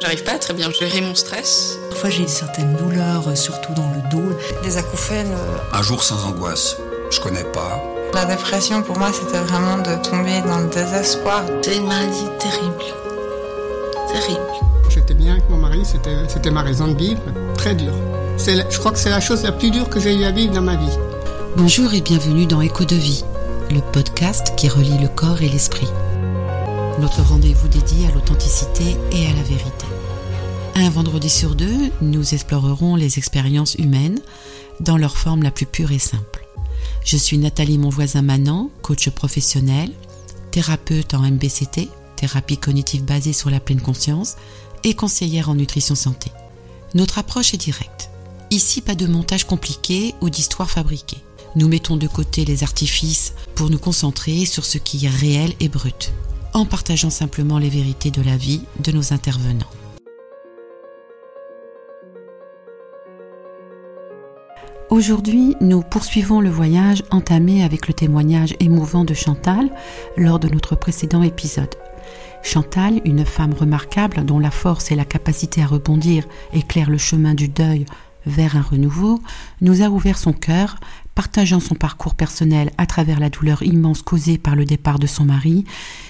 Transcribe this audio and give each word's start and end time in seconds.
J'arrive 0.00 0.22
pas 0.24 0.32
à 0.32 0.38
très 0.38 0.54
bien 0.54 0.70
gérer 0.70 1.00
mon 1.02 1.14
stress. 1.14 1.78
Parfois 1.90 2.10
j'ai 2.10 2.26
certaines 2.26 2.74
douleurs, 2.76 3.28
euh, 3.28 3.34
surtout 3.34 3.72
dans 3.74 3.90
le 3.94 4.08
dos. 4.10 4.34
Des 4.62 4.76
acouphènes. 4.78 5.32
euh, 5.32 5.58
Un 5.78 5.82
jour 5.82 6.02
sans 6.02 6.24
angoisse. 6.26 6.76
Je 7.10 7.20
connais 7.20 7.44
pas. 7.44 7.82
La 8.14 8.24
dépression, 8.24 8.82
pour 8.82 8.98
moi, 8.98 9.10
c'était 9.12 9.38
vraiment 9.38 9.78
de 9.78 10.02
tomber 10.02 10.40
dans 10.46 10.58
le 10.60 10.68
désespoir. 10.68 11.44
C'est 11.62 11.76
une 11.76 11.86
maladie 11.86 12.26
terrible. 12.38 12.84
Terrible. 14.12 14.40
J'étais 14.88 15.14
bien 15.14 15.32
avec 15.32 15.48
mon 15.48 15.58
mari, 15.58 15.82
c'était, 15.84 16.50
ma 16.50 16.62
raison 16.62 16.88
de 16.88 16.98
vivre, 16.98 17.20
très 17.56 17.74
dur. 17.74 17.92
La- 18.46 18.68
je 18.68 18.78
crois 18.78 18.90
que 18.90 18.98
c'est 18.98 19.10
la 19.10 19.20
chose 19.20 19.42
la 19.44 19.52
plus 19.52 19.70
dure 19.70 19.88
que 19.88 20.00
j'ai 20.00 20.14
eu 20.16 20.24
à 20.24 20.30
vivre 20.32 20.52
dans 20.54 20.62
ma 20.62 20.74
vie. 20.76 20.98
Bonjour 21.56 21.92
et 21.94 22.00
bienvenue 22.00 22.46
dans 22.46 22.60
Écho 22.60 22.84
de 22.84 22.96
vie, 22.96 23.22
le 23.70 23.80
podcast 23.92 24.54
qui 24.56 24.68
relie 24.68 24.98
le 24.98 25.08
corps 25.08 25.40
et 25.42 25.48
l'esprit. 25.48 25.88
Notre 26.98 27.22
rendez-vous 27.22 27.68
dédié 27.68 28.08
à 28.08 28.14
l'authenticité 28.14 28.96
et 29.12 29.26
à 29.26 29.34
la 29.34 29.42
vérité. 29.42 29.86
Un 30.80 30.88
vendredi 30.88 31.28
sur 31.28 31.56
deux, 31.56 31.92
nous 32.00 32.32
explorerons 32.32 32.96
les 32.96 33.18
expériences 33.18 33.74
humaines 33.74 34.18
dans 34.80 34.96
leur 34.96 35.18
forme 35.18 35.42
la 35.42 35.50
plus 35.50 35.66
pure 35.66 35.92
et 35.92 35.98
simple. 35.98 36.48
Je 37.04 37.18
suis 37.18 37.36
Nathalie 37.36 37.76
Monvoisin 37.76 38.22
Manant, 38.22 38.70
coach 38.80 39.10
professionnel, 39.10 39.92
thérapeute 40.52 41.12
en 41.12 41.20
MBCT, 41.20 41.90
thérapie 42.16 42.56
cognitive 42.56 43.04
basée 43.04 43.34
sur 43.34 43.50
la 43.50 43.60
pleine 43.60 43.82
conscience, 43.82 44.36
et 44.82 44.94
conseillère 44.94 45.50
en 45.50 45.54
nutrition 45.54 45.94
santé. 45.94 46.32
Notre 46.94 47.18
approche 47.18 47.52
est 47.52 47.58
directe. 47.58 48.08
Ici, 48.50 48.80
pas 48.80 48.94
de 48.94 49.06
montage 49.06 49.44
compliqué 49.44 50.14
ou 50.22 50.30
d'histoire 50.30 50.70
fabriquée. 50.70 51.18
Nous 51.56 51.68
mettons 51.68 51.98
de 51.98 52.06
côté 52.06 52.46
les 52.46 52.62
artifices 52.62 53.34
pour 53.54 53.68
nous 53.68 53.78
concentrer 53.78 54.46
sur 54.46 54.64
ce 54.64 54.78
qui 54.78 55.04
est 55.04 55.10
réel 55.10 55.52
et 55.60 55.68
brut, 55.68 56.14
en 56.54 56.64
partageant 56.64 57.10
simplement 57.10 57.58
les 57.58 57.68
vérités 57.68 58.10
de 58.10 58.22
la 58.22 58.38
vie 58.38 58.62
de 58.82 58.92
nos 58.92 59.12
intervenants. 59.12 59.66
Aujourd'hui, 64.90 65.54
nous 65.60 65.82
poursuivons 65.82 66.40
le 66.40 66.50
voyage 66.50 67.04
entamé 67.12 67.62
avec 67.62 67.86
le 67.86 67.94
témoignage 67.94 68.56
émouvant 68.58 69.04
de 69.04 69.14
Chantal 69.14 69.70
lors 70.16 70.40
de 70.40 70.48
notre 70.48 70.74
précédent 70.74 71.22
épisode. 71.22 71.76
Chantal, 72.42 73.00
une 73.04 73.24
femme 73.24 73.54
remarquable 73.54 74.24
dont 74.24 74.40
la 74.40 74.50
force 74.50 74.90
et 74.90 74.96
la 74.96 75.04
capacité 75.04 75.62
à 75.62 75.66
rebondir 75.66 76.24
éclairent 76.52 76.90
le 76.90 76.98
chemin 76.98 77.34
du 77.34 77.46
deuil 77.46 77.86
vers 78.26 78.56
un 78.56 78.62
renouveau, 78.62 79.20
nous 79.60 79.80
a 79.80 79.90
ouvert 79.90 80.18
son 80.18 80.32
cœur, 80.32 80.80
partageant 81.14 81.60
son 81.60 81.76
parcours 81.76 82.16
personnel 82.16 82.72
à 82.76 82.84
travers 82.84 83.20
la 83.20 83.30
douleur 83.30 83.62
immense 83.62 84.02
causée 84.02 84.38
par 84.38 84.56
le 84.56 84.64
départ 84.64 84.98
de 84.98 85.06
son 85.06 85.24
mari, 85.24 85.64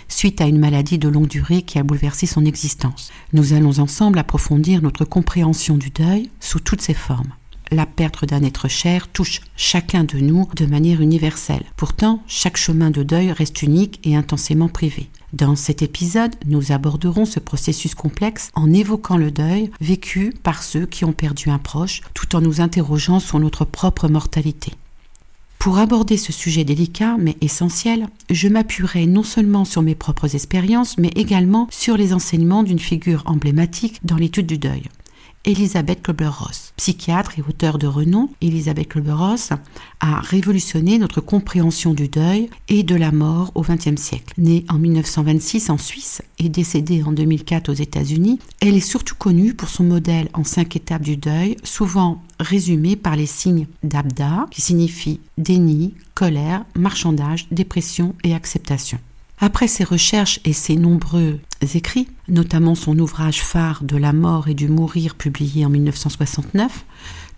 suite 0.08 0.40
à 0.40 0.46
une 0.46 0.58
maladie 0.58 0.98
de 0.98 1.08
longue 1.10 1.28
durée 1.28 1.62
qui 1.62 1.78
a 1.78 1.82
bouleversé 1.82 2.24
son 2.24 2.46
existence. 2.46 3.12
Nous 3.34 3.52
allons 3.52 3.78
ensemble 3.78 4.18
approfondir 4.18 4.80
notre 4.80 5.04
compréhension 5.04 5.76
du 5.76 5.90
deuil 5.90 6.30
sous 6.40 6.60
toutes 6.60 6.80
ses 6.80 6.94
formes. 6.94 7.34
La 7.72 7.86
perte 7.86 8.24
d'un 8.24 8.42
être 8.42 8.66
cher 8.66 9.06
touche 9.06 9.42
chacun 9.56 10.02
de 10.02 10.18
nous 10.18 10.48
de 10.56 10.66
manière 10.66 11.00
universelle. 11.00 11.62
Pourtant, 11.76 12.22
chaque 12.26 12.56
chemin 12.56 12.90
de 12.90 13.04
deuil 13.04 13.30
reste 13.30 13.62
unique 13.62 14.00
et 14.02 14.16
intensément 14.16 14.68
privé. 14.68 15.08
Dans 15.32 15.54
cet 15.54 15.80
épisode, 15.80 16.34
nous 16.46 16.72
aborderons 16.72 17.24
ce 17.24 17.38
processus 17.38 17.94
complexe 17.94 18.50
en 18.54 18.72
évoquant 18.72 19.16
le 19.16 19.30
deuil 19.30 19.70
vécu 19.80 20.34
par 20.42 20.64
ceux 20.64 20.84
qui 20.84 21.04
ont 21.04 21.12
perdu 21.12 21.50
un 21.50 21.58
proche, 21.58 22.00
tout 22.12 22.34
en 22.34 22.40
nous 22.40 22.60
interrogeant 22.60 23.20
sur 23.20 23.38
notre 23.38 23.64
propre 23.64 24.08
mortalité. 24.08 24.72
Pour 25.60 25.78
aborder 25.78 26.16
ce 26.16 26.32
sujet 26.32 26.64
délicat 26.64 27.16
mais 27.20 27.36
essentiel, 27.40 28.08
je 28.30 28.48
m'appuierai 28.48 29.06
non 29.06 29.22
seulement 29.22 29.64
sur 29.64 29.82
mes 29.82 29.94
propres 29.94 30.34
expériences, 30.34 30.98
mais 30.98 31.12
également 31.14 31.68
sur 31.70 31.96
les 31.96 32.14
enseignements 32.14 32.62
d'une 32.64 32.78
figure 32.78 33.22
emblématique 33.26 34.00
dans 34.02 34.16
l'étude 34.16 34.46
du 34.46 34.58
deuil. 34.58 34.84
Elisabeth 35.46 36.02
Kubler-Ross. 36.02 36.74
Psychiatre 36.76 37.38
et 37.38 37.42
auteur 37.42 37.78
de 37.78 37.86
renom, 37.86 38.28
Elisabeth 38.42 38.88
Kubler-Ross 38.88 39.50
a 40.00 40.20
révolutionné 40.20 40.98
notre 40.98 41.22
compréhension 41.22 41.94
du 41.94 42.08
deuil 42.08 42.50
et 42.68 42.82
de 42.82 42.94
la 42.94 43.10
mort 43.10 43.50
au 43.54 43.62
XXe 43.62 44.00
siècle. 44.00 44.34
Née 44.36 44.66
en 44.68 44.74
1926 44.74 45.70
en 45.70 45.78
Suisse 45.78 46.20
et 46.38 46.50
décédée 46.50 47.02
en 47.02 47.12
2004 47.12 47.70
aux 47.70 47.74
États-Unis, 47.74 48.38
elle 48.60 48.76
est 48.76 48.80
surtout 48.80 49.14
connue 49.14 49.54
pour 49.54 49.70
son 49.70 49.84
modèle 49.84 50.28
en 50.34 50.44
cinq 50.44 50.76
étapes 50.76 51.02
du 51.02 51.16
deuil, 51.16 51.56
souvent 51.64 52.22
résumé 52.38 52.96
par 52.96 53.16
les 53.16 53.26
signes 53.26 53.66
d'Abda, 53.82 54.46
qui 54.50 54.60
signifient 54.60 55.20
déni, 55.38 55.94
colère, 56.14 56.66
marchandage, 56.76 57.46
dépression 57.50 58.14
et 58.24 58.34
acceptation. 58.34 58.98
Après 59.42 59.68
ses 59.68 59.84
recherches 59.84 60.38
et 60.44 60.52
ses 60.52 60.76
nombreux 60.76 61.40
écrits, 61.74 62.08
notamment 62.28 62.74
son 62.74 62.98
ouvrage 62.98 63.40
phare 63.40 63.82
de 63.82 63.96
la 63.96 64.12
mort 64.12 64.48
et 64.48 64.54
du 64.54 64.68
mourir 64.68 65.14
publié 65.14 65.64
en 65.64 65.70
1969, 65.70 66.84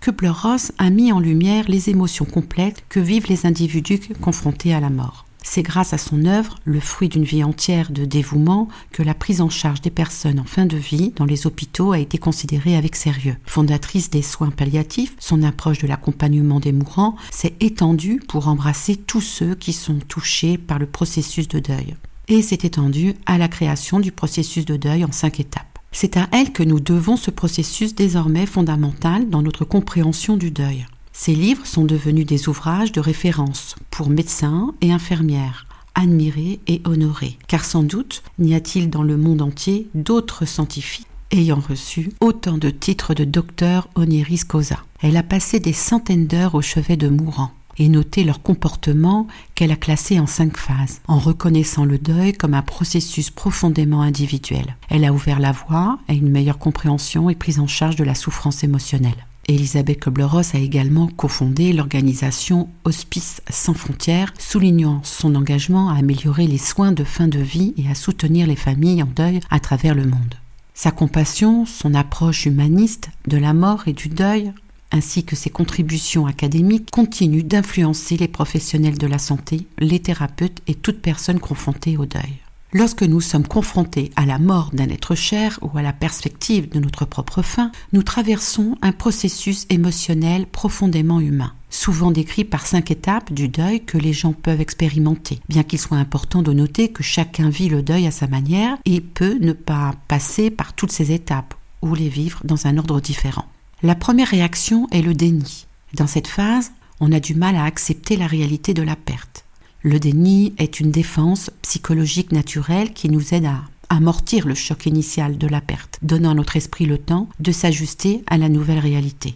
Kubler-Ross 0.01 0.73
a 0.79 0.91
mis 0.91 1.12
en 1.12 1.21
lumière 1.21 1.67
les 1.69 1.91
émotions 1.91 2.25
complètes 2.25 2.83
que 2.89 2.99
vivent 2.99 3.29
les 3.29 3.47
individus 3.47 4.01
confrontés 4.21 4.75
à 4.75 4.81
la 4.81 4.91
mort. 4.91 5.27
C'est 5.43 5.63
grâce 5.63 5.93
à 5.93 5.99
son 5.99 6.25
œuvre, 6.25 6.57
le 6.65 6.81
fruit 6.81 7.09
d'une 7.09 7.25
vie 7.25 7.45
entière 7.45 7.91
de 7.91 8.05
dévouement, 8.05 8.69
que 8.91 9.03
la 9.03 9.15
prise 9.15 9.41
en 9.41 9.51
charge 9.51 9.81
des 9.81 9.91
personnes 9.91 10.41
en 10.41 10.45
fin 10.45 10.67
de 10.67 10.77
vie 10.77 11.13
dans 11.17 11.25
les 11.25 11.47
hôpitaux 11.47 11.93
a 11.93 11.99
été 11.99 12.19
considérée 12.19 12.77
avec 12.77 12.97
sérieux. 12.97 13.37
Fondatrice 13.47 14.11
des 14.11 14.23
soins 14.23 14.51
palliatifs, 14.51 15.15
son 15.19 15.43
approche 15.43 15.79
de 15.79 15.87
l'accompagnement 15.87 16.61
des 16.61 16.73
mourants 16.73 17.17
s'est 17.31 17.55
étendue 17.61 18.21
pour 18.29 18.49
embrasser 18.49 18.97
tous 18.97 19.21
ceux 19.21 19.55
qui 19.55 19.73
sont 19.73 19.99
touchés 20.09 20.59
par 20.59 20.79
le 20.79 20.87
processus 20.87 21.49
de 21.49 21.59
deuil. 21.59 21.97
Et 22.29 22.41
s'est 22.41 22.61
étendue 22.63 23.15
à 23.27 23.37
la 23.37 23.49
création 23.49 24.01
du 24.01 24.13
processus 24.13 24.65
de 24.65 24.77
deuil 24.77 25.05
en 25.05 25.13
cinq 25.13 25.41
étapes. 25.41 25.79
C'est 25.91 26.17
à 26.17 26.29
elle 26.33 26.53
que 26.53 26.63
nous 26.63 26.81
devons 26.81 27.17
ce 27.17 27.31
processus 27.31 27.95
désormais 27.95 28.47
fondamental 28.47 29.29
dans 29.29 29.43
notre 29.43 29.67
compréhension 29.67 30.37
du 30.37 30.51
deuil. 30.51 30.87
Ces 31.12 31.34
livres 31.34 31.67
sont 31.67 31.84
devenus 31.84 32.27
des 32.27 32.49
ouvrages 32.49 32.93
de 32.93 33.00
référence 33.00 33.77
pour 33.91 34.09
médecins 34.09 34.73
et 34.81 34.93
infirmières, 34.93 35.67
admirés 35.95 36.61
et 36.67 36.81
honorés, 36.84 37.39
car 37.49 37.65
sans 37.65 37.83
doute 37.83 38.23
n'y 38.39 38.55
a-t-il 38.55 38.89
dans 38.89 39.03
le 39.03 39.17
monde 39.17 39.43
entier 39.43 39.89
d'autres 39.95 40.47
scientifiques 40.47 41.06
ayant 41.33 41.61
reçu 41.67 42.11
autant 42.21 42.59
de 42.59 42.71
titres 42.71 43.15
de 43.15 43.25
docteur 43.25 43.89
honoris 43.95 44.45
causa. 44.45 44.84
Elle 45.00 45.17
a 45.17 45.23
passé 45.23 45.61
des 45.61 45.73
centaines 45.73 46.27
d'heures 46.27 46.55
au 46.55 46.62
chevet 46.62 46.97
de 46.97 47.09
mourants 47.09 47.53
et 47.79 47.89
noté 47.89 48.23
leur 48.23 48.43
comportement 48.43 49.27
qu'elle 49.55 49.73
a 49.73 49.77
classé 49.77 50.21
en 50.21 50.27
cinq 50.27 50.59
phases, 50.59 51.00
en 51.09 51.19
reconnaissant 51.19 51.87
le 51.87 51.99
deuil 51.99 52.34
comme 52.34 52.53
un 52.53 52.62
processus 52.62 53.31
profondément 53.31 54.03
individuel. 54.03 54.77
Elle 54.91 55.06
a 55.06 55.12
ouvert 55.12 55.41
la 55.41 55.53
voie 55.53 55.99
à 56.06 56.12
une 56.12 56.31
meilleure 56.31 56.59
compréhension 56.59 57.31
et 57.31 57.34
prise 57.34 57.59
en 57.59 57.67
charge 57.67 57.97
de 57.97 58.05
la 58.05 58.15
souffrance 58.15 58.62
émotionnelle. 58.62 59.27
Elisabeth 59.49 60.01
Kubler-Ross 60.01 60.55
a 60.55 60.59
également 60.59 61.09
cofondé 61.09 61.73
l'organisation 61.73 62.69
Hospice 62.85 63.43
sans 63.51 63.75
frontières, 63.75 64.33
soulignant 64.39 65.01
son 65.03 65.35
engagement 65.35 65.91
à 65.91 65.97
améliorer 65.97 66.47
les 66.47 66.59
soins 66.59 66.93
de 66.93 67.05
fin 67.05 67.29
de 67.29 67.41
vie 67.41 67.75
et 67.77 67.89
à 67.89 67.95
soutenir 67.95 68.47
les 68.47 68.57
familles 68.57 69.03
en 69.03 69.11
deuil 69.15 69.41
à 69.51 69.59
travers 69.59 69.95
le 69.95 70.07
monde. 70.07 70.37
Sa 70.75 70.91
compassion, 70.91 71.67
son 71.67 71.95
approche 71.95 72.47
humaniste 72.47 73.11
de 73.27 73.37
la 73.37 73.53
mort 73.53 73.83
et 73.87 73.93
du 73.93 74.09
deuil, 74.09 74.53
ainsi 74.93 75.25
que 75.25 75.37
ses 75.37 75.51
contributions 75.51 76.27
académiques 76.27 76.91
continuent 76.91 77.45
d'influencer 77.45 78.17
les 78.17 78.29
professionnels 78.29 78.99
de 78.99 79.07
la 79.07 79.19
santé, 79.19 79.67
les 79.79 80.01
thérapeutes 80.01 80.63
et 80.67 80.75
toute 80.75 81.01
personne 81.01 81.41
confrontée 81.41 81.97
au 81.97 82.07
deuil. 82.07 82.42
Lorsque 82.75 83.03
nous 83.03 83.21
sommes 83.21 83.47
confrontés 83.47 84.10
à 84.16 84.25
la 84.25 84.38
mort 84.38 84.71
d'un 84.72 84.88
être 84.88 85.15
cher 85.15 85.59
ou 85.60 85.77
à 85.77 85.83
la 85.83 85.93
perspective 85.93 86.71
de 86.71 86.81
notre 86.81 87.05
propre 87.05 87.43
fin, 87.43 87.71
nous 87.93 88.03
traversons 88.03 88.78
un 88.81 88.93
processus 88.93 89.66
émotionnel 89.69 90.47
profondément 90.47 91.21
humain, 91.21 91.53
souvent 91.69 92.11
décrit 92.11 92.44
par 92.44 92.66
cinq 92.66 92.91
étapes 92.91 93.31
du 93.31 93.49
deuil 93.49 93.84
que 93.84 93.99
les 93.99 94.15
gens 94.15 94.32
peuvent 94.32 94.62
expérimenter, 94.62 95.38
bien 95.50 95.65
qu'il 95.65 95.78
soit 95.78 95.99
important 95.99 96.41
de 96.41 96.55
noter 96.55 96.88
que 96.88 97.03
chacun 97.03 97.50
vit 97.50 97.69
le 97.69 97.82
deuil 97.82 98.06
à 98.06 98.11
sa 98.11 98.27
manière 98.27 98.78
et 98.87 99.03
peut 99.03 99.37
ne 99.38 99.53
pas 99.53 99.94
passer 100.09 100.49
par 100.49 100.73
toutes 100.73 100.93
ces 100.93 101.12
étapes 101.12 101.52
ou 101.82 101.94
les 101.94 102.08
vivre 102.08 102.41
dans 102.44 102.67
un 102.67 102.79
ordre 102.79 103.02
différent. 103.02 103.44
La 103.82 103.97
première 103.97 104.29
réaction 104.29 104.88
est 104.93 105.02
le 105.02 105.12
déni. 105.12 105.67
Dans 105.93 106.06
cette 106.06 106.29
phase, 106.29 106.73
on 107.00 107.12
a 107.12 107.20
du 107.20 107.35
mal 107.35 107.55
à 107.55 107.64
accepter 107.64 108.17
la 108.17 108.26
réalité 108.26 108.73
de 108.73 108.82
la 108.82 108.97
perte. 108.97 109.42
Le 109.84 109.99
déni 109.99 110.55
est 110.58 110.79
une 110.79 110.93
défense 110.93 111.50
psychologique 111.62 112.31
naturelle 112.31 112.93
qui 112.93 113.08
nous 113.08 113.34
aide 113.34 113.46
à 113.46 113.62
amortir 113.88 114.46
le 114.46 114.55
choc 114.55 114.87
initial 114.87 115.38
de 115.38 115.49
la 115.49 115.61
perte, 115.61 115.99
donnant 116.02 116.31
à 116.31 116.34
notre 116.34 116.56
esprit 116.56 116.87
le 116.87 116.99
temps 116.99 117.29
de 117.40 117.50
s'ajuster 117.50 118.23
à 118.29 118.38
la 118.38 118.49
nouvelle 118.49 118.79
réalité. 118.79 119.34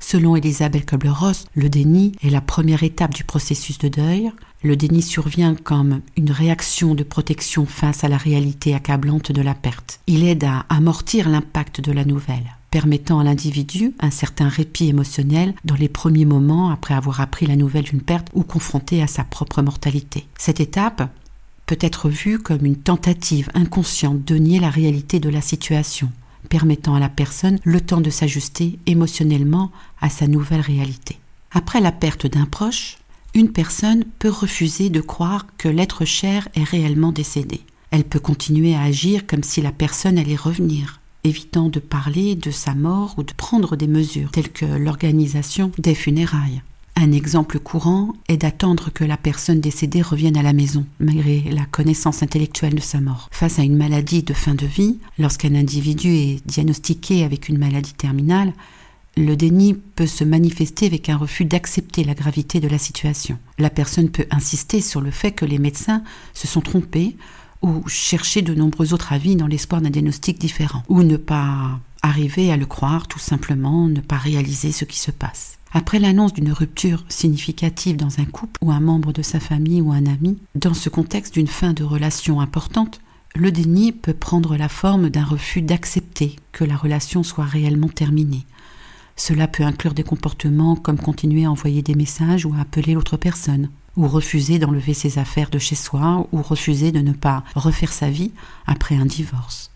Selon 0.00 0.34
Elisabeth 0.34 0.84
Kubler-Ross, 0.84 1.46
le 1.54 1.68
déni 1.68 2.10
est 2.24 2.30
la 2.30 2.40
première 2.40 2.82
étape 2.82 3.14
du 3.14 3.22
processus 3.22 3.78
de 3.78 3.88
deuil. 3.88 4.32
Le 4.64 4.76
déni 4.76 5.00
survient 5.00 5.54
comme 5.54 6.00
une 6.16 6.32
réaction 6.32 6.96
de 6.96 7.04
protection 7.04 7.64
face 7.64 8.02
à 8.02 8.08
la 8.08 8.16
réalité 8.16 8.74
accablante 8.74 9.30
de 9.30 9.42
la 9.42 9.54
perte. 9.54 10.00
Il 10.08 10.24
aide 10.24 10.42
à 10.42 10.66
amortir 10.70 11.28
l'impact 11.28 11.80
de 11.80 11.92
la 11.92 12.04
nouvelle, 12.04 12.56
permettant 12.74 13.20
à 13.20 13.22
l'individu 13.22 13.94
un 14.00 14.10
certain 14.10 14.48
répit 14.48 14.88
émotionnel 14.88 15.54
dans 15.64 15.76
les 15.76 15.88
premiers 15.88 16.24
moments 16.24 16.70
après 16.70 16.94
avoir 16.94 17.20
appris 17.20 17.46
la 17.46 17.54
nouvelle 17.54 17.84
d'une 17.84 18.02
perte 18.02 18.26
ou 18.34 18.42
confronté 18.42 19.00
à 19.00 19.06
sa 19.06 19.22
propre 19.22 19.62
mortalité. 19.62 20.26
Cette 20.38 20.58
étape 20.58 21.08
peut 21.66 21.78
être 21.78 22.08
vue 22.08 22.40
comme 22.40 22.66
une 22.66 22.74
tentative 22.74 23.48
inconsciente 23.54 24.24
de 24.24 24.34
nier 24.34 24.58
la 24.58 24.70
réalité 24.70 25.20
de 25.20 25.28
la 25.28 25.40
situation, 25.40 26.10
permettant 26.48 26.96
à 26.96 26.98
la 26.98 27.08
personne 27.08 27.60
le 27.62 27.80
temps 27.80 28.00
de 28.00 28.10
s'ajuster 28.10 28.76
émotionnellement 28.86 29.70
à 30.00 30.10
sa 30.10 30.26
nouvelle 30.26 30.60
réalité. 30.60 31.20
Après 31.52 31.80
la 31.80 31.92
perte 31.92 32.26
d'un 32.26 32.46
proche, 32.46 32.98
une 33.34 33.52
personne 33.52 34.04
peut 34.18 34.30
refuser 34.30 34.90
de 34.90 35.00
croire 35.00 35.46
que 35.58 35.68
l'être 35.68 36.04
cher 36.04 36.48
est 36.56 36.64
réellement 36.64 37.12
décédé. 37.12 37.60
Elle 37.92 38.02
peut 38.02 38.18
continuer 38.18 38.74
à 38.74 38.82
agir 38.82 39.28
comme 39.28 39.44
si 39.44 39.62
la 39.62 39.70
personne 39.70 40.18
allait 40.18 40.34
revenir, 40.34 40.98
évitant 41.24 41.68
de 41.68 41.80
parler 41.80 42.34
de 42.34 42.50
sa 42.50 42.74
mort 42.74 43.14
ou 43.18 43.22
de 43.22 43.32
prendre 43.32 43.76
des 43.76 43.86
mesures 43.86 44.30
telles 44.30 44.52
que 44.52 44.66
l'organisation 44.66 45.72
des 45.78 45.94
funérailles. 45.94 46.62
Un 46.96 47.10
exemple 47.10 47.58
courant 47.58 48.12
est 48.28 48.36
d'attendre 48.36 48.90
que 48.92 49.02
la 49.02 49.16
personne 49.16 49.60
décédée 49.60 50.00
revienne 50.00 50.36
à 50.36 50.42
la 50.42 50.52
maison, 50.52 50.86
malgré 51.00 51.40
la 51.50 51.64
connaissance 51.64 52.22
intellectuelle 52.22 52.76
de 52.76 52.80
sa 52.80 53.00
mort. 53.00 53.28
Face 53.32 53.58
à 53.58 53.62
une 53.62 53.76
maladie 53.76 54.22
de 54.22 54.32
fin 54.32 54.54
de 54.54 54.66
vie, 54.66 54.98
lorsqu'un 55.18 55.56
individu 55.56 56.14
est 56.14 56.46
diagnostiqué 56.46 57.24
avec 57.24 57.48
une 57.48 57.58
maladie 57.58 57.94
terminale, 57.94 58.52
le 59.16 59.36
déni 59.36 59.74
peut 59.74 60.06
se 60.06 60.24
manifester 60.24 60.86
avec 60.86 61.08
un 61.08 61.16
refus 61.16 61.44
d'accepter 61.44 62.04
la 62.04 62.14
gravité 62.14 62.60
de 62.60 62.68
la 62.68 62.78
situation. 62.78 63.38
La 63.58 63.70
personne 63.70 64.10
peut 64.10 64.26
insister 64.30 64.80
sur 64.80 65.00
le 65.00 65.10
fait 65.10 65.32
que 65.32 65.44
les 65.44 65.58
médecins 65.58 66.02
se 66.32 66.46
sont 66.46 66.60
trompés 66.60 67.16
ou 67.64 67.88
chercher 67.88 68.42
de 68.42 68.54
nombreux 68.54 68.92
autres 68.92 69.14
avis 69.14 69.36
dans 69.36 69.46
l'espoir 69.46 69.80
d'un 69.80 69.88
diagnostic 69.88 70.38
différent, 70.38 70.82
ou 70.88 71.02
ne 71.02 71.16
pas 71.16 71.80
arriver 72.02 72.52
à 72.52 72.58
le 72.58 72.66
croire, 72.66 73.08
tout 73.08 73.18
simplement 73.18 73.88
ne 73.88 74.02
pas 74.02 74.18
réaliser 74.18 74.70
ce 74.70 74.84
qui 74.84 74.98
se 75.00 75.10
passe. 75.10 75.58
Après 75.72 75.98
l'annonce 75.98 76.34
d'une 76.34 76.52
rupture 76.52 77.04
significative 77.08 77.96
dans 77.96 78.20
un 78.20 78.26
couple 78.26 78.60
ou 78.62 78.70
un 78.70 78.80
membre 78.80 79.14
de 79.14 79.22
sa 79.22 79.40
famille 79.40 79.80
ou 79.80 79.92
un 79.92 80.04
ami, 80.04 80.36
dans 80.54 80.74
ce 80.74 80.90
contexte 80.90 81.34
d'une 81.34 81.46
fin 81.46 81.72
de 81.72 81.82
relation 81.82 82.40
importante, 82.40 83.00
le 83.34 83.50
déni 83.50 83.92
peut 83.92 84.12
prendre 84.12 84.56
la 84.58 84.68
forme 84.68 85.08
d'un 85.08 85.24
refus 85.24 85.62
d'accepter 85.62 86.36
que 86.52 86.64
la 86.64 86.76
relation 86.76 87.22
soit 87.22 87.44
réellement 87.44 87.88
terminée. 87.88 88.44
Cela 89.16 89.48
peut 89.48 89.64
inclure 89.64 89.94
des 89.94 90.02
comportements 90.02 90.76
comme 90.76 90.98
continuer 90.98 91.46
à 91.46 91.50
envoyer 91.50 91.80
des 91.80 91.94
messages 91.94 92.44
ou 92.44 92.52
à 92.52 92.60
appeler 92.60 92.92
l'autre 92.92 93.16
personne, 93.16 93.70
ou 93.96 94.08
refuser 94.08 94.58
d'enlever 94.58 94.94
ses 94.94 95.18
affaires 95.18 95.50
de 95.50 95.58
chez 95.58 95.76
soi, 95.76 96.26
ou 96.32 96.42
refuser 96.42 96.92
de 96.92 97.00
ne 97.00 97.12
pas 97.12 97.44
refaire 97.54 97.92
sa 97.92 98.10
vie 98.10 98.32
après 98.66 98.96
un 98.96 99.06
divorce. 99.06 99.70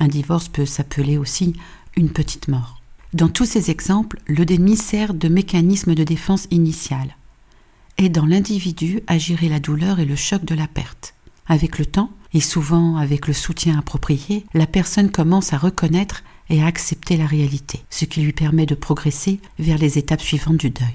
Un 0.00 0.08
divorce 0.08 0.48
peut 0.48 0.66
s'appeler 0.66 1.18
aussi 1.18 1.54
une 1.96 2.10
petite 2.10 2.48
mort. 2.48 2.80
Dans 3.14 3.28
tous 3.28 3.46
ces 3.46 3.70
exemples, 3.70 4.20
le 4.26 4.44
déni 4.44 4.76
sert 4.76 5.14
de 5.14 5.28
mécanisme 5.28 5.94
de 5.94 6.04
défense 6.04 6.46
initial, 6.50 7.16
aidant 7.96 8.26
l'individu 8.26 9.00
à 9.06 9.18
gérer 9.18 9.48
la 9.48 9.60
douleur 9.60 9.98
et 9.98 10.04
le 10.04 10.16
choc 10.16 10.44
de 10.44 10.54
la 10.54 10.66
perte. 10.66 11.14
Avec 11.46 11.78
le 11.78 11.86
temps, 11.86 12.10
et 12.34 12.40
souvent 12.40 12.96
avec 12.96 13.26
le 13.26 13.32
soutien 13.32 13.78
approprié, 13.78 14.44
la 14.52 14.66
personne 14.66 15.10
commence 15.10 15.54
à 15.54 15.58
reconnaître 15.58 16.22
et 16.50 16.62
à 16.62 16.66
accepter 16.66 17.16
la 17.16 17.26
réalité, 17.26 17.80
ce 17.88 18.04
qui 18.04 18.20
lui 18.20 18.32
permet 18.32 18.66
de 18.66 18.74
progresser 18.74 19.40
vers 19.58 19.78
les 19.78 19.98
étapes 19.98 20.20
suivantes 20.20 20.58
du 20.58 20.70
deuil. 20.70 20.94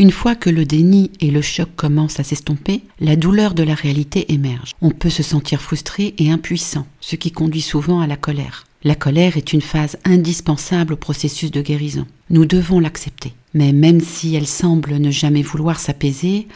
Une 0.00 0.12
fois 0.12 0.34
que 0.34 0.48
le 0.48 0.64
déni 0.64 1.10
et 1.20 1.30
le 1.30 1.42
choc 1.42 1.68
commencent 1.76 2.20
à 2.20 2.24
s'estomper, 2.24 2.80
la 3.00 3.16
douleur 3.16 3.52
de 3.52 3.62
la 3.62 3.74
réalité 3.74 4.32
émerge. 4.32 4.72
On 4.80 4.92
peut 4.92 5.10
se 5.10 5.22
sentir 5.22 5.60
frustré 5.60 6.14
et 6.16 6.30
impuissant, 6.30 6.86
ce 7.02 7.16
qui 7.16 7.32
conduit 7.32 7.60
souvent 7.60 8.00
à 8.00 8.06
la 8.06 8.16
colère. 8.16 8.64
La 8.82 8.94
colère 8.94 9.36
est 9.36 9.52
une 9.52 9.60
phase 9.60 9.98
indispensable 10.06 10.94
au 10.94 10.96
processus 10.96 11.50
de 11.50 11.60
guérison. 11.60 12.06
Nous 12.30 12.46
devons 12.46 12.80
l'accepter. 12.80 13.34
Mais 13.52 13.74
même 13.74 14.00
si 14.00 14.34
elle 14.34 14.46
semble 14.46 14.94
ne 14.94 15.10
jamais 15.10 15.42
vouloir 15.42 15.78
s'apaiser, 15.78 16.48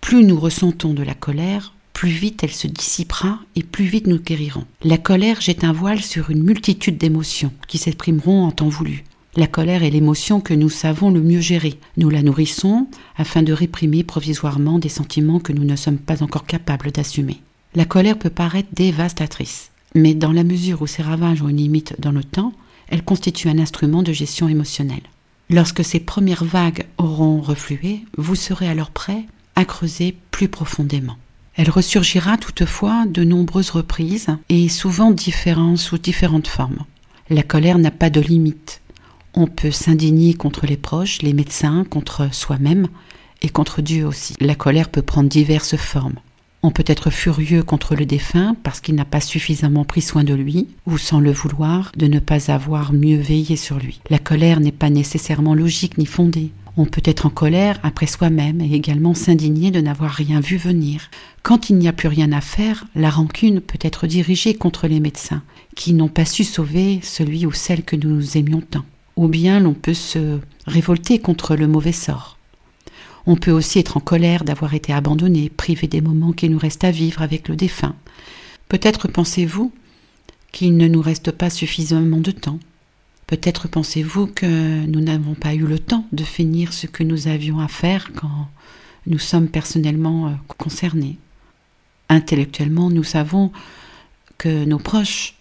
plus 0.00 0.22
nous 0.22 0.38
ressentons 0.38 0.94
de 0.94 1.02
la 1.02 1.14
colère, 1.14 1.74
plus 1.94 2.10
vite 2.10 2.44
elle 2.44 2.52
se 2.52 2.68
dissipera 2.68 3.40
et 3.56 3.64
plus 3.64 3.86
vite 3.86 4.06
nous 4.06 4.20
guérirons. 4.20 4.66
La 4.84 4.98
colère 4.98 5.40
jette 5.40 5.64
un 5.64 5.72
voile 5.72 6.00
sur 6.00 6.30
une 6.30 6.44
multitude 6.44 6.98
d'émotions 6.98 7.52
qui 7.66 7.78
s'exprimeront 7.78 8.44
en 8.44 8.52
temps 8.52 8.68
voulu. 8.68 9.02
La 9.36 9.48
colère 9.48 9.82
est 9.82 9.90
l'émotion 9.90 10.40
que 10.40 10.54
nous 10.54 10.70
savons 10.70 11.10
le 11.10 11.20
mieux 11.20 11.40
gérer. 11.40 11.80
Nous 11.96 12.08
la 12.08 12.22
nourrissons 12.22 12.86
afin 13.16 13.42
de 13.42 13.52
réprimer 13.52 14.04
provisoirement 14.04 14.78
des 14.78 14.88
sentiments 14.88 15.40
que 15.40 15.52
nous 15.52 15.64
ne 15.64 15.74
sommes 15.74 15.98
pas 15.98 16.22
encore 16.22 16.46
capables 16.46 16.92
d'assumer. 16.92 17.40
La 17.74 17.84
colère 17.84 18.16
peut 18.16 18.30
paraître 18.30 18.68
dévastatrice, 18.72 19.72
mais 19.96 20.14
dans 20.14 20.30
la 20.30 20.44
mesure 20.44 20.82
où 20.82 20.86
ses 20.86 21.02
ravages 21.02 21.42
ont 21.42 21.48
une 21.48 21.56
limite 21.56 21.96
dans 21.98 22.12
le 22.12 22.22
temps, 22.22 22.52
elle 22.88 23.02
constitue 23.02 23.48
un 23.48 23.58
instrument 23.58 24.04
de 24.04 24.12
gestion 24.12 24.48
émotionnelle. 24.48 25.02
Lorsque 25.50 25.84
ces 25.84 25.98
premières 25.98 26.44
vagues 26.44 26.86
auront 26.98 27.40
reflué, 27.40 28.04
vous 28.16 28.36
serez 28.36 28.68
alors 28.68 28.90
prêt 28.90 29.24
à 29.56 29.64
creuser 29.64 30.16
plus 30.30 30.48
profondément. 30.48 31.16
Elle 31.56 31.70
ressurgira 31.70 32.36
toutefois 32.36 33.04
de 33.06 33.24
nombreuses 33.24 33.70
reprises 33.70 34.28
et 34.48 34.68
souvent 34.68 35.10
différentes 35.10 35.78
sous 35.78 35.98
différentes 35.98 36.48
formes. 36.48 36.84
La 37.30 37.42
colère 37.42 37.78
n'a 37.78 37.90
pas 37.90 38.10
de 38.10 38.20
limite. 38.20 38.80
On 39.36 39.48
peut 39.48 39.72
s'indigner 39.72 40.34
contre 40.34 40.64
les 40.64 40.76
proches, 40.76 41.20
les 41.22 41.32
médecins, 41.32 41.84
contre 41.90 42.32
soi-même 42.32 42.86
et 43.42 43.48
contre 43.48 43.82
Dieu 43.82 44.06
aussi. 44.06 44.34
La 44.38 44.54
colère 44.54 44.88
peut 44.88 45.02
prendre 45.02 45.28
diverses 45.28 45.76
formes. 45.76 46.14
On 46.62 46.70
peut 46.70 46.84
être 46.86 47.10
furieux 47.10 47.64
contre 47.64 47.96
le 47.96 48.06
défunt 48.06 48.54
parce 48.62 48.80
qu'il 48.80 48.94
n'a 48.94 49.04
pas 49.04 49.20
suffisamment 49.20 49.84
pris 49.84 50.02
soin 50.02 50.22
de 50.22 50.34
lui, 50.34 50.68
ou 50.86 50.98
sans 50.98 51.18
le 51.18 51.32
vouloir, 51.32 51.90
de 51.96 52.06
ne 52.06 52.20
pas 52.20 52.52
avoir 52.52 52.92
mieux 52.92 53.18
veillé 53.18 53.56
sur 53.56 53.78
lui. 53.78 54.00
La 54.08 54.20
colère 54.20 54.60
n'est 54.60 54.70
pas 54.70 54.88
nécessairement 54.88 55.54
logique 55.54 55.98
ni 55.98 56.06
fondée. 56.06 56.52
On 56.76 56.86
peut 56.86 57.02
être 57.04 57.26
en 57.26 57.30
colère 57.30 57.80
après 57.82 58.06
soi-même 58.06 58.60
et 58.60 58.72
également 58.72 59.14
s'indigner 59.14 59.72
de 59.72 59.80
n'avoir 59.80 60.12
rien 60.12 60.38
vu 60.38 60.58
venir. 60.58 61.10
Quand 61.42 61.70
il 61.70 61.76
n'y 61.76 61.88
a 61.88 61.92
plus 61.92 62.08
rien 62.08 62.30
à 62.30 62.40
faire, 62.40 62.86
la 62.94 63.10
rancune 63.10 63.60
peut 63.60 63.78
être 63.80 64.06
dirigée 64.06 64.54
contre 64.54 64.86
les 64.86 65.00
médecins, 65.00 65.42
qui 65.74 65.92
n'ont 65.92 66.08
pas 66.08 66.24
su 66.24 66.44
sauver 66.44 67.00
celui 67.02 67.46
ou 67.46 67.52
celle 67.52 67.82
que 67.82 67.96
nous 67.96 68.38
aimions 68.38 68.62
tant 68.62 68.84
ou 69.16 69.28
bien 69.28 69.60
l'on 69.60 69.74
peut 69.74 69.94
se 69.94 70.40
révolter 70.66 71.18
contre 71.18 71.56
le 71.56 71.66
mauvais 71.66 71.92
sort. 71.92 72.38
On 73.26 73.36
peut 73.36 73.50
aussi 73.50 73.78
être 73.78 73.96
en 73.96 74.00
colère 74.00 74.44
d'avoir 74.44 74.74
été 74.74 74.92
abandonné, 74.92 75.48
privé 75.48 75.86
des 75.86 76.00
moments 76.00 76.32
qui 76.32 76.48
nous 76.48 76.58
restent 76.58 76.84
à 76.84 76.90
vivre 76.90 77.22
avec 77.22 77.48
le 77.48 77.56
défunt. 77.56 77.96
Peut-être 78.68 79.08
pensez-vous 79.08 79.72
qu'il 80.52 80.76
ne 80.76 80.88
nous 80.88 81.00
reste 81.00 81.30
pas 81.30 81.50
suffisamment 81.50 82.20
de 82.20 82.30
temps. 82.30 82.60
Peut-être 83.26 83.68
pensez-vous 83.68 84.26
que 84.26 84.84
nous 84.86 85.00
n'avons 85.00 85.34
pas 85.34 85.54
eu 85.54 85.66
le 85.66 85.78
temps 85.78 86.06
de 86.12 86.24
finir 86.24 86.72
ce 86.72 86.86
que 86.86 87.02
nous 87.02 87.28
avions 87.28 87.60
à 87.60 87.68
faire 87.68 88.12
quand 88.14 88.48
nous 89.06 89.18
sommes 89.18 89.48
personnellement 89.48 90.28
euh, 90.28 90.30
concernés. 90.58 91.18
Intellectuellement, 92.08 92.90
nous 92.90 93.04
savons 93.04 93.50
que 94.36 94.64
nos 94.64 94.78
proches, 94.78 95.34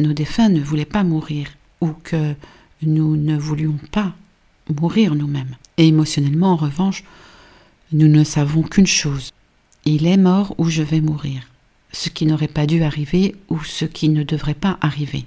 nos 0.00 0.12
défunts 0.12 0.50
ne 0.50 0.60
voulaient 0.60 0.84
pas 0.84 1.04
mourir 1.04 1.48
ou 1.80 1.88
que 2.02 2.34
nous 2.86 3.16
ne 3.16 3.36
voulions 3.36 3.78
pas 3.92 4.12
mourir 4.68 5.14
nous-mêmes. 5.14 5.56
Et 5.76 5.88
émotionnellement, 5.88 6.52
en 6.52 6.56
revanche, 6.56 7.04
nous 7.92 8.08
ne 8.08 8.24
savons 8.24 8.62
qu'une 8.62 8.86
chose. 8.86 9.30
Il 9.84 10.06
est 10.06 10.16
mort 10.16 10.54
ou 10.58 10.70
je 10.70 10.82
vais 10.82 11.00
mourir. 11.00 11.42
Ce 11.92 12.08
qui 12.08 12.26
n'aurait 12.26 12.48
pas 12.48 12.66
dû 12.66 12.82
arriver 12.82 13.36
ou 13.48 13.62
ce 13.62 13.84
qui 13.84 14.08
ne 14.08 14.22
devrait 14.22 14.54
pas 14.54 14.78
arriver. 14.80 15.26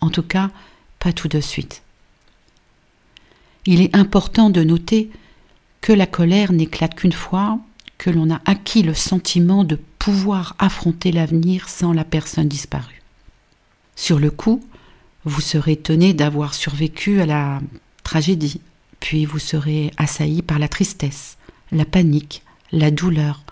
En 0.00 0.10
tout 0.10 0.22
cas, 0.22 0.50
pas 0.98 1.12
tout 1.12 1.28
de 1.28 1.40
suite. 1.40 1.82
Il 3.64 3.80
est 3.80 3.94
important 3.94 4.50
de 4.50 4.62
noter 4.62 5.10
que 5.80 5.92
la 5.92 6.06
colère 6.06 6.52
n'éclate 6.52 6.94
qu'une 6.94 7.12
fois 7.12 7.58
que 7.98 8.10
l'on 8.10 8.30
a 8.30 8.40
acquis 8.44 8.82
le 8.82 8.94
sentiment 8.94 9.62
de 9.62 9.78
pouvoir 9.98 10.56
affronter 10.58 11.12
l'avenir 11.12 11.68
sans 11.68 11.92
la 11.92 12.04
personne 12.04 12.48
disparue. 12.48 13.02
Sur 13.94 14.18
le 14.18 14.30
coup, 14.30 14.64
vous 15.24 15.40
serez 15.40 15.72
étonné 15.72 16.14
d'avoir 16.14 16.54
survécu 16.54 17.20
à 17.20 17.26
la 17.26 17.60
tragédie, 18.02 18.60
puis 19.00 19.24
vous 19.24 19.38
serez 19.38 19.92
assailli 19.96 20.42
par 20.42 20.58
la 20.58 20.68
tristesse, 20.68 21.38
la 21.70 21.84
panique, 21.84 22.42
la 22.72 22.90
douleur, 22.90 23.44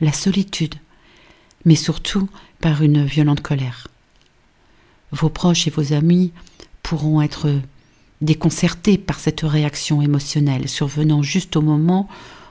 la 0.00 0.12
solitude, 0.12 0.74
mais 1.64 1.74
surtout 1.74 2.28
par 2.60 2.82
une 2.82 3.04
violente 3.04 3.40
colère. 3.40 3.88
Vos 5.10 5.28
proches 5.28 5.66
et 5.66 5.70
vos 5.70 5.92
amis 5.92 6.32
pourront 6.82 7.22
être 7.22 7.50
déconcertés 8.20 8.98
par 8.98 9.20
cette 9.20 9.40
réaction 9.40 10.02
émotionnelle 10.02 10.68
survenant 10.68 11.22
juste 11.22 11.56
au 11.56 11.62
moment 11.62 12.08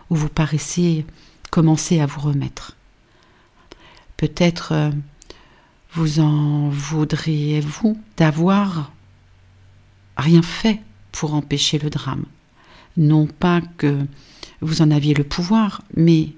où 0.09 0.15
vous 0.15 0.29
paraissez 0.29 1.05
commencer 1.51 1.99
à 1.99 2.05
vous 2.05 2.21
remettre. 2.21 2.75
Peut-être 4.15 4.71
euh, 4.71 4.91
vous 5.97 6.19
en 6.19 6.69
voudriez-vous 6.69 7.97
d'avoir 8.17 8.91
rien 10.15 10.43
fait 10.43 10.79
pour 11.11 11.33
empêcher 11.33 11.79
le 11.79 11.89
drame? 11.89 12.25
Non 12.97 13.25
pas 13.25 13.61
que 13.79 14.05
vous 14.61 14.83
en 14.83 14.91
aviez 14.91 15.15
le 15.15 15.23
pouvoir, 15.23 15.81
mais 15.95 16.33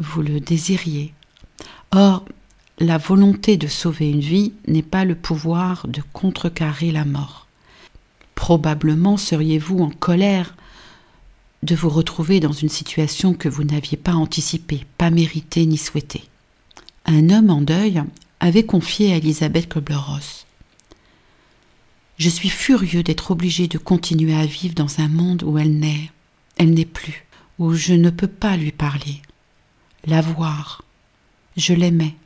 vous 0.00 0.20
le 0.20 0.38
désiriez. 0.38 1.14
Or, 1.92 2.26
la 2.78 2.98
volonté 2.98 3.56
de 3.56 3.68
sauver 3.68 4.10
une 4.10 4.20
vie 4.20 4.52
n'est 4.68 4.82
pas 4.82 5.06
le 5.06 5.14
pouvoir 5.14 5.88
de 5.88 6.02
contrecarrer 6.12 6.92
la 6.92 7.06
mort. 7.06 7.46
Probablement 8.34 9.16
seriez-vous 9.16 9.78
en 9.78 9.90
colère 9.90 10.54
de 11.62 11.74
vous 11.74 11.88
retrouver 11.88 12.38
dans 12.38 12.52
une 12.52 12.68
situation 12.68 13.32
que 13.32 13.48
vous 13.48 13.64
n'aviez 13.64 13.96
pas 13.96 14.12
anticipée, 14.12 14.84
pas 14.98 15.08
méritée 15.08 15.64
ni 15.64 15.78
souhaitée. 15.78 16.24
Un 17.06 17.30
homme 17.30 17.48
en 17.48 17.62
deuil 17.62 18.02
avait 18.42 18.66
confié 18.66 19.12
à 19.12 19.18
Elisabeth 19.18 19.68
Kubler-Ross. 19.68 20.46
Je 22.18 22.28
suis 22.28 22.48
furieux 22.48 23.04
d'être 23.04 23.30
obligé 23.30 23.68
de 23.68 23.78
continuer 23.78 24.34
à 24.34 24.46
vivre 24.46 24.74
dans 24.74 24.98
un 24.98 25.06
monde 25.06 25.44
où 25.44 25.58
elle 25.58 25.78
n'est, 25.78 26.10
elle 26.56 26.74
n'est 26.74 26.84
plus, 26.84 27.24
où 27.60 27.72
je 27.72 27.94
ne 27.94 28.10
peux 28.10 28.26
pas 28.26 28.56
lui 28.56 28.72
parler, 28.72 29.22
la 30.04 30.20
voir. 30.20 30.82
Je 31.56 31.72
l'aimais. 31.72 32.16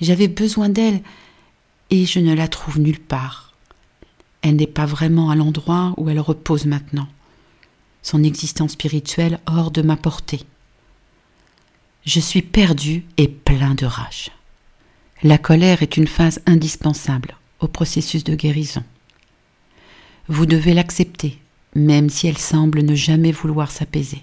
J'avais 0.00 0.26
besoin 0.26 0.70
d'elle 0.70 1.02
et 1.90 2.06
je 2.06 2.18
ne 2.18 2.32
la 2.32 2.48
trouve 2.48 2.80
nulle 2.80 3.00
part. 3.00 3.52
Elle 4.40 4.56
n'est 4.56 4.66
pas 4.66 4.86
vraiment 4.86 5.28
à 5.28 5.36
l'endroit 5.36 5.92
où 5.98 6.08
elle 6.08 6.20
repose 6.20 6.64
maintenant. 6.64 7.08
Son 8.02 8.22
existence 8.22 8.72
spirituelle 8.72 9.38
hors 9.44 9.70
de 9.70 9.82
ma 9.82 9.98
portée. 9.98 10.40
Je 12.06 12.20
suis 12.20 12.40
perdu 12.40 13.04
et 13.18 13.28
plein 13.28 13.74
de 13.74 13.84
rage. 13.84 14.30
La 15.22 15.36
colère 15.36 15.82
est 15.82 15.98
une 15.98 16.06
phase 16.06 16.40
indispensable 16.46 17.36
au 17.60 17.68
processus 17.68 18.24
de 18.24 18.34
guérison. 18.34 18.82
Vous 20.28 20.46
devez 20.46 20.72
l'accepter, 20.72 21.36
même 21.74 22.08
si 22.08 22.26
elle 22.26 22.38
semble 22.38 22.80
ne 22.80 22.94
jamais 22.94 23.30
vouloir 23.30 23.70
s'apaiser. 23.70 24.22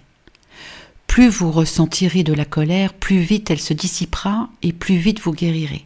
Plus 1.06 1.30
vous 1.30 1.52
ressentirez 1.52 2.24
de 2.24 2.34
la 2.34 2.46
colère, 2.46 2.96
plus 2.96 3.20
vite 3.20 3.52
elle 3.52 3.60
se 3.60 3.74
dissipera 3.74 4.50
et 4.64 4.74
plus 4.74 4.98
vite 4.98 5.20
vous 5.20 5.34
guérirez. 5.34 5.86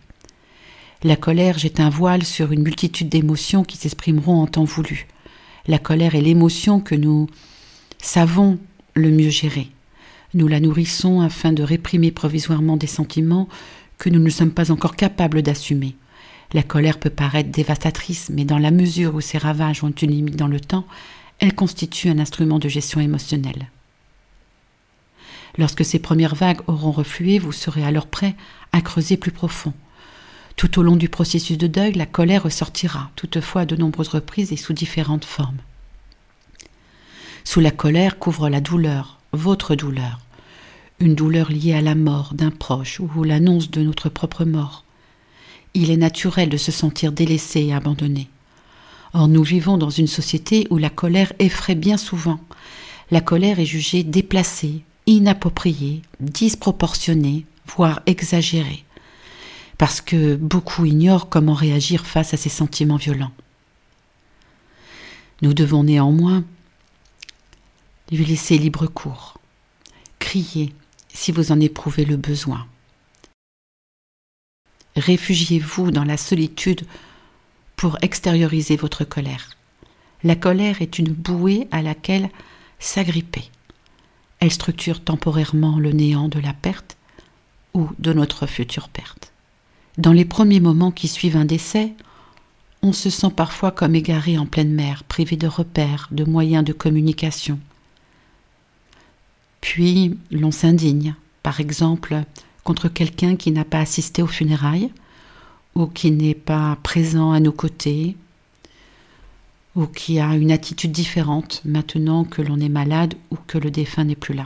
La 1.03 1.17
colère 1.17 1.57
jette 1.57 1.81
un 1.81 1.89
voile 1.89 2.23
sur 2.23 2.53
une 2.53 2.63
multitude 2.63 3.09
d'émotions 3.09 3.65
qui 3.65 3.75
s'exprimeront 3.75 4.41
en 4.41 4.47
temps 4.47 4.63
voulu. 4.63 5.07
La 5.67 5.77
colère 5.77 6.15
est 6.15 6.21
l'émotion 6.21 6.79
que 6.79 6.95
nous 6.95 7.27
savons 8.01 8.59
le 8.93 9.09
mieux 9.09 9.29
gérer. 9.29 9.67
Nous 10.33 10.47
la 10.47 10.61
nourrissons 10.61 11.19
afin 11.19 11.51
de 11.51 11.63
réprimer 11.63 12.11
provisoirement 12.11 12.77
des 12.77 12.87
sentiments 12.87 13.49
que 14.01 14.09
nous 14.09 14.19
ne 14.19 14.31
sommes 14.31 14.51
pas 14.51 14.71
encore 14.71 14.95
capables 14.95 15.43
d'assumer. 15.43 15.95
La 16.53 16.63
colère 16.63 16.99
peut 16.99 17.11
paraître 17.11 17.51
dévastatrice, 17.51 18.31
mais 18.33 18.45
dans 18.45 18.57
la 18.57 18.71
mesure 18.71 19.13
où 19.13 19.21
ses 19.21 19.37
ravages 19.37 19.83
ont 19.83 19.91
une 19.91 20.09
limite 20.09 20.35
dans 20.35 20.47
le 20.47 20.59
temps, 20.59 20.87
elle 21.37 21.53
constitue 21.53 22.09
un 22.09 22.17
instrument 22.17 22.57
de 22.57 22.67
gestion 22.67 22.99
émotionnelle. 22.99 23.69
Lorsque 25.59 25.85
ces 25.85 25.99
premières 25.99 26.33
vagues 26.33 26.61
auront 26.65 26.89
reflué, 26.89 27.37
vous 27.37 27.51
serez 27.51 27.85
alors 27.85 28.07
prêt 28.07 28.35
à 28.71 28.81
creuser 28.81 29.17
plus 29.17 29.31
profond. 29.31 29.73
Tout 30.55 30.79
au 30.79 30.81
long 30.83 30.95
du 30.95 31.07
processus 31.07 31.59
de 31.59 31.67
deuil, 31.67 31.93
la 31.93 32.07
colère 32.07 32.43
ressortira, 32.43 33.11
toutefois 33.15 33.61
à 33.61 33.65
de 33.65 33.75
nombreuses 33.75 34.09
reprises 34.09 34.51
et 34.51 34.57
sous 34.57 34.73
différentes 34.73 35.25
formes. 35.25 35.61
Sous 37.43 37.59
la 37.59 37.71
colère 37.71 38.17
couvre 38.17 38.49
la 38.49 38.61
douleur, 38.61 39.19
votre 39.31 39.75
douleur, 39.75 40.19
une 41.01 41.15
douleur 41.15 41.51
liée 41.51 41.73
à 41.73 41.81
la 41.81 41.95
mort 41.95 42.33
d'un 42.33 42.51
proche 42.51 42.99
ou 42.99 43.23
l'annonce 43.23 43.71
de 43.71 43.81
notre 43.81 44.09
propre 44.09 44.45
mort, 44.45 44.85
il 45.73 45.89
est 45.89 45.97
naturel 45.97 46.49
de 46.49 46.57
se 46.57 46.71
sentir 46.71 47.11
délaissé 47.11 47.61
et 47.61 47.73
abandonné. 47.73 48.29
Or 49.13 49.27
nous 49.27 49.43
vivons 49.43 49.77
dans 49.77 49.89
une 49.89 50.07
société 50.07 50.67
où 50.69 50.77
la 50.77 50.89
colère 50.89 51.33
effraie 51.39 51.75
bien 51.75 51.97
souvent. 51.97 52.39
La 53.09 53.21
colère 53.21 53.59
est 53.59 53.65
jugée 53.65 54.03
déplacée, 54.03 54.83
inappropriée, 55.07 56.01
disproportionnée, 56.19 57.45
voire 57.65 58.01
exagérée, 58.05 58.83
parce 59.77 60.01
que 60.01 60.35
beaucoup 60.35 60.85
ignorent 60.85 61.29
comment 61.29 61.53
réagir 61.53 62.05
face 62.05 62.33
à 62.33 62.37
ces 62.37 62.49
sentiments 62.49 62.97
violents. 62.97 63.31
Nous 65.41 65.53
devons 65.53 65.83
néanmoins 65.83 66.43
lui 68.11 68.25
laisser 68.25 68.57
libre 68.57 68.87
cours. 68.87 69.37
Criez 70.19 70.73
si 71.13 71.31
vous 71.31 71.51
en 71.51 71.59
éprouvez 71.59 72.05
le 72.05 72.17
besoin. 72.17 72.67
Réfugiez-vous 74.95 75.91
dans 75.91 76.03
la 76.03 76.17
solitude 76.17 76.85
pour 77.75 77.97
extérioriser 78.01 78.75
votre 78.75 79.05
colère. 79.05 79.57
La 80.23 80.35
colère 80.35 80.81
est 80.81 80.99
une 80.99 81.11
bouée 81.11 81.67
à 81.71 81.81
laquelle 81.81 82.29
s'agripper. 82.79 83.49
Elle 84.39 84.51
structure 84.51 85.03
temporairement 85.03 85.79
le 85.79 85.91
néant 85.91 86.27
de 86.27 86.39
la 86.39 86.53
perte 86.53 86.97
ou 87.73 87.89
de 87.99 88.13
notre 88.13 88.47
future 88.47 88.89
perte. 88.89 89.31
Dans 89.97 90.13
les 90.13 90.25
premiers 90.25 90.59
moments 90.59 90.91
qui 90.91 91.07
suivent 91.07 91.37
un 91.37 91.45
décès, 91.45 91.93
on 92.81 92.93
se 92.93 93.09
sent 93.09 93.31
parfois 93.35 93.71
comme 93.71 93.95
égaré 93.95 94.37
en 94.37 94.45
pleine 94.45 94.73
mer, 94.73 95.03
privé 95.03 95.35
de 95.35 95.47
repères, 95.47 96.07
de 96.11 96.23
moyens 96.23 96.63
de 96.63 96.73
communication. 96.73 97.59
Puis 99.61 100.17
l'on 100.31 100.51
s'indigne, 100.51 101.15
par 101.43 101.59
exemple, 101.59 102.23
contre 102.63 102.89
quelqu'un 102.89 103.35
qui 103.35 103.51
n'a 103.51 103.63
pas 103.63 103.79
assisté 103.79 104.21
aux 104.21 104.27
funérailles 104.27 104.91
ou 105.75 105.87
qui 105.87 106.11
n'est 106.11 106.35
pas 106.35 106.77
présent 106.83 107.31
à 107.31 107.39
nos 107.39 107.51
côtés 107.51 108.17
ou 109.75 109.85
qui 109.85 110.19
a 110.19 110.35
une 110.35 110.51
attitude 110.51 110.91
différente 110.91 111.61
maintenant 111.63 112.25
que 112.25 112.41
l'on 112.41 112.59
est 112.59 112.69
malade 112.69 113.13
ou 113.29 113.37
que 113.47 113.57
le 113.57 113.71
défunt 113.71 114.03
n'est 114.03 114.15
plus 114.15 114.33
là. 114.33 114.45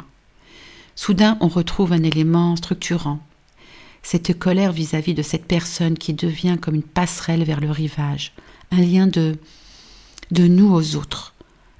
Soudain, 0.96 1.38
on 1.42 1.48
retrouve 1.48 1.92
un 1.94 2.04
élément 2.04 2.56
structurant, 2.56 3.20
cette 4.04 4.38
colère 4.38 4.72
vis-à-vis 4.72 5.16
de 5.16 5.24
cette 5.24 5.46
personne 5.46 5.98
qui 5.98 6.14
devient 6.14 6.58
comme 6.62 6.76
une 6.76 6.84
passerelle 6.84 7.44
vers 7.44 7.60
le 7.60 7.72
rivage, 7.72 8.34
un 8.72 8.82
lien 8.82 9.08
de, 9.08 9.36
de 10.32 10.48
nous 10.48 10.72
aux 10.72 10.96
autres, 10.96 11.34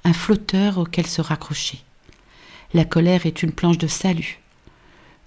un 0.04 0.12
flotteur 0.12 0.78
auquel 0.78 1.06
se 1.06 1.20
raccrocher. 1.20 1.85
La 2.74 2.84
colère 2.84 3.26
est 3.26 3.42
une 3.42 3.52
planche 3.52 3.78
de 3.78 3.86
salut. 3.86 4.40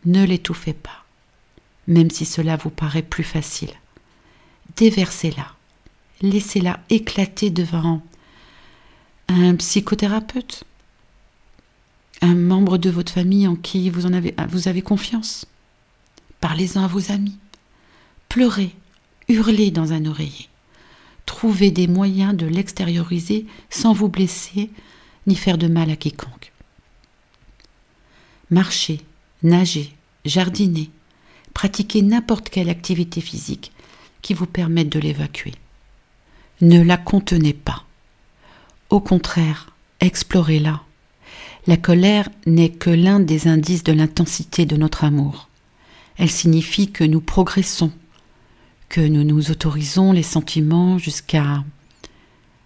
Ne 0.05 0.23
l'étouffez 0.23 0.73
pas 0.73 0.99
même 1.89 2.11
si 2.11 2.23
cela 2.23 2.55
vous 2.55 2.69
paraît 2.69 3.01
plus 3.01 3.23
facile. 3.23 3.71
Déversez-la, 4.77 5.47
laissez-la 6.21 6.79
éclater 6.89 7.49
devant 7.49 8.01
un 9.27 9.55
psychothérapeute, 9.55 10.63
un 12.21 12.35
membre 12.35 12.77
de 12.77 12.91
votre 12.91 13.11
famille 13.11 13.47
en 13.47 13.55
qui 13.55 13.89
vous, 13.89 14.05
avez 14.05 14.81
confiance. 14.81 15.45
Parlez-en 16.39 16.83
à 16.83 16.87
vos 16.87 17.11
amis. 17.11 17.37
Pleurez, 18.29 18.75
hurlez 19.27 19.71
dans 19.71 19.91
un 19.91 20.05
oreiller. 20.05 20.47
Trouvez 21.25 21.71
des 21.71 21.87
moyens 21.87 22.35
de 22.35 22.45
l'extérioriser 22.45 23.47
sans 23.69 23.93
vous 23.93 24.09
blesser 24.09 24.69
ni 25.25 25.35
faire 25.35 25.57
de 25.57 25.67
mal 25.67 25.89
à 25.89 25.95
quiconque. 25.95 26.48
Marchez, 28.51 29.01
nagez, 29.43 29.93
jardinez, 30.25 30.89
Pratiquez 31.53 32.01
n'importe 32.01 32.49
quelle 32.49 32.69
activité 32.69 33.21
physique 33.21 33.71
qui 34.21 34.33
vous 34.33 34.45
permette 34.45 34.89
de 34.89 34.99
l'évacuer. 34.99 35.53
Ne 36.61 36.81
la 36.81 36.97
contenez 36.97 37.53
pas. 37.53 37.83
Au 38.89 38.99
contraire, 38.99 39.73
explorez-la. 39.99 40.81
La 41.67 41.77
colère 41.77 42.29
n'est 42.45 42.71
que 42.71 42.89
l'un 42.89 43.19
des 43.19 43.47
indices 43.47 43.83
de 43.83 43.91
l'intensité 43.91 44.65
de 44.65 44.77
notre 44.77 45.03
amour. 45.03 45.49
Elle 46.17 46.31
signifie 46.31 46.91
que 46.91 47.03
nous 47.03 47.21
progressons, 47.21 47.91
que 48.87 49.01
nous 49.01 49.23
nous 49.23 49.51
autorisons 49.51 50.11
les 50.11 50.23
sentiments 50.23 50.97
jusqu'à 50.97 51.63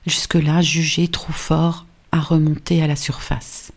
jusque-là 0.05 0.61
jugés 0.61 1.07
trop 1.07 1.33
forts 1.33 1.85
à 2.11 2.19
remonter 2.19 2.83
à 2.83 2.87
la 2.87 2.95
surface 2.95 3.71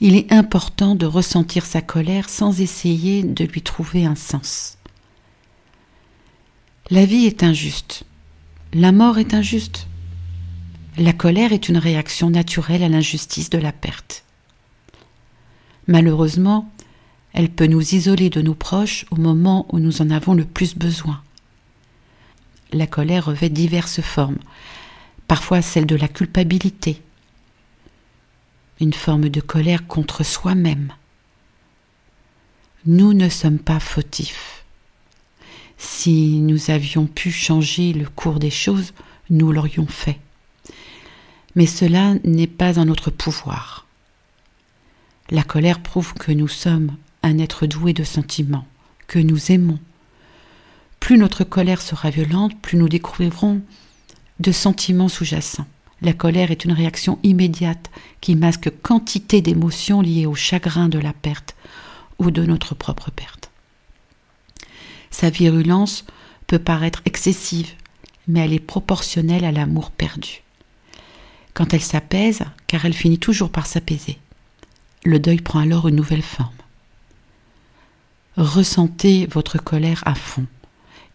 il 0.00 0.16
est 0.16 0.32
important 0.32 0.94
de 0.94 1.06
ressentir 1.06 1.66
sa 1.66 1.82
colère 1.82 2.28
sans 2.28 2.60
essayer 2.60 3.22
de 3.22 3.44
lui 3.44 3.60
trouver 3.60 4.06
un 4.06 4.14
sens. 4.14 4.78
La 6.90 7.04
vie 7.04 7.26
est 7.26 7.42
injuste. 7.42 8.04
La 8.72 8.92
mort 8.92 9.18
est 9.18 9.34
injuste. 9.34 9.86
La 10.96 11.12
colère 11.12 11.52
est 11.52 11.68
une 11.68 11.76
réaction 11.76 12.30
naturelle 12.30 12.82
à 12.82 12.88
l'injustice 12.88 13.50
de 13.50 13.58
la 13.58 13.72
perte. 13.72 14.24
Malheureusement, 15.86 16.70
elle 17.32 17.50
peut 17.50 17.66
nous 17.66 17.94
isoler 17.94 18.30
de 18.30 18.42
nos 18.42 18.54
proches 18.54 19.06
au 19.10 19.16
moment 19.16 19.66
où 19.70 19.78
nous 19.78 20.02
en 20.02 20.10
avons 20.10 20.34
le 20.34 20.44
plus 20.44 20.76
besoin. 20.76 21.22
La 22.72 22.86
colère 22.86 23.26
revêt 23.26 23.50
diverses 23.50 24.00
formes, 24.00 24.38
parfois 25.28 25.62
celle 25.62 25.86
de 25.86 25.96
la 25.96 26.08
culpabilité, 26.08 27.02
une 28.80 28.94
forme 28.94 29.28
de 29.28 29.40
colère 29.40 29.86
contre 29.86 30.24
soi-même. 30.24 30.92
Nous 32.86 33.12
ne 33.12 33.28
sommes 33.28 33.58
pas 33.58 33.80
fautifs. 33.80 34.64
Si 35.76 36.40
nous 36.40 36.70
avions 36.70 37.06
pu 37.06 37.30
changer 37.30 37.92
le 37.92 38.08
cours 38.08 38.38
des 38.38 38.50
choses, 38.50 38.92
nous 39.28 39.52
l'aurions 39.52 39.86
fait. 39.86 40.18
Mais 41.54 41.66
cela 41.66 42.14
n'est 42.24 42.46
pas 42.46 42.78
en 42.78 42.86
notre 42.86 43.10
pouvoir. 43.10 43.86
La 45.30 45.42
colère 45.42 45.80
prouve 45.80 46.14
que 46.14 46.32
nous 46.32 46.48
sommes 46.48 46.96
un 47.22 47.38
être 47.38 47.66
doué 47.66 47.92
de 47.92 48.04
sentiments, 48.04 48.66
que 49.06 49.18
nous 49.18 49.52
aimons. 49.52 49.78
Plus 51.00 51.18
notre 51.18 51.44
colère 51.44 51.82
sera 51.82 52.10
violente, 52.10 52.58
plus 52.60 52.78
nous 52.78 52.88
découvrirons 52.88 53.62
de 54.38 54.52
sentiments 54.52 55.08
sous-jacents. 55.08 55.66
La 56.02 56.12
colère 56.12 56.50
est 56.50 56.64
une 56.64 56.72
réaction 56.72 57.18
immédiate 57.22 57.90
qui 58.20 58.34
masque 58.34 58.70
quantité 58.82 59.42
d'émotions 59.42 60.00
liées 60.00 60.26
au 60.26 60.34
chagrin 60.34 60.88
de 60.88 60.98
la 60.98 61.12
perte 61.12 61.54
ou 62.18 62.30
de 62.30 62.44
notre 62.44 62.74
propre 62.74 63.10
perte. 63.10 63.50
Sa 65.10 65.30
virulence 65.30 66.04
peut 66.46 66.58
paraître 66.58 67.02
excessive, 67.04 67.72
mais 68.28 68.40
elle 68.40 68.52
est 68.52 68.58
proportionnelle 68.58 69.44
à 69.44 69.52
l'amour 69.52 69.90
perdu. 69.90 70.42
Quand 71.52 71.74
elle 71.74 71.82
s'apaise, 71.82 72.42
car 72.66 72.84
elle 72.84 72.94
finit 72.94 73.18
toujours 73.18 73.50
par 73.50 73.66
s'apaiser, 73.66 74.18
le 75.04 75.18
deuil 75.18 75.40
prend 75.40 75.60
alors 75.60 75.88
une 75.88 75.96
nouvelle 75.96 76.22
forme. 76.22 76.50
Ressentez 78.36 79.26
votre 79.26 79.58
colère 79.58 80.02
à 80.06 80.14
fond 80.14 80.46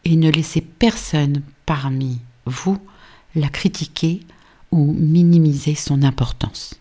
et 0.04 0.16
ne 0.16 0.30
laissez 0.30 0.62
personne 0.62 1.42
parmi 1.66 2.20
vous 2.46 2.78
la 3.36 3.50
critiquer 3.50 4.22
ou 4.72 4.94
minimiser 4.94 5.76
son 5.76 6.04
importance. 6.04 6.76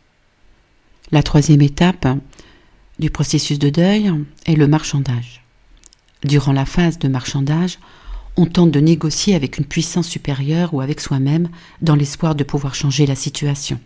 La 1.11 1.23
troisième 1.23 1.63
étape 1.63 2.07
du 2.99 3.11
processus 3.11 3.59
de 3.59 3.71
deuil 3.71 4.13
est 4.47 4.57
le 4.57 4.67
marchandage. 4.67 5.43
Durant 6.25 6.53
la 6.53 6.65
phase 6.65 6.99
de 6.99 7.09
marchandage, 7.09 7.79
on 8.37 8.47
tente 8.47 8.71
de 8.71 8.81
négocier 8.81 9.35
avec 9.35 9.59
une 9.59 9.65
puissance 9.65 10.09
supérieure 10.09 10.75
ou 10.75 10.81
avec 10.81 11.01
soi-même 11.01 11.49
dans 11.83 11.95
l'espoir 11.95 12.35
de 12.35 12.45
pouvoir 12.45 12.75
changer 12.75 13.07
la 13.07 13.15
situation. 13.15 13.79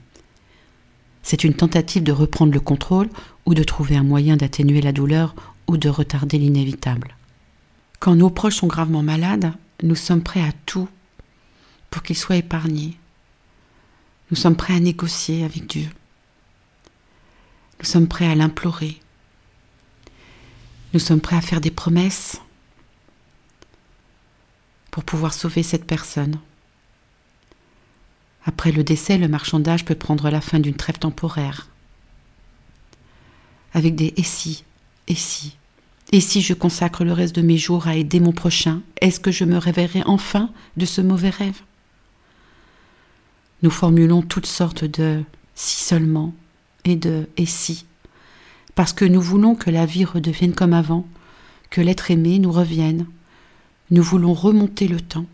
C'est 1.22 1.44
une 1.44 1.54
tentative 1.54 2.02
de 2.02 2.12
reprendre 2.12 2.54
le 2.54 2.60
contrôle 2.60 3.08
ou 3.44 3.54
de 3.54 3.62
trouver 3.62 3.96
un 3.96 4.04
moyen 4.04 4.36
d'atténuer 4.36 4.80
la 4.80 4.92
douleur 4.92 5.34
ou 5.66 5.76
de 5.76 5.88
retarder 5.88 6.38
l'inévitable. 6.38 7.14
Quand 8.00 8.14
nos 8.14 8.30
proches 8.30 8.56
sont 8.56 8.66
gravement 8.66 9.02
malades, 9.02 9.52
nous 9.82 9.96
sommes 9.96 10.22
prêts 10.22 10.42
à 10.42 10.52
tout 10.64 10.88
pour 11.90 12.02
qu'ils 12.02 12.16
soient 12.16 12.36
épargnés. 12.36 12.96
Nous 14.30 14.36
sommes 14.36 14.56
prêts 14.56 14.74
à 14.74 14.80
négocier 14.80 15.44
avec 15.44 15.66
Dieu. 15.66 15.88
Nous 17.78 17.86
sommes 17.86 18.08
prêts 18.08 18.26
à 18.26 18.34
l'implorer. 18.34 19.00
Nous 20.92 21.00
sommes 21.00 21.20
prêts 21.20 21.36
à 21.36 21.40
faire 21.40 21.60
des 21.60 21.70
promesses 21.70 22.40
pour 24.90 25.04
pouvoir 25.04 25.32
sauver 25.32 25.62
cette 25.62 25.86
personne. 25.86 26.38
Après 28.44 28.72
le 28.72 28.82
décès, 28.82 29.18
le 29.18 29.28
marchandage 29.28 29.84
peut 29.84 29.94
prendre 29.94 30.30
la 30.30 30.40
fin 30.40 30.58
d'une 30.58 30.74
trêve 30.74 30.98
temporaire. 30.98 31.68
Avec 33.74 33.94
des 33.94 34.14
et 34.16 34.22
si, 34.22 34.64
et 35.06 35.14
si, 35.14 35.56
et 36.12 36.20
si 36.20 36.40
je 36.40 36.54
consacre 36.54 37.04
le 37.04 37.12
reste 37.12 37.36
de 37.36 37.42
mes 37.42 37.58
jours 37.58 37.86
à 37.86 37.96
aider 37.96 38.20
mon 38.20 38.32
prochain, 38.32 38.80
est-ce 39.00 39.20
que 39.20 39.30
je 39.30 39.44
me 39.44 39.58
réveillerai 39.58 40.02
enfin 40.06 40.50
de 40.76 40.86
ce 40.86 41.02
mauvais 41.02 41.30
rêve? 41.30 41.60
Nous 43.62 43.70
formulons 43.70 44.22
toutes 44.22 44.46
sortes 44.46 44.84
de 44.84 45.22
si 45.54 45.82
seulement 45.82 46.32
et 46.84 46.96
de 46.96 47.28
et 47.36 47.46
si, 47.46 47.86
parce 48.74 48.92
que 48.92 49.04
nous 49.04 49.20
voulons 49.20 49.56
que 49.56 49.70
la 49.70 49.86
vie 49.86 50.04
redevienne 50.04 50.54
comme 50.54 50.72
avant, 50.72 51.06
que 51.70 51.80
l'être 51.80 52.10
aimé 52.10 52.38
nous 52.38 52.52
revienne. 52.52 53.06
Nous 53.90 54.02
voulons 54.02 54.34
remonter 54.34 54.86
le 54.86 55.00
temps. 55.00 55.26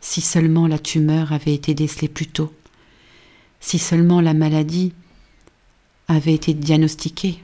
Si 0.00 0.20
seulement 0.20 0.66
la 0.66 0.78
tumeur 0.78 1.32
avait 1.32 1.54
été 1.54 1.74
décelée 1.74 2.08
plus 2.08 2.26
tôt, 2.26 2.52
si 3.60 3.78
seulement 3.78 4.20
la 4.20 4.32
maladie 4.32 4.92
avait 6.06 6.34
été 6.34 6.54
diagnostiquée, 6.54 7.42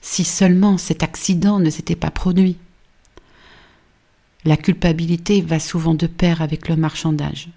si 0.00 0.24
seulement 0.24 0.78
cet 0.78 1.02
accident 1.02 1.58
ne 1.58 1.68
s'était 1.68 1.96
pas 1.96 2.10
produit. 2.10 2.56
La 4.44 4.56
culpabilité 4.56 5.42
va 5.42 5.58
souvent 5.58 5.94
de 5.94 6.06
pair 6.06 6.40
avec 6.40 6.68
le 6.68 6.76
marchandage. 6.76 7.48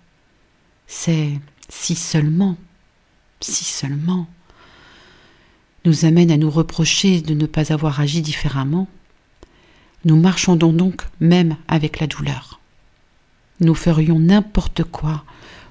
C'est 0.92 1.40
si 1.70 1.94
seulement, 1.94 2.58
si 3.42 3.64
seulement, 3.64 4.28
nous 5.86 6.04
amène 6.04 6.32
à 6.32 6.38
nous 6.38 6.50
reprocher 6.50 7.22
de 7.22 7.36
ne 7.36 7.46
pas 7.46 7.72
avoir 7.72 8.02
agi 8.02 8.24
différemment. 8.24 8.88
Nous 10.04 10.20
marchandons 10.20 10.74
donc 10.74 11.04
même 11.20 11.58
avec 11.68 12.00
la 12.00 12.08
douleur. 12.08 12.60
Nous 13.60 13.76
ferions 13.76 14.18
n'importe 14.18 14.84
quoi 14.84 15.24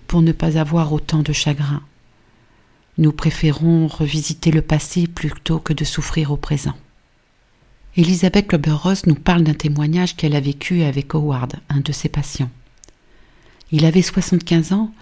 pour 0.07 0.23
ne 0.23 0.31
pas 0.31 0.57
avoir 0.57 0.93
autant 0.93 1.23
de 1.23 1.33
chagrin. 1.33 1.83
Nous 2.97 3.13
préférons 3.13 3.89
revisiter 3.89 4.53
le 4.53 4.63
passé 4.63 5.09
plutôt 5.09 5.59
que 5.59 5.73
de 5.73 5.85
souffrir 5.85 6.31
au 6.31 6.37
présent. 6.37 6.77
Elisabeth 7.97 8.47
Klober-Ross 8.47 9.07
nous 9.07 9.17
parle 9.17 9.43
d'un 9.43 9.55
témoignage 9.55 10.15
qu'elle 10.15 10.37
a 10.37 10.41
vécu 10.41 10.85
avec 10.85 11.13
Howard, 11.13 11.57
un 11.69 11.81
de 11.81 11.91
ses 11.91 12.09
patients. 12.09 12.51
Il 13.73 13.85
avait 13.85 14.03
75 14.03 14.73
ans 14.73 14.93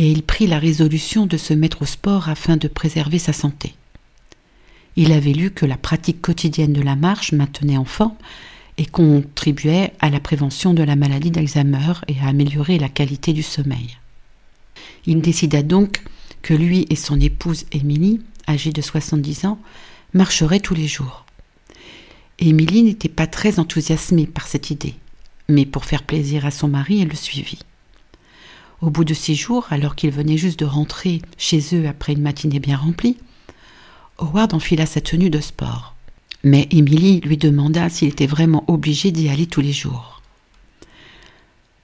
et 0.00 0.10
il 0.10 0.22
prit 0.22 0.46
la 0.46 0.58
résolution 0.58 1.26
de 1.26 1.36
se 1.36 1.52
mettre 1.52 1.82
au 1.82 1.84
sport 1.84 2.30
afin 2.30 2.56
de 2.56 2.68
préserver 2.68 3.18
sa 3.18 3.34
santé. 3.34 3.74
Il 4.96 5.12
avait 5.12 5.34
lu 5.34 5.50
que 5.50 5.66
la 5.66 5.76
pratique 5.76 6.22
quotidienne 6.22 6.72
de 6.72 6.80
la 6.80 6.96
marche 6.96 7.32
maintenait 7.32 7.76
en 7.76 7.84
forme 7.84 8.16
et 8.78 8.86
contribuait 8.86 9.92
à 10.00 10.08
la 10.08 10.18
prévention 10.18 10.72
de 10.72 10.82
la 10.82 10.96
maladie 10.96 11.30
d'Alzheimer 11.30 11.92
et 12.08 12.18
à 12.22 12.28
améliorer 12.28 12.78
la 12.78 12.88
qualité 12.88 13.34
du 13.34 13.42
sommeil. 13.42 13.98
Il 15.04 15.20
décida 15.20 15.62
donc 15.62 16.02
que 16.40 16.54
lui 16.54 16.86
et 16.88 16.96
son 16.96 17.20
épouse 17.20 17.66
Émilie, 17.70 18.22
âgée 18.48 18.72
de 18.72 18.80
70 18.80 19.44
ans, 19.44 19.58
marcheraient 20.14 20.60
tous 20.60 20.74
les 20.74 20.88
jours. 20.88 21.26
Émilie 22.38 22.84
n'était 22.84 23.10
pas 23.10 23.26
très 23.26 23.58
enthousiasmée 23.58 24.26
par 24.26 24.46
cette 24.46 24.70
idée, 24.70 24.94
mais 25.50 25.66
pour 25.66 25.84
faire 25.84 26.04
plaisir 26.04 26.46
à 26.46 26.50
son 26.50 26.68
mari, 26.68 27.02
elle 27.02 27.08
le 27.08 27.16
suivit. 27.16 27.58
Au 28.82 28.88
bout 28.88 29.04
de 29.04 29.14
six 29.14 29.34
jours, 29.34 29.66
alors 29.70 29.94
qu'il 29.94 30.10
venait 30.10 30.38
juste 30.38 30.58
de 30.58 30.64
rentrer 30.64 31.20
chez 31.36 31.60
eux 31.74 31.86
après 31.86 32.14
une 32.14 32.22
matinée 32.22 32.60
bien 32.60 32.76
remplie, 32.76 33.18
Howard 34.18 34.54
enfila 34.54 34.86
sa 34.86 35.00
tenue 35.00 35.30
de 35.30 35.40
sport. 35.40 35.94
Mais 36.44 36.66
Émilie 36.70 37.20
lui 37.20 37.36
demanda 37.36 37.88
s'il 37.90 38.08
était 38.08 38.26
vraiment 38.26 38.64
obligé 38.68 39.10
d'y 39.10 39.28
aller 39.28 39.46
tous 39.46 39.60
les 39.60 39.72
jours. 39.72 40.22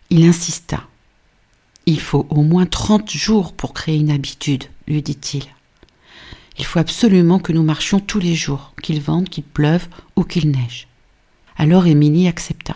Il 0.09 0.25
insista. 0.25 0.85
Il 1.85 2.01
faut 2.01 2.27
au 2.31 2.43
moins 2.43 2.67
trente 2.67 3.11
jours 3.11 3.53
pour 3.53 3.75
créer 3.75 3.97
une 3.97 4.11
habitude, 4.11 4.65
lui 4.89 5.03
dit-il. 5.03 5.45
Il 6.59 6.65
faut 6.65 6.79
absolument 6.79 7.39
que 7.39 7.53
nous 7.53 7.63
marchions 7.63 8.01
tous 8.01 8.19
les 8.19 8.35
jours, 8.35 8.73
qu'il 8.83 9.01
vente, 9.01 9.29
qu'il 9.29 9.45
pleuve 9.45 9.87
ou 10.17 10.25
qu'il 10.25 10.51
neige. 10.51 10.89
Alors 11.59 11.87
Émilie 11.87 12.29
accepta. 12.29 12.75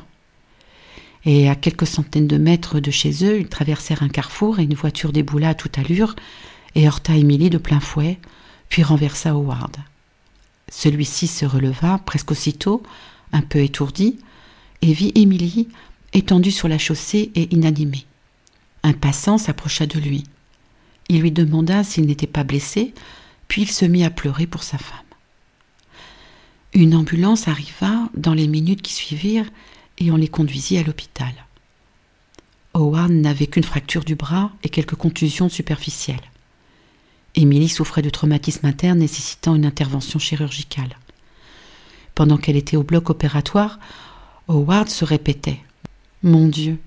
Et 1.24 1.48
à 1.48 1.54
quelques 1.54 1.86
centaines 1.86 2.26
de 2.26 2.38
mètres 2.38 2.80
de 2.80 2.90
chez 2.90 3.24
eux, 3.24 3.40
ils 3.40 3.48
traversèrent 3.48 4.02
un 4.02 4.08
carrefour 4.08 4.58
et 4.58 4.64
une 4.64 4.74
voiture 4.74 5.12
déboula 5.12 5.50
à 5.50 5.54
toute 5.54 5.78
allure 5.78 6.16
et 6.74 6.86
heurta 6.86 7.16
Émilie 7.16 7.50
de 7.50 7.58
plein 7.58 7.80
fouet, 7.80 8.18
puis 8.68 8.82
renversa 8.82 9.30
Howard. 9.30 9.76
Celui-ci 10.70 11.26
se 11.26 11.44
releva 11.44 11.98
presque 11.98 12.30
aussitôt, 12.30 12.82
un 13.32 13.42
peu 13.42 13.58
étourdi, 13.58 14.18
et 14.82 14.92
vit 14.92 15.12
Émilie 15.14 15.68
étendue 16.12 16.52
sur 16.52 16.68
la 16.68 16.78
chaussée 16.78 17.30
et 17.34 17.54
inanimée. 17.54 18.06
Un 18.82 18.92
passant 18.92 19.36
s'approcha 19.36 19.86
de 19.86 19.98
lui. 19.98 20.24
Il 21.08 21.20
lui 21.20 21.32
demanda 21.32 21.84
s'il 21.84 22.06
n'était 22.06 22.26
pas 22.26 22.44
blessé, 22.44 22.94
puis 23.48 23.62
il 23.62 23.70
se 23.70 23.84
mit 23.84 24.04
à 24.04 24.10
pleurer 24.10 24.46
pour 24.46 24.62
sa 24.62 24.78
femme. 24.78 24.98
Une 26.72 26.94
ambulance 26.94 27.48
arriva 27.48 28.08
dans 28.14 28.32
les 28.32 28.46
minutes 28.46 28.82
qui 28.82 28.92
suivirent 28.92 29.50
et 30.00 30.10
on 30.10 30.16
les 30.16 30.28
conduisit 30.28 30.78
à 30.78 30.82
l'hôpital. 30.82 31.32
Howard 32.74 33.12
n'avait 33.12 33.46
qu'une 33.46 33.64
fracture 33.64 34.04
du 34.04 34.14
bras 34.16 34.50
et 34.62 34.68
quelques 34.68 34.94
contusions 34.94 35.48
superficielles. 35.48 36.18
Émilie 37.34 37.68
souffrait 37.68 38.02
de 38.02 38.10
traumatisme 38.10 38.66
interne 38.66 38.98
nécessitant 38.98 39.54
une 39.54 39.66
intervention 39.66 40.18
chirurgicale. 40.18 40.96
Pendant 42.14 42.38
qu'elle 42.38 42.56
était 42.56 42.76
au 42.76 42.82
bloc 42.82 43.10
opératoire, 43.10 43.78
Howard 44.48 44.88
se 44.88 45.04
répétait 45.04 45.60
Mon 46.22 46.48
Dieu, 46.48 46.78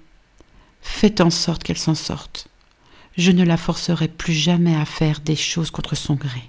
Faites 0.83 1.21
en 1.21 1.29
sorte 1.29 1.63
qu'elle 1.63 1.77
s'en 1.77 1.95
sorte. 1.95 2.47
Je 3.17 3.31
ne 3.31 3.43
la 3.43 3.57
forcerai 3.57 4.07
plus 4.07 4.33
jamais 4.33 4.75
à 4.75 4.85
faire 4.85 5.21
des 5.21 5.35
choses 5.35 5.71
contre 5.71 5.95
son 5.95 6.15
gré. 6.15 6.43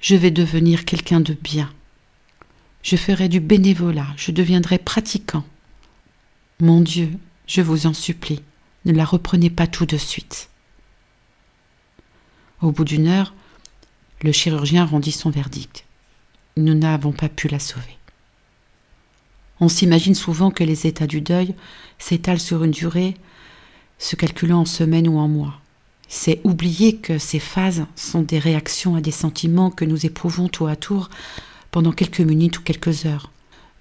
Je 0.00 0.14
vais 0.14 0.30
devenir 0.30 0.84
quelqu'un 0.84 1.20
de 1.20 1.32
bien. 1.32 1.70
Je 2.82 2.96
ferai 2.96 3.28
du 3.28 3.40
bénévolat, 3.40 4.06
je 4.16 4.30
deviendrai 4.30 4.78
pratiquant. 4.78 5.44
Mon 6.60 6.80
Dieu, 6.80 7.10
je 7.46 7.60
vous 7.60 7.86
en 7.86 7.94
supplie, 7.94 8.42
ne 8.84 8.92
la 8.92 9.04
reprenez 9.04 9.50
pas 9.50 9.66
tout 9.66 9.86
de 9.86 9.96
suite. 9.96 10.48
Au 12.60 12.72
bout 12.72 12.84
d'une 12.84 13.08
heure, 13.08 13.34
le 14.22 14.32
chirurgien 14.32 14.84
rendit 14.84 15.12
son 15.12 15.30
verdict. 15.30 15.84
Nous 16.56 16.74
n'avons 16.74 17.12
pas 17.12 17.28
pu 17.28 17.48
la 17.48 17.60
sauver. 17.60 17.98
On 19.60 19.68
s'imagine 19.68 20.14
souvent 20.14 20.50
que 20.50 20.64
les 20.64 20.86
états 20.86 21.06
du 21.06 21.20
deuil 21.20 21.54
s'étalent 21.98 22.40
sur 22.40 22.64
une 22.64 22.70
durée 22.70 23.14
se 23.98 24.16
calculant 24.16 24.60
en 24.60 24.64
semaines 24.64 25.08
ou 25.08 25.18
en 25.18 25.28
mois. 25.28 25.60
C'est 26.08 26.40
oublier 26.44 26.96
que 26.96 27.18
ces 27.18 27.40
phases 27.40 27.84
sont 27.94 28.22
des 28.22 28.38
réactions 28.38 28.94
à 28.94 29.00
des 29.00 29.10
sentiments 29.10 29.70
que 29.70 29.84
nous 29.84 30.06
éprouvons 30.06 30.48
tour 30.48 30.68
à 30.68 30.76
tour 30.76 31.10
pendant 31.70 31.92
quelques 31.92 32.20
minutes 32.20 32.58
ou 32.58 32.62
quelques 32.62 33.06
heures. 33.06 33.30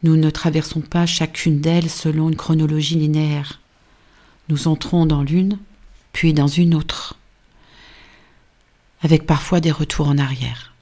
Nous 0.03 0.15
ne 0.15 0.29
traversons 0.29 0.81
pas 0.81 1.05
chacune 1.05 1.59
d'elles 1.59 1.89
selon 1.89 2.29
une 2.29 2.35
chronologie 2.35 2.95
linéaire. 2.95 3.59
Nous 4.49 4.67
entrons 4.67 5.05
dans 5.05 5.23
l'une, 5.23 5.57
puis 6.13 6.33
dans 6.33 6.47
une 6.47 6.75
autre, 6.75 7.17
avec 9.01 9.25
parfois 9.25 9.59
des 9.59 9.71
retours 9.71 10.07
en 10.07 10.17
arrière. 10.17 10.73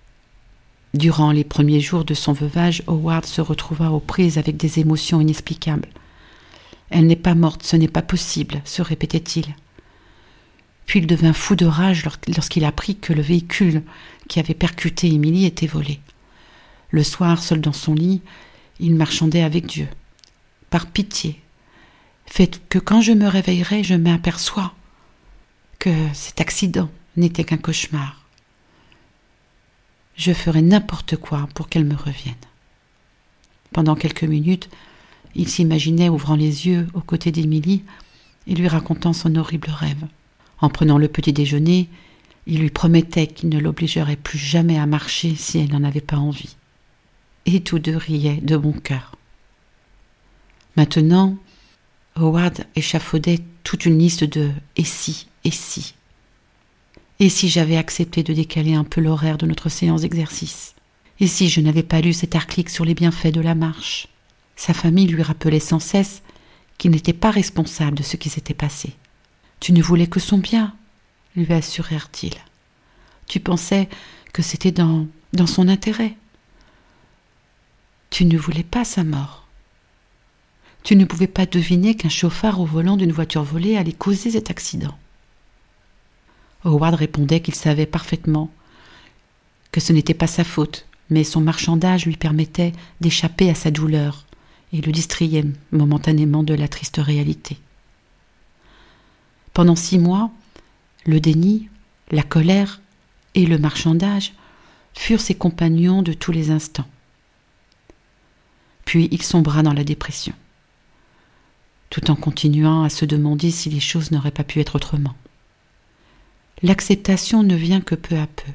Durant 0.94 1.32
les 1.32 1.44
premiers 1.44 1.82
jours 1.82 2.06
de 2.06 2.14
son 2.14 2.32
veuvage, 2.32 2.82
Howard 2.88 3.26
se 3.26 3.42
retrouva 3.42 3.92
aux 3.92 4.00
prises 4.00 4.38
avec 4.38 4.56
des 4.56 4.80
émotions 4.80 5.20
inexplicables. 5.20 5.90
Elle 6.90 7.08
n'est 7.08 7.18
pas 7.18 7.36
morte, 7.36 7.64
ce 7.64 7.76
n'est 7.76 7.90
pas 7.90 8.02
possible, 8.02 8.62
se 8.64 8.82
répétait-il. 8.82 9.46
Puis 10.86 11.00
il 11.00 11.08
devint 11.08 11.34
fou 11.34 11.56
de 11.56 11.66
rage 11.66 12.06
lorsqu'il 12.28 12.64
apprit 12.64 12.96
que 12.96 13.12
le 13.12 13.22
véhicule 13.22 13.82
qui 14.30 14.40
avait 14.40 14.54
percuté 14.54 15.08
Émilie 15.08 15.46
était 15.46 15.68
volé. 15.68 16.00
Le 16.96 17.04
soir, 17.04 17.44
seul 17.44 17.60
dans 17.60 17.74
son 17.74 17.94
lit, 17.94 18.22
il 18.80 18.96
marchandait 18.96 19.42
avec 19.42 19.66
Dieu. 19.66 19.90
Par 20.70 20.88
pitié, 20.88 21.42
faites 22.26 22.62
que 22.70 22.80
quand 22.80 23.02
je 23.02 23.12
me 23.12 23.28
réveillerai, 23.28 23.84
je 23.84 23.96
m'aperçois 23.96 24.74
que 25.78 25.90
cet 26.14 26.40
accident 26.40 26.90
n'était 27.18 27.44
qu'un 27.44 27.58
cauchemar. 27.58 28.26
Je 30.16 30.32
ferai 30.32 30.62
n'importe 30.62 31.18
quoi 31.18 31.50
pour 31.54 31.68
qu'elle 31.68 31.84
me 31.84 31.98
revienne. 31.98 32.34
Pendant 33.74 33.96
quelques 33.96 34.24
minutes, 34.24 34.70
il 35.36 35.50
s'imaginait 35.50 36.08
ouvrant 36.08 36.38
les 36.38 36.66
yeux 36.66 36.88
aux 36.94 37.02
côtés 37.02 37.34
d'Émilie 37.34 37.84
et 38.48 38.56
lui 38.56 38.70
racontant 38.70 39.12
son 39.12 39.36
horrible 39.36 39.70
rêve. 39.70 40.06
En 40.62 40.70
prenant 40.70 40.98
le 40.98 41.10
petit 41.10 41.34
déjeuner, 41.34 41.90
il 42.48 42.62
lui 42.62 42.70
promettait 42.70 43.28
qu'il 43.28 43.50
ne 43.50 43.60
l'obligerait 43.60 44.16
plus 44.16 44.40
jamais 44.40 44.80
à 44.80 44.86
marcher 44.86 45.36
si 45.36 45.58
elle 45.58 45.74
n'en 45.74 45.84
avait 45.84 46.00
pas 46.00 46.16
envie. 46.16 46.56
Et 47.46 47.62
tous 47.62 47.80
deux 47.80 47.98
riaient 47.98 48.42
de 48.42 48.58
bon 48.58 48.72
cœur. 48.74 49.16
Maintenant, 50.76 51.38
Howard 52.16 52.66
échafaudait 52.76 53.40
toute 53.64 53.86
une 53.86 54.00
liste 54.00 54.24
de 54.24 54.52
et 54.78 54.84
si, 54.84 55.28
et 55.44 55.52
si. 55.52 55.96
Et 57.20 57.30
si 57.30 57.50
j'avais 57.50 57.78
accepté 57.78 58.24
de 58.24 58.34
décaler 58.34 58.74
un 58.74 58.84
peu 58.84 59.00
l'horaire 59.00 59.38
de 59.38 59.46
notre 59.46 59.70
séance 59.70 60.02
d'exercice? 60.02 60.76
Et 61.20 61.28
si 61.28 61.48
je 61.50 61.62
n'avais 61.62 61.84
pas 61.84 62.02
lu 62.02 62.14
cet 62.14 62.36
article 62.36 62.72
sur 62.72 62.84
les 62.84 62.94
bienfaits 62.94 63.34
de 63.34 63.42
la 63.42 63.56
marche? 63.56 64.08
Sa 64.56 64.74
famille 64.74 65.08
lui 65.08 65.22
rappelait 65.22 65.60
sans 65.60 65.80
cesse 65.80 66.22
qu'il 66.78 66.92
n'était 66.92 67.14
pas 67.14 67.32
responsable 67.32 67.98
de 67.98 68.04
ce 68.04 68.18
qui 68.18 68.30
s'était 68.30 68.54
passé. 68.54 68.94
Tu 69.60 69.72
ne 69.72 69.82
voulais 69.82 70.08
que 70.08 70.20
son 70.20 70.38
bien, 70.38 70.74
lui 71.36 71.52
assurèrent-ils. 71.54 72.36
Tu 73.28 73.40
pensais 73.40 73.88
que 74.34 74.42
c'était 74.42 74.72
dans, 74.72 75.08
dans 75.34 75.48
son 75.48 75.68
intérêt. 75.68 76.16
Tu 78.10 78.26
ne 78.26 78.38
voulais 78.38 78.64
pas 78.64 78.86
sa 78.86 79.04
mort. 79.04 79.48
Tu 80.84 80.96
ne 80.96 81.06
pouvais 81.06 81.28
pas 81.28 81.46
deviner 81.46 81.96
qu'un 81.96 82.10
chauffard 82.10 82.60
au 82.60 82.66
volant 82.66 82.98
d'une 82.98 83.12
voiture 83.12 83.44
volée 83.44 83.76
allait 83.76 83.92
causer 83.92 84.32
cet 84.32 84.52
accident. 84.52 84.96
Howard 86.64 86.96
répondait 86.96 87.42
qu'il 87.42 87.56
savait 87.56 87.86
parfaitement 87.86 88.52
que 89.72 89.80
ce 89.80 89.94
n'était 89.94 90.14
pas 90.14 90.28
sa 90.28 90.44
faute, 90.44 90.86
mais 91.10 91.24
son 91.24 91.42
marchandage 91.42 92.06
lui 92.06 92.18
permettait 92.18 92.74
d'échapper 93.02 93.50
à 93.50 93.56
sa 93.56 93.72
douleur 93.72 94.26
et 94.74 94.82
le 94.82 94.92
distrayait 94.92 95.46
momentanément 95.72 96.44
de 96.44 96.54
la 96.54 96.68
triste 96.68 96.98
réalité. 96.98 97.58
Pendant 99.54 99.76
six 99.76 100.00
mois, 100.00 100.32
le 101.06 101.20
déni, 101.20 101.70
la 102.12 102.24
colère 102.24 102.82
et 103.36 103.46
le 103.46 103.58
marchandage 103.58 104.34
furent 104.94 105.22
ses 105.22 105.36
compagnons 105.36 106.02
de 106.02 106.14
tous 106.14 106.32
les 106.32 106.52
instants. 106.52 106.88
Puis 108.86 109.10
il 109.12 109.22
sombra 109.22 109.64
dans 109.64 109.74
la 109.74 109.84
dépression, 109.84 110.34
tout 111.90 112.12
en 112.12 112.16
continuant 112.16 112.84
à 112.84 112.90
se 112.90 113.06
demander 113.06 113.52
si 113.52 113.70
les 113.70 113.80
choses 113.80 114.12
n'auraient 114.12 114.32
pas 114.32 114.44
pu 114.44 114.60
être 114.60 114.76
autrement. 114.76 115.16
L'acceptation 116.62 117.44
ne 117.44 117.56
vient 117.56 117.82
que 117.82 117.96
peu 117.96 118.18
à 118.18 118.28
peu, 118.28 118.52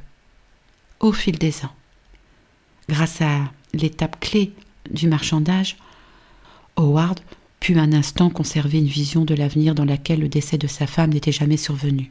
au 1.00 1.12
fil 1.12 1.38
des 1.38 1.64
ans. 1.64 1.74
Grâce 2.88 3.20
à 3.20 3.52
l'étape 3.74 4.18
clé 4.20 4.52
du 4.90 5.08
marchandage, 5.08 5.76
Howard 6.76 7.20
put 7.58 7.78
un 7.78 7.92
instant 7.92 8.30
conserver 8.30 8.78
une 8.78 8.86
vision 8.86 9.24
de 9.24 9.34
l'avenir 9.34 9.74
dans 9.74 9.84
laquelle 9.84 10.20
le 10.20 10.28
décès 10.28 10.56
de 10.56 10.66
sa 10.66 10.86
femme 10.86 11.12
n'était 11.12 11.32
jamais 11.32 11.58
survenu 11.58 12.10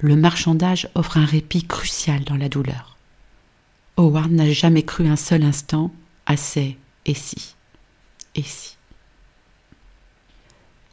le 0.00 0.16
marchandage 0.16 0.88
offre 0.94 1.18
un 1.18 1.24
répit 1.24 1.64
crucial 1.64 2.24
dans 2.24 2.36
la 2.36 2.48
douleur. 2.48 2.96
Howard 3.96 4.30
n'a 4.32 4.50
jamais 4.50 4.82
cru 4.82 5.06
un 5.06 5.16
seul 5.16 5.42
instant 5.42 5.92
à 6.26 6.36
ces 6.36 6.76
et 7.06 7.14
si, 7.14 7.54
et 8.34 8.42
si. 8.42 8.76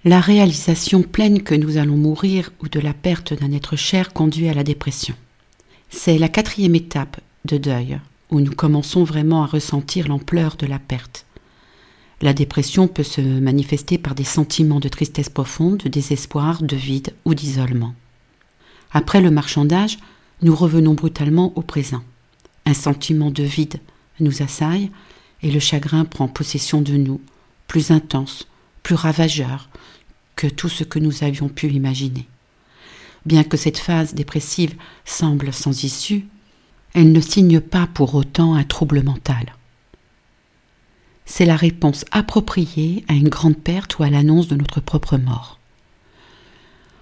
La 0.06 0.22
réalisation 0.22 1.02
pleine 1.02 1.44
que 1.44 1.56
nous 1.56 1.78
allons 1.78 1.98
mourir 1.98 2.52
ou 2.62 2.70
de 2.70 2.80
la 2.80 2.94
perte 2.94 3.34
d'un 3.34 3.52
être 3.52 3.76
cher 3.76 4.14
conduit 4.14 4.48
à 4.48 4.54
la 4.54 4.64
dépression. 4.64 5.16
C'est 5.90 6.18
la 6.18 6.30
quatrième 6.30 6.76
étape 6.76 7.20
de 7.46 7.58
deuil 7.58 8.00
où 8.30 8.40
nous 8.40 8.54
commençons 8.54 9.04
vraiment 9.04 9.44
à 9.44 9.48
ressentir 9.48 10.08
l'ampleur 10.08 10.56
de 10.58 10.66
la 10.66 10.80
perte. 10.80 11.26
La 12.22 12.34
dépression 12.34 12.88
peut 12.88 13.04
se 13.04 13.22
manifester 13.22 13.98
par 13.98 14.16
des 14.16 14.24
sentiments 14.24 14.80
de 14.80 14.90
tristesse 14.90 15.30
profonde, 15.30 15.78
de 15.78 15.90
désespoir, 15.90 16.64
de 16.64 16.76
vide 16.76 17.14
ou 17.26 17.34
d'isolement. 17.34 17.94
Après 18.92 19.22
le 19.22 19.32
marchandage, 19.32 20.00
nous 20.42 20.56
revenons 20.56 20.94
brutalement 20.94 21.54
au 21.56 21.62
présent. 21.62 22.04
Un 22.66 22.74
sentiment 22.74 23.32
de 23.32 23.44
vide 23.44 23.80
nous 24.20 24.42
assaille 24.42 24.90
et 25.42 25.52
le 25.52 25.60
chagrin 25.60 26.06
prend 26.06 26.28
possession 26.28 26.82
de 26.82 26.94
nous, 26.94 27.22
plus 27.68 27.92
intense, 27.92 28.48
plus 28.84 28.96
ravageur 28.96 29.70
que 30.36 30.48
tout 30.48 30.70
ce 30.70 30.84
que 30.84 31.00
nous 31.00 31.24
avions 31.24 31.50
pu 31.50 31.68
imaginer. 31.68 32.28
Bien 33.26 33.44
que 33.44 33.58
cette 33.58 33.78
phase 33.78 34.14
dépressive 34.14 34.76
semble 35.04 35.52
sans 35.52 35.84
issue, 35.84 36.26
elle 36.94 37.12
ne 37.12 37.20
signe 37.20 37.60
pas 37.60 37.88
pour 37.88 38.16
autant 38.16 38.56
un 38.56 38.64
trouble 38.64 39.04
mental. 39.04 39.54
C'est 41.26 41.46
la 41.46 41.58
réponse 41.58 42.06
appropriée 42.12 43.04
à 43.10 43.14
une 43.14 43.28
grande 43.28 43.58
perte 43.58 44.00
ou 44.00 44.04
à 44.04 44.10
l'annonce 44.10 44.48
de 44.48 44.56
notre 44.56 44.80
propre 44.80 45.18
mort. 45.18 45.60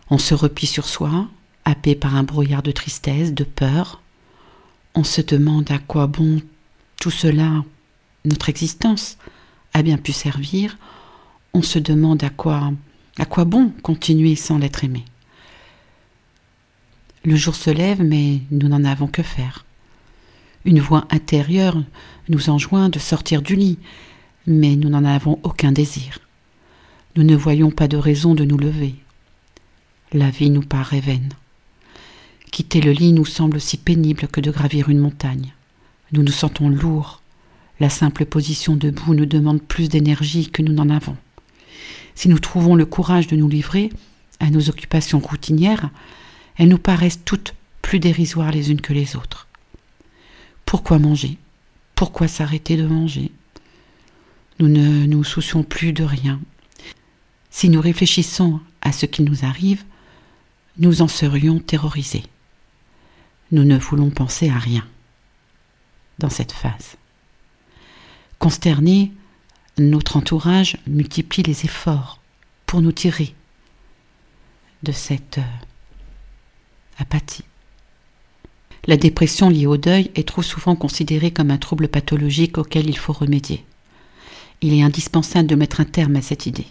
On 0.09 0.17
se 0.17 0.33
replie 0.33 0.67
sur 0.67 0.87
soi, 0.87 1.27
happé 1.63 1.95
par 1.95 2.15
un 2.15 2.23
brouillard 2.23 2.63
de 2.63 2.71
tristesse, 2.71 3.33
de 3.33 3.43
peur. 3.43 4.01
On 4.95 5.03
se 5.03 5.21
demande 5.21 5.69
à 5.71 5.77
quoi 5.77 6.07
bon 6.07 6.41
tout 6.99 7.11
cela, 7.11 7.63
notre 8.25 8.49
existence, 8.49 9.17
a 9.73 9.81
bien 9.83 9.97
pu 9.97 10.11
servir. 10.11 10.77
On 11.53 11.61
se 11.61 11.79
demande 11.79 12.23
à 12.23 12.29
quoi, 12.29 12.71
à 13.17 13.25
quoi 13.25 13.45
bon 13.45 13.71
continuer 13.81 14.35
sans 14.35 14.57
l'être 14.57 14.83
aimé. 14.83 15.05
Le 17.23 17.35
jour 17.35 17.55
se 17.55 17.69
lève, 17.71 18.03
mais 18.03 18.41
nous 18.51 18.67
n'en 18.67 18.83
avons 18.83 19.07
que 19.07 19.23
faire. 19.23 19.65
Une 20.63 20.79
voix 20.79 21.07
intérieure 21.11 21.81
nous 22.29 22.49
enjoint 22.49 22.89
de 22.89 22.99
sortir 22.99 23.41
du 23.41 23.55
lit, 23.55 23.79
mais 24.47 24.75
nous 24.75 24.89
n'en 24.89 25.05
avons 25.05 25.39
aucun 25.43 25.71
désir. 25.71 26.19
Nous 27.15 27.23
ne 27.23 27.35
voyons 27.35 27.71
pas 27.71 27.87
de 27.87 27.97
raison 27.97 28.35
de 28.35 28.43
nous 28.43 28.57
lever. 28.57 28.95
La 30.11 30.29
vie 30.29 30.49
nous 30.49 30.61
paraît 30.61 30.99
vaine. 30.99 31.33
Quitter 32.51 32.81
le 32.81 32.91
lit 32.91 33.11
nous 33.11 33.25
semble 33.25 33.57
aussi 33.57 33.77
pénible 33.77 34.27
que 34.27 34.41
de 34.41 34.51
gravir 34.51 34.89
une 34.89 34.99
montagne. 34.99 35.53
Nous 36.11 36.23
nous 36.23 36.31
sentons 36.31 36.69
lourds. 36.69 37.21
La 37.79 37.89
simple 37.89 38.25
position 38.25 38.75
debout 38.75 39.13
nous 39.13 39.25
demande 39.25 39.61
plus 39.61 39.89
d'énergie 39.89 40.49
que 40.49 40.61
nous 40.61 40.73
n'en 40.73 40.89
avons. 40.89 41.17
Si 42.15 42.29
nous 42.29 42.39
trouvons 42.39 42.75
le 42.75 42.85
courage 42.85 43.27
de 43.27 43.35
nous 43.35 43.49
livrer 43.49 43.89
à 44.39 44.49
nos 44.49 44.69
occupations 44.69 45.19
routinières, 45.19 45.89
elles 46.57 46.69
nous 46.69 46.77
paraissent 46.77 47.23
toutes 47.25 47.53
plus 47.81 47.99
dérisoires 47.99 48.51
les 48.51 48.71
unes 48.71 48.81
que 48.81 48.93
les 48.93 49.15
autres. 49.15 49.47
Pourquoi 50.65 50.99
manger? 50.99 51.37
Pourquoi 51.95 52.27
s'arrêter 52.27 52.77
de 52.77 52.87
manger? 52.87 53.31
Nous 54.59 54.69
ne 54.69 55.05
nous 55.05 55.23
soucions 55.23 55.63
plus 55.63 55.91
de 55.91 56.03
rien. 56.03 56.39
Si 57.49 57.69
nous 57.69 57.81
réfléchissons 57.81 58.61
à 58.81 58.91
ce 58.91 59.05
qui 59.05 59.21
nous 59.21 59.45
arrive, 59.45 59.83
nous 60.77 61.01
en 61.01 61.07
serions 61.07 61.59
terrorisés 61.59 62.23
nous 63.51 63.63
ne 63.63 63.77
voulons 63.77 64.09
penser 64.09 64.49
à 64.49 64.57
rien 64.57 64.85
dans 66.19 66.29
cette 66.29 66.51
phase. 66.51 66.97
Consterné, 68.45 69.11
notre 69.79 70.17
entourage 70.17 70.77
multiplie 70.85 71.41
les 71.41 71.65
efforts 71.65 72.19
pour 72.67 72.79
nous 72.79 72.91
tirer 72.91 73.33
de 74.83 74.91
cette 74.91 75.39
euh, 75.39 76.99
apathie. 76.99 77.43
La 78.85 78.97
dépression 78.97 79.49
liée 79.49 79.65
au 79.65 79.77
deuil 79.77 80.11
est 80.13 80.27
trop 80.27 80.43
souvent 80.43 80.75
considérée 80.75 81.31
comme 81.31 81.49
un 81.49 81.57
trouble 81.57 81.87
pathologique 81.87 82.59
auquel 82.59 82.87
il 82.87 82.99
faut 82.99 83.13
remédier. 83.13 83.65
Il 84.61 84.75
est 84.75 84.83
indispensable 84.83 85.47
de 85.47 85.55
mettre 85.55 85.81
un 85.81 85.85
terme 85.85 86.15
à 86.15 86.21
cette 86.21 86.45
idée. 86.45 86.67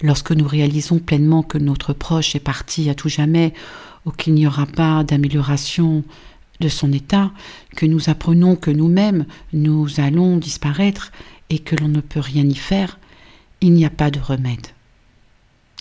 Lorsque 0.00 0.32
nous 0.32 0.48
réalisons 0.48 1.00
pleinement 1.00 1.42
que 1.42 1.58
notre 1.58 1.92
proche 1.92 2.34
est 2.34 2.40
parti 2.40 2.88
à 2.88 2.94
tout 2.94 3.10
jamais 3.10 3.52
ou 4.06 4.10
qu'il 4.10 4.32
n'y 4.32 4.46
aura 4.46 4.64
pas 4.64 5.04
d'amélioration 5.04 6.02
son 6.68 6.92
état, 6.92 7.32
que 7.76 7.86
nous 7.86 8.08
apprenons 8.08 8.56
que 8.56 8.70
nous-mêmes 8.70 9.26
nous 9.52 9.88
allons 9.98 10.36
disparaître 10.36 11.12
et 11.50 11.58
que 11.58 11.76
l'on 11.76 11.88
ne 11.88 12.00
peut 12.00 12.20
rien 12.20 12.44
y 12.44 12.54
faire, 12.54 12.98
il 13.60 13.72
n'y 13.72 13.84
a 13.84 13.90
pas 13.90 14.10
de 14.10 14.20
remède. 14.20 14.68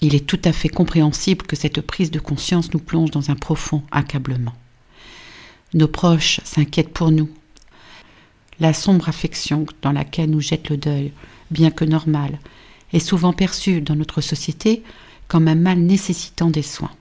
Il 0.02 0.16
est 0.16 0.26
tout 0.26 0.40
à 0.44 0.52
fait 0.52 0.70
compréhensible 0.70 1.46
que 1.46 1.56
cette 1.56 1.82
prise 1.82 2.12
de 2.12 2.20
conscience 2.20 2.74
nous 2.74 2.80
plonge 2.80 3.12
dans 3.12 3.32
un 3.32 3.36
profond 3.36 3.84
accablement. 3.92 4.54
Nos 5.74 5.88
proches 5.88 6.42
s'inquiètent 6.44 6.94
pour 6.94 7.12
nous. 7.12 7.30
La 8.60 8.74
sombre 8.74 9.10
affection 9.10 9.66
dans 9.82 9.92
laquelle 9.92 10.30
nous 10.30 10.42
jette 10.42 10.70
le 10.70 10.78
deuil, 10.78 11.14
bien 11.52 11.72
que 11.72 11.86
normal, 11.86 12.40
est 12.92 13.00
souvent 13.00 13.34
perçue 13.34 13.82
dans 13.82 13.96
notre 13.96 14.22
société 14.22 14.84
comme 15.28 15.48
un 15.48 15.56
mal 15.56 15.80
nécessitant 15.80 16.50
des 16.50 16.62
soins. 16.62 16.92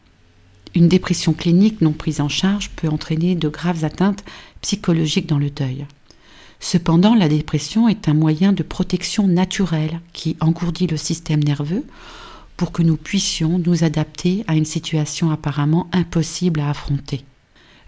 Une 0.75 0.89
dépression 0.89 1.33
clinique 1.35 1.81
non 1.81 1.93
prise 1.93 2.21
en 2.21 2.29
charge 2.29 2.71
peut 2.71 2.89
entraîner 2.89 3.35
de 3.35 3.49
graves 3.49 3.85
atteintes 3.85 4.25
psychologiques 4.63 5.29
dans 5.29 5.39
le 5.39 5.51
deuil. 5.51 5.87
Cependant, 6.61 7.15
la 7.15 7.29
dépression 7.29 7.89
est 7.89 8.09
un 8.09 8.15
moyen 8.15 8.53
de 8.53 8.63
protection 8.63 9.27
naturelle 9.27 10.01
qui 10.13 10.37
engourdit 10.41 10.87
le 10.87 10.97
système 10.97 11.43
nerveux 11.43 11.85
pour 12.57 12.71
que 12.71 12.83
nous 12.83 12.97
puissions 12.97 13.59
nous 13.59 13.85
adapter 13.85 14.45
à 14.47 14.55
une 14.55 14.65
situation 14.65 15.31
apparemment 15.31 15.89
impossible 15.93 16.61
à 16.61 16.71
affronter. 16.71 17.25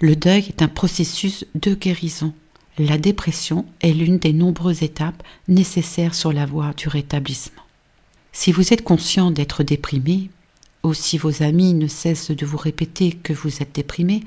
Le 0.01 0.17
deuil 0.17 0.47
est 0.49 0.63
un 0.63 0.69
processus 0.69 1.47
de 1.55 1.75
guérison. 1.75 2.35
La 2.79 2.99
dépression 2.99 3.65
est 3.81 3.93
l'une 3.93 4.19
des 4.19 4.33
nombreuses 4.33 4.83
étapes 4.83 5.23
nécessaires 5.47 6.15
sur 6.15 6.33
la 6.33 6.45
voie 6.45 6.73
du 6.77 6.89
rétablissement. 6.89 7.63
Si 8.33 8.51
vous 8.51 8.73
êtes 8.73 8.83
conscient 8.83 9.31
d'être 9.31 9.63
déprimé, 9.63 10.31
ou 10.85 10.95
si 10.95 11.19
vos 11.19 11.43
amis 11.43 11.75
ne 11.75 11.89
cessent 11.89 12.31
de 12.31 12.47
vous 12.47 12.59
répéter 12.59 13.13
que 13.13 13.33
vous 13.33 13.63
êtes 13.63 13.75
déprimé, 13.75 14.23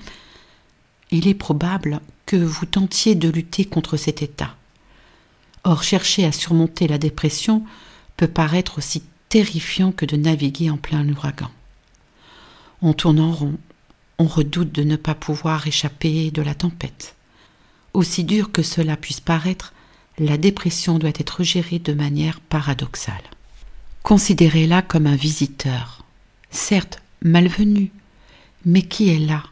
il 1.11 1.27
est 1.27 1.35
probable 1.35 2.01
que 2.25 2.35
vous 2.35 2.65
tentiez 2.65 3.15
de 3.15 3.29
lutter 3.29 3.63
contre 3.63 3.95
cet 3.95 4.21
état. 4.21 4.55
Or, 5.63 5.83
chercher 5.83 6.25
à 6.25 6.31
surmonter 6.31 6.87
la 6.87 6.97
dépression 6.97 7.63
peut 8.17 8.27
paraître 8.27 8.79
aussi 8.79 9.03
terrifiant 9.29 9.91
que 9.91 10.05
de 10.05 10.17
naviguer 10.17 10.69
en 10.69 10.77
plein 10.77 11.07
ouragan. 11.07 11.51
On 12.81 12.93
tourne 12.93 13.19
en 13.19 13.31
rond, 13.31 13.57
on 14.17 14.25
redoute 14.25 14.71
de 14.71 14.83
ne 14.83 14.95
pas 14.95 15.15
pouvoir 15.15 15.67
échapper 15.67 16.31
de 16.31 16.41
la 16.41 16.55
tempête. 16.55 17.15
Aussi 17.93 18.23
dur 18.23 18.51
que 18.51 18.63
cela 18.63 18.97
puisse 18.97 19.19
paraître, 19.19 19.73
la 20.19 20.37
dépression 20.37 20.97
doit 20.97 21.09
être 21.09 21.43
gérée 21.43 21.79
de 21.79 21.93
manière 21.93 22.39
paradoxale. 22.39 23.15
Considérez-la 24.03 24.81
comme 24.81 25.05
un 25.05 25.15
visiteur, 25.15 25.96
certes 26.51 27.01
malvenu, 27.21 27.91
mais 28.65 28.81
qui 28.81 29.09
est 29.09 29.19
là, 29.19 29.43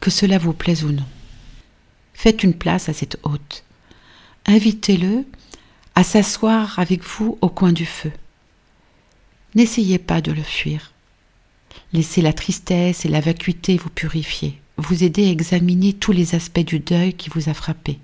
que 0.00 0.10
cela 0.10 0.38
vous 0.38 0.52
plaise 0.52 0.84
ou 0.84 0.92
non. 0.92 1.06
Faites 2.14 2.42
une 2.42 2.54
place 2.54 2.88
à 2.88 2.92
cet 2.92 3.18
hôte. 3.22 3.64
Invitez-le 4.46 5.24
à 5.94 6.04
s'asseoir 6.04 6.78
avec 6.78 7.02
vous 7.04 7.38
au 7.40 7.48
coin 7.48 7.72
du 7.72 7.86
feu. 7.86 8.12
N'essayez 9.54 9.98
pas 9.98 10.20
de 10.20 10.32
le 10.32 10.42
fuir. 10.42 10.92
Laissez 11.92 12.22
la 12.22 12.32
tristesse 12.32 13.04
et 13.04 13.08
la 13.08 13.20
vacuité 13.20 13.76
vous 13.76 13.90
purifier, 13.90 14.60
vous 14.76 15.04
aider 15.04 15.26
à 15.26 15.30
examiner 15.30 15.92
tous 15.92 16.12
les 16.12 16.34
aspects 16.34 16.60
du 16.60 16.80
deuil 16.80 17.14
qui 17.14 17.30
vous 17.30 17.48
a 17.48 17.54
frappé. 17.54 17.98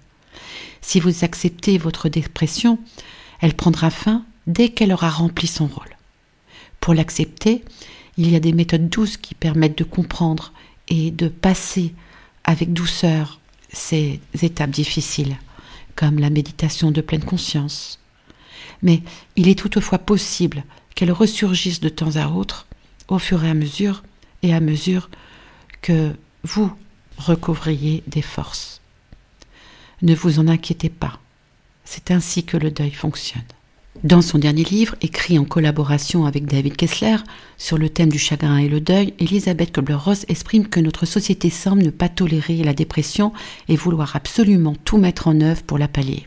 Si 0.81 1.01
vous 1.01 1.25
acceptez 1.25 1.79
votre 1.79 2.09
dépression, 2.09 2.79
elle 3.41 3.55
prendra 3.55 3.91
fin 3.91 4.25
dès 4.47 4.71
qu'elle 4.71 4.93
aura 4.93 5.11
rempli 5.11 5.47
son 5.47 5.67
rôle. 5.67 5.97
Pour 6.81 6.95
l'accepter, 6.95 7.63
il 8.17 8.31
y 8.31 8.37
a 8.37 8.41
des 8.41 8.53
méthodes 8.53 8.89
douces 8.89 9.17
qui 9.17 9.35
permettent 9.35 9.79
de 9.79 9.85
comprendre 9.85 10.53
et 10.89 11.11
de 11.11 11.29
passer 11.29 11.95
avec 12.45 12.73
douceur 12.73 13.41
ces 13.73 14.21
étapes 14.41 14.71
difficiles, 14.71 15.37
comme 15.97 16.19
la 16.19 16.31
méditation 16.31 16.91
de 16.91 17.01
pleine 17.01 17.25
conscience. 17.25 17.99
Mais 18.83 19.03
il 19.37 19.49
est 19.49 19.59
toutefois 19.59 19.99
possible 19.99 20.65
qu'elle 20.95 21.13
ressurgisse 21.13 21.81
de 21.81 21.89
temps 21.89 22.17
à 22.17 22.29
autre 22.29 22.67
au 23.09 23.19
fur 23.19 23.45
et 23.45 23.51
à 23.51 23.55
mesure 23.55 24.03
et 24.43 24.55
à 24.55 24.61
mesure 24.61 25.11
que 25.83 26.15
vous 26.43 26.73
recouvriez 27.19 28.03
des 28.07 28.23
forces. 28.23 28.81
Ne 30.03 30.15
vous 30.15 30.39
en 30.39 30.49
inquiétez 30.49 30.91
pas, 30.91 31.19
c'est 31.85 32.11
ainsi 32.11 32.45
que 32.45 32.57
le 32.57 32.71
deuil 32.71 32.91
fonctionne. 32.91 33.43
Dans 34.05 34.21
son 34.21 34.37
dernier 34.37 34.65
livre, 34.65 34.97
écrit 35.01 35.39
en 35.39 35.47
collaboration 35.47 36.27
avec 36.27 36.45
David 36.45 36.77
Kessler 36.77 37.17
sur 37.57 37.79
le 37.79 37.89
thème 37.89 38.11
du 38.11 38.19
chagrin 38.19 38.59
et 38.59 38.69
le 38.69 38.79
deuil, 38.79 39.15
Elisabeth 39.19 39.73
Kubler-Ross 39.73 40.27
exprime 40.29 40.69
que 40.69 40.79
notre 40.79 41.07
société 41.07 41.49
semble 41.49 41.83
ne 41.83 41.89
pas 41.89 42.11
tolérer 42.11 42.59
la 42.59 42.75
dépression 42.75 43.33
et 43.67 43.77
vouloir 43.77 44.15
absolument 44.15 44.77
tout 44.85 44.99
mettre 44.99 45.27
en 45.27 45.41
œuvre 45.41 45.63
pour 45.63 45.79
la 45.79 45.89
pallier. 45.89 46.25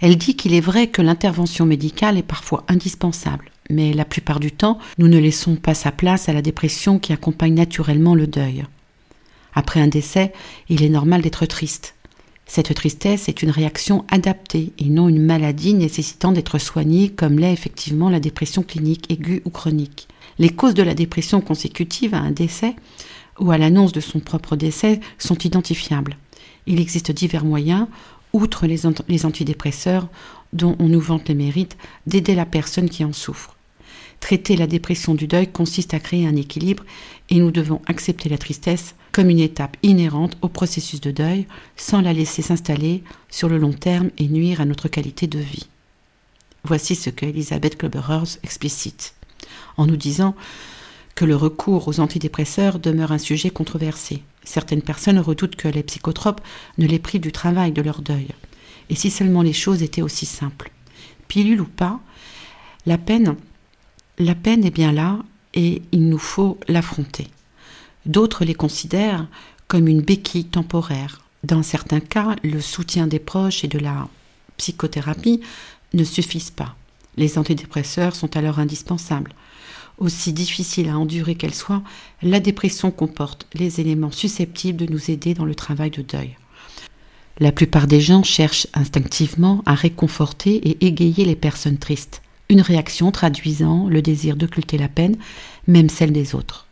Elle 0.00 0.18
dit 0.18 0.34
qu'il 0.34 0.54
est 0.54 0.60
vrai 0.60 0.88
que 0.88 1.02
l'intervention 1.02 1.66
médicale 1.66 2.18
est 2.18 2.24
parfois 2.24 2.64
indispensable, 2.66 3.52
mais 3.70 3.92
la 3.92 4.04
plupart 4.04 4.40
du 4.40 4.50
temps, 4.50 4.80
nous 4.98 5.06
ne 5.06 5.18
laissons 5.18 5.54
pas 5.54 5.74
sa 5.74 5.92
place 5.92 6.28
à 6.28 6.32
la 6.32 6.42
dépression 6.42 6.98
qui 6.98 7.12
accompagne 7.12 7.54
naturellement 7.54 8.16
le 8.16 8.26
deuil. 8.26 8.64
Après 9.54 9.80
un 9.80 9.86
décès, 9.86 10.32
il 10.68 10.82
est 10.82 10.88
normal 10.88 11.22
d'être 11.22 11.46
triste. 11.46 11.94
Cette 12.52 12.74
tristesse 12.74 13.28
est 13.28 13.42
une 13.42 13.52
réaction 13.52 14.04
adaptée 14.10 14.72
et 14.76 14.86
non 14.86 15.08
une 15.08 15.24
maladie 15.24 15.72
nécessitant 15.72 16.32
d'être 16.32 16.58
soignée 16.58 17.08
comme 17.08 17.38
l'est 17.38 17.52
effectivement 17.52 18.10
la 18.10 18.18
dépression 18.18 18.64
clinique 18.64 19.08
aiguë 19.08 19.40
ou 19.44 19.50
chronique. 19.50 20.08
Les 20.40 20.50
causes 20.50 20.74
de 20.74 20.82
la 20.82 20.94
dépression 20.94 21.40
consécutive 21.40 22.12
à 22.12 22.18
un 22.18 22.32
décès 22.32 22.74
ou 23.38 23.52
à 23.52 23.56
l'annonce 23.56 23.92
de 23.92 24.00
son 24.00 24.18
propre 24.18 24.56
décès 24.56 24.98
sont 25.16 25.38
identifiables. 25.38 26.16
Il 26.66 26.80
existe 26.80 27.12
divers 27.12 27.44
moyens, 27.44 27.86
outre 28.32 28.66
les, 28.66 28.84
antidépresseurs 29.24 30.08
dont 30.52 30.74
on 30.80 30.88
nous 30.88 31.00
vante 31.00 31.28
les 31.28 31.36
mérites, 31.36 31.76
d'aider 32.08 32.34
la 32.34 32.46
personne 32.46 32.90
qui 32.90 33.04
en 33.04 33.12
souffre. 33.12 33.54
Traiter 34.20 34.56
la 34.56 34.66
dépression 34.66 35.14
du 35.14 35.26
deuil 35.26 35.50
consiste 35.50 35.94
à 35.94 35.98
créer 35.98 36.26
un 36.26 36.36
équilibre 36.36 36.84
et 37.30 37.36
nous 37.36 37.50
devons 37.50 37.80
accepter 37.86 38.28
la 38.28 38.38
tristesse 38.38 38.94
comme 39.12 39.30
une 39.30 39.40
étape 39.40 39.76
inhérente 39.82 40.36
au 40.42 40.48
processus 40.48 41.00
de 41.00 41.10
deuil 41.10 41.46
sans 41.76 42.00
la 42.00 42.12
laisser 42.12 42.42
s'installer 42.42 43.02
sur 43.28 43.48
le 43.48 43.58
long 43.58 43.72
terme 43.72 44.10
et 44.18 44.28
nuire 44.28 44.60
à 44.60 44.66
notre 44.66 44.88
qualité 44.88 45.26
de 45.26 45.38
vie. 45.38 45.66
Voici 46.64 46.94
ce 46.94 47.10
que 47.10 47.26
Elisabeth 47.26 47.76
Kloberers 47.78 48.38
explicite 48.42 49.14
en 49.76 49.86
nous 49.86 49.96
disant 49.96 50.36
que 51.14 51.24
le 51.24 51.34
recours 51.34 51.88
aux 51.88 52.00
antidépresseurs 52.00 52.78
demeure 52.78 53.12
un 53.12 53.18
sujet 53.18 53.50
controversé. 53.50 54.22
Certaines 54.44 54.82
personnes 54.82 55.18
redoutent 55.18 55.56
que 55.56 55.68
les 55.68 55.82
psychotropes 55.82 56.40
ne 56.78 56.86
les 56.86 56.98
privent 56.98 57.20
du 57.20 57.32
travail 57.32 57.72
de 57.72 57.82
leur 57.82 58.02
deuil. 58.02 58.28
Et 58.90 58.94
si 58.94 59.10
seulement 59.10 59.42
les 59.42 59.52
choses 59.52 59.82
étaient 59.82 60.02
aussi 60.02 60.26
simples. 60.26 60.70
Pilule 61.28 61.60
ou 61.60 61.66
pas, 61.66 62.00
la 62.86 62.98
peine 62.98 63.36
la 64.20 64.34
peine 64.34 64.66
est 64.66 64.70
bien 64.70 64.92
là 64.92 65.18
et 65.54 65.80
il 65.92 66.08
nous 66.08 66.18
faut 66.18 66.58
l'affronter. 66.68 67.28
D'autres 68.04 68.44
les 68.44 68.54
considèrent 68.54 69.26
comme 69.66 69.88
une 69.88 70.02
béquille 70.02 70.44
temporaire. 70.44 71.22
Dans 71.42 71.62
certains 71.62 72.00
cas, 72.00 72.36
le 72.44 72.60
soutien 72.60 73.06
des 73.06 73.18
proches 73.18 73.64
et 73.64 73.68
de 73.68 73.78
la 73.78 74.08
psychothérapie 74.58 75.40
ne 75.94 76.04
suffisent 76.04 76.50
pas. 76.50 76.76
Les 77.16 77.38
antidépresseurs 77.38 78.14
sont 78.14 78.36
alors 78.36 78.58
indispensables. 78.58 79.32
Aussi 79.96 80.34
difficile 80.34 80.90
à 80.90 80.98
endurer 80.98 81.34
qu'elle 81.34 81.54
soit, 81.54 81.82
la 82.22 82.40
dépression 82.40 82.90
comporte 82.90 83.46
les 83.54 83.80
éléments 83.80 84.10
susceptibles 84.10 84.84
de 84.86 84.92
nous 84.92 85.10
aider 85.10 85.32
dans 85.32 85.46
le 85.46 85.54
travail 85.54 85.90
de 85.90 86.02
deuil. 86.02 86.36
La 87.38 87.52
plupart 87.52 87.86
des 87.86 88.02
gens 88.02 88.22
cherchent 88.22 88.66
instinctivement 88.74 89.62
à 89.64 89.74
réconforter 89.74 90.56
et 90.56 90.86
égayer 90.86 91.24
les 91.24 91.36
personnes 91.36 91.78
tristes 91.78 92.20
une 92.50 92.60
réaction 92.60 93.12
traduisant 93.12 93.86
le 93.88 94.02
désir 94.02 94.36
d'occulter 94.36 94.76
la 94.76 94.88
peine, 94.88 95.16
même 95.66 95.88
celle 95.88 96.12
des 96.12 96.34
autres. 96.34 96.66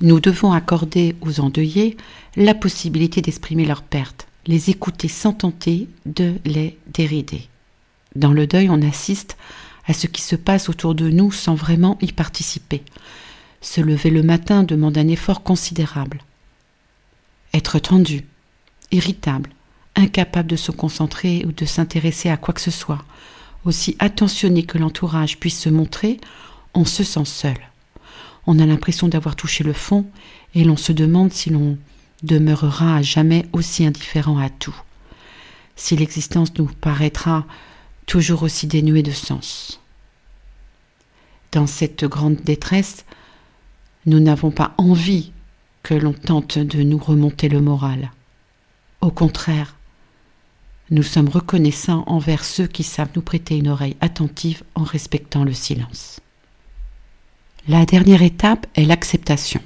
Nous 0.00 0.20
devons 0.20 0.52
accorder 0.52 1.14
aux 1.20 1.40
endeuillés 1.40 1.96
la 2.36 2.52
possibilité 2.52 3.22
d'exprimer 3.22 3.64
leur 3.64 3.82
perte, 3.82 4.26
les 4.46 4.70
écouter 4.70 5.08
sans 5.08 5.32
tenter 5.32 5.88
de 6.04 6.34
les 6.44 6.76
dérider. 6.92 7.48
Dans 8.16 8.32
le 8.32 8.46
deuil, 8.46 8.68
on 8.68 8.82
assiste 8.82 9.36
à 9.86 9.94
ce 9.94 10.08
qui 10.08 10.20
se 10.20 10.36
passe 10.36 10.68
autour 10.68 10.96
de 10.96 11.08
nous 11.08 11.30
sans 11.30 11.54
vraiment 11.54 11.96
y 12.00 12.12
participer. 12.12 12.82
Se 13.60 13.80
lever 13.80 14.10
le 14.10 14.22
matin 14.22 14.64
demande 14.64 14.98
un 14.98 15.08
effort 15.08 15.42
considérable. 15.42 16.20
Être 17.54 17.78
tendu, 17.78 18.24
irritable, 18.90 19.50
incapable 19.94 20.48
de 20.50 20.56
se 20.56 20.72
concentrer 20.72 21.44
ou 21.46 21.52
de 21.52 21.64
s'intéresser 21.64 22.30
à 22.30 22.36
quoi 22.36 22.52
que 22.52 22.60
ce 22.60 22.72
soit, 22.72 23.04
aussi 23.64 23.96
attentionné 23.98 24.64
que 24.64 24.78
l'entourage 24.78 25.38
puisse 25.38 25.58
se 25.58 25.68
montrer, 25.68 26.20
on 26.74 26.84
se 26.84 27.04
sent 27.04 27.24
seul. 27.24 27.56
On 28.46 28.58
a 28.58 28.66
l'impression 28.66 29.08
d'avoir 29.08 29.36
touché 29.36 29.64
le 29.64 29.72
fond 29.72 30.06
et 30.54 30.64
l'on 30.64 30.76
se 30.76 30.92
demande 30.92 31.32
si 31.32 31.50
l'on 31.50 31.78
demeurera 32.22 32.96
à 32.96 33.02
jamais 33.02 33.46
aussi 33.52 33.84
indifférent 33.84 34.38
à 34.38 34.50
tout, 34.50 34.76
si 35.76 35.96
l'existence 35.96 36.54
nous 36.58 36.66
paraîtra 36.66 37.46
toujours 38.06 38.42
aussi 38.42 38.66
dénuée 38.66 39.02
de 39.02 39.12
sens. 39.12 39.80
Dans 41.52 41.66
cette 41.66 42.04
grande 42.04 42.36
détresse, 42.36 43.04
nous 44.06 44.20
n'avons 44.20 44.50
pas 44.50 44.74
envie 44.76 45.32
que 45.82 45.94
l'on 45.94 46.12
tente 46.12 46.58
de 46.58 46.82
nous 46.82 46.98
remonter 46.98 47.48
le 47.48 47.60
moral. 47.60 48.10
Au 49.00 49.10
contraire, 49.10 49.76
nous 50.94 51.02
sommes 51.02 51.28
reconnaissants 51.28 52.04
envers 52.06 52.44
ceux 52.44 52.68
qui 52.68 52.84
savent 52.84 53.10
nous 53.16 53.22
prêter 53.22 53.56
une 53.56 53.68
oreille 53.68 53.96
attentive 54.00 54.62
en 54.76 54.84
respectant 54.84 55.42
le 55.42 55.52
silence. 55.52 56.20
La 57.66 57.84
dernière 57.84 58.22
étape 58.22 58.68
est 58.76 58.84
l'acceptation. 58.84 59.60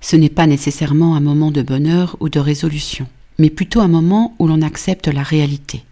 Ce 0.00 0.14
n'est 0.14 0.28
pas 0.28 0.46
nécessairement 0.46 1.16
un 1.16 1.20
moment 1.20 1.50
de 1.50 1.62
bonheur 1.62 2.16
ou 2.20 2.28
de 2.28 2.38
résolution, 2.38 3.08
mais 3.38 3.50
plutôt 3.50 3.80
un 3.80 3.88
moment 3.88 4.36
où 4.38 4.46
l'on 4.46 4.62
accepte 4.62 5.08
la 5.08 5.24
réalité. 5.24 5.82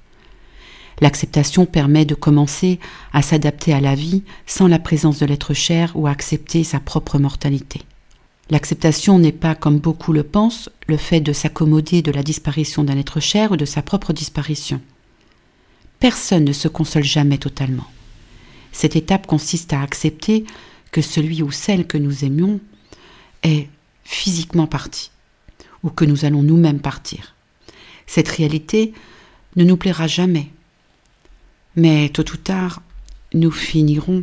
L'acceptation 1.00 1.66
permet 1.66 2.04
de 2.04 2.14
commencer 2.14 2.78
à 3.12 3.22
s'adapter 3.22 3.74
à 3.74 3.80
la 3.80 3.96
vie 3.96 4.22
sans 4.46 4.68
la 4.68 4.78
présence 4.78 5.18
de 5.18 5.26
l'être 5.26 5.54
cher 5.54 5.90
ou 5.96 6.06
à 6.06 6.10
accepter 6.10 6.62
sa 6.62 6.78
propre 6.78 7.18
mortalité. 7.18 7.82
L'acceptation 8.48 9.18
n'est 9.18 9.32
pas, 9.32 9.54
comme 9.54 9.78
beaucoup 9.78 10.12
le 10.12 10.22
pensent, 10.22 10.70
le 10.86 10.96
fait 10.96 11.20
de 11.20 11.32
s'accommoder 11.32 12.02
de 12.02 12.12
la 12.12 12.22
disparition 12.22 12.84
d'un 12.84 12.96
être 12.96 13.18
cher 13.18 13.52
ou 13.52 13.56
de 13.56 13.64
sa 13.64 13.82
propre 13.82 14.12
disparition. 14.12 14.80
Personne 15.98 16.44
ne 16.44 16.52
se 16.52 16.68
console 16.68 17.02
jamais 17.02 17.38
totalement. 17.38 17.86
Cette 18.70 18.94
étape 18.94 19.26
consiste 19.26 19.72
à 19.72 19.82
accepter 19.82 20.44
que 20.92 21.00
celui 21.00 21.42
ou 21.42 21.50
celle 21.50 21.86
que 21.86 21.98
nous 21.98 22.24
aimions 22.24 22.60
est 23.42 23.68
physiquement 24.04 24.66
parti, 24.66 25.10
ou 25.82 25.90
que 25.90 26.04
nous 26.04 26.24
allons 26.24 26.42
nous-mêmes 26.42 26.80
partir. 26.80 27.34
Cette 28.06 28.28
réalité 28.28 28.92
ne 29.56 29.64
nous 29.64 29.76
plaira 29.76 30.06
jamais, 30.06 30.50
mais 31.74 32.08
tôt 32.10 32.30
ou 32.32 32.36
tard, 32.36 32.82
nous 33.34 33.50
finirons 33.50 34.22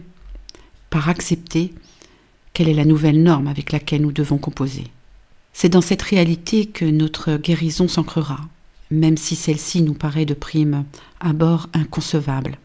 par 0.89 1.09
accepter 1.09 1.73
quelle 2.53 2.69
est 2.69 2.73
la 2.73 2.85
nouvelle 2.85 3.21
norme 3.21 3.47
avec 3.47 3.71
laquelle 3.71 4.01
nous 4.01 4.11
devons 4.11 4.37
composer. 4.37 4.85
C'est 5.53 5.69
dans 5.69 5.81
cette 5.81 6.01
réalité 6.01 6.67
que 6.67 6.85
notre 6.85 7.37
guérison 7.37 7.87
s'ancrera, 7.87 8.39
même 8.91 9.17
si 9.17 9.35
celle-ci 9.35 9.81
nous 9.81 9.93
paraît 9.93 10.25
de 10.25 10.33
prime 10.33 10.85
abord 11.19 11.69
inconcevable. 11.73 12.57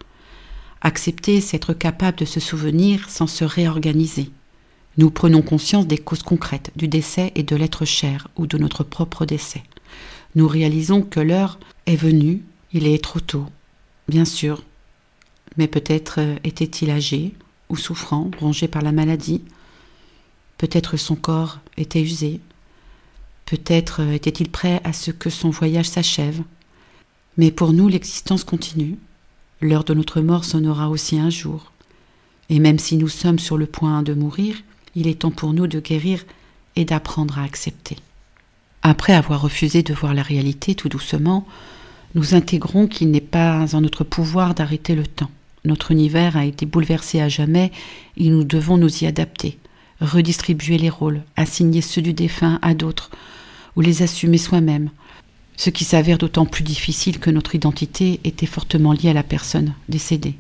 Accepter, 0.81 1.41
c'est 1.41 1.57
être 1.57 1.75
capable 1.75 2.19
de 2.19 2.25
se 2.25 2.41
souvenir 2.41 3.11
sans 3.11 3.27
se 3.27 3.45
réorganiser. 3.45 4.31
Nous 4.97 5.11
prenons 5.11 5.43
conscience 5.43 5.87
des 5.87 5.99
causes 5.99 6.23
concrètes 6.23 6.71
du 6.77 6.89
décès 6.89 7.33
et 7.35 7.43
de 7.43 7.57
l'être 7.57 7.85
cher 7.85 8.29
ou 8.37 8.47
de 8.47 8.59
notre 8.59 8.85
propre 8.85 9.27
décès. 9.27 9.63
Nous 10.35 10.49
réalisons 10.49 11.03
que 11.03 11.21
l'heure 11.21 11.59
est 11.87 11.97
venue, 11.97 12.43
il 12.73 12.87
est 12.87 13.03
trop 13.03 13.21
tôt, 13.21 13.47
bien 14.09 14.25
sûr, 14.25 14.63
mais 15.57 15.67
peut-être 15.67 16.21
était-il 16.45 16.91
âgé 16.91 17.35
ou 17.69 17.77
souffrant, 17.77 18.31
rongé 18.41 18.69
par 18.69 18.83
la 18.83 18.93
maladie, 18.93 19.43
peut-être 20.59 20.97
son 20.97 21.17
corps 21.17 21.59
était 21.77 22.03
usé, 22.03 22.41
peut-être 23.47 24.01
était-il 24.01 24.51
prêt 24.51 24.81
à 24.85 24.93
ce 24.93 25.11
que 25.11 25.31
son 25.31 25.51
voyage 25.51 25.89
s'achève, 25.89 26.43
mais 27.37 27.51
pour 27.51 27.73
nous 27.73 27.89
l'existence 27.89 28.45
continue, 28.45 28.99
L'heure 29.61 29.83
de 29.83 29.95
notre 29.95 30.21
mort 30.21 30.45
sonnera 30.45 30.89
aussi 30.89 31.19
un 31.19 31.31
jour. 31.31 31.73
Et 32.49 32.61
même 32.61 32.79
si 32.79 32.97
nous 32.97 33.09
sommes 33.09 33.41
sur 33.41 33.59
le 33.59 33.67
point 33.67 34.03
de 34.03 34.15
mourir, 34.15 34.57
il 34.95 35.09
est 35.09 35.21
temps 35.21 35.33
pour 35.33 35.53
nous 35.53 35.67
de 35.67 35.81
guérir 35.81 36.25
et 36.77 36.85
d'apprendre 36.85 37.39
à 37.39 37.43
accepter. 37.43 37.97
Après 38.83 39.13
avoir 39.13 39.43
refusé 39.43 39.83
de 39.83 39.93
voir 39.93 40.15
la 40.15 40.23
réalité 40.23 40.77
tout 40.77 40.89
doucement, 40.89 41.47
nous 42.15 42.35
intégrons 42.35 42.87
qu'il 42.87 43.11
n'est 43.11 43.21
pas 43.21 43.75
en 43.75 43.81
notre 43.81 44.05
pouvoir 44.05 44.55
d'arrêter 44.55 44.95
le 44.95 45.07
temps. 45.07 45.31
Notre 45.65 45.91
univers 45.91 46.37
a 46.37 46.45
été 46.45 46.65
bouleversé 46.65 47.21
à 47.21 47.29
jamais 47.29 47.73
et 48.17 48.29
nous 48.29 48.45
devons 48.45 48.77
nous 48.79 49.03
y 49.03 49.07
adapter, 49.07 49.59
redistribuer 50.01 50.79
les 50.79 50.91
rôles, 50.91 51.23
assigner 51.37 51.81
ceux 51.81 52.03
du 52.03 52.13
défunt 52.13 52.59
à 52.63 52.75
d'autres, 52.75 53.11
ou 53.77 53.81
les 53.81 54.03
assumer 54.03 54.39
soi-même, 54.39 54.91
ce 55.57 55.71
qui 55.71 55.85
s'avère 55.85 56.19
d'autant 56.19 56.47
plus 56.47 56.65
difficile 56.65 57.19
que 57.19 57.31
notre 57.31 57.55
identité 57.55 58.21
était 58.25 58.47
fortement 58.47 58.93
liée 58.93 59.11
à 59.11 59.15
la 59.15 59.23
personne 59.23 59.75
décédée. 59.89 60.35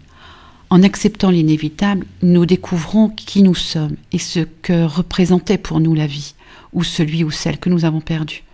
En 0.70 0.82
acceptant 0.82 1.30
l'inévitable, 1.30 2.06
nous 2.22 2.46
découvrons 2.46 3.08
qui 3.08 3.42
nous 3.42 3.54
sommes 3.54 3.96
et 4.12 4.18
ce 4.18 4.40
que 4.40 4.84
représentait 4.84 5.58
pour 5.58 5.80
nous 5.80 5.94
la 5.94 6.06
vie, 6.06 6.34
ou 6.72 6.84
celui 6.84 7.24
ou 7.24 7.30
celle 7.30 7.58
que 7.58 7.70
nous 7.70 7.84
avons 7.84 8.00
perdu. 8.00 8.44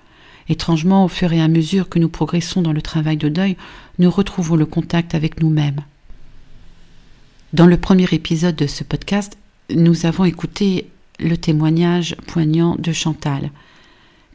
Étrangement, 0.48 1.04
au 1.04 1.08
fur 1.08 1.32
et 1.32 1.40
à 1.40 1.48
mesure 1.48 1.88
que 1.88 1.98
nous 1.98 2.08
progressons 2.08 2.62
dans 2.62 2.72
le 2.72 2.82
travail 2.82 3.16
de 3.16 3.28
deuil, 3.28 3.56
nous 3.98 4.10
retrouvons 4.10 4.56
le 4.56 4.66
contact 4.66 5.14
avec 5.14 5.40
nous-mêmes. 5.40 5.80
Dans 7.52 7.66
le 7.66 7.76
premier 7.76 8.06
épisode 8.12 8.56
de 8.56 8.66
ce 8.66 8.84
podcast, 8.84 9.38
nous 9.74 10.06
avons 10.06 10.24
écouté 10.24 10.88
le 11.20 11.36
témoignage 11.36 12.16
poignant 12.26 12.76
de 12.78 12.92
Chantal, 12.92 13.50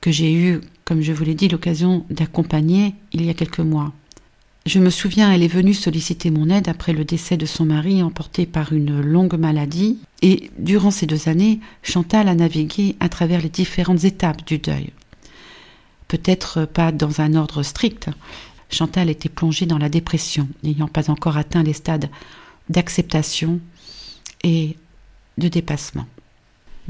que 0.01 0.11
j'ai 0.11 0.33
eu 0.33 0.61
comme 0.89 1.03
je 1.03 1.13
vous 1.13 1.23
l'ai 1.23 1.35
dit, 1.35 1.49
l'occasion 1.49 2.03
d'accompagner 2.09 2.95
il 3.13 3.23
y 3.23 3.29
a 3.29 3.35
quelques 3.35 3.59
mois. 3.59 3.93
Je 4.65 4.79
me 4.79 4.89
souviens, 4.89 5.31
elle 5.31 5.43
est 5.43 5.47
venue 5.47 5.75
solliciter 5.75 6.31
mon 6.31 6.49
aide 6.49 6.67
après 6.67 6.93
le 6.93 7.05
décès 7.05 7.37
de 7.37 7.45
son 7.45 7.65
mari 7.65 8.01
emporté 8.01 8.47
par 8.47 8.73
une 8.73 8.99
longue 8.99 9.37
maladie, 9.37 9.99
et 10.23 10.49
durant 10.57 10.89
ces 10.89 11.05
deux 11.05 11.29
années, 11.29 11.59
Chantal 11.83 12.27
a 12.27 12.33
navigué 12.33 12.95
à 12.99 13.07
travers 13.07 13.39
les 13.39 13.49
différentes 13.49 14.03
étapes 14.03 14.43
du 14.47 14.57
deuil. 14.57 14.89
Peut-être 16.07 16.65
pas 16.65 16.91
dans 16.91 17.21
un 17.21 17.35
ordre 17.35 17.61
strict. 17.61 18.09
Chantal 18.71 19.11
était 19.11 19.29
plongée 19.29 19.67
dans 19.67 19.77
la 19.77 19.89
dépression, 19.89 20.49
n'ayant 20.63 20.87
pas 20.87 21.11
encore 21.11 21.37
atteint 21.37 21.61
les 21.61 21.73
stades 21.73 22.09
d'acceptation 22.67 23.59
et 24.43 24.75
de 25.37 25.49
dépassement. 25.49 26.07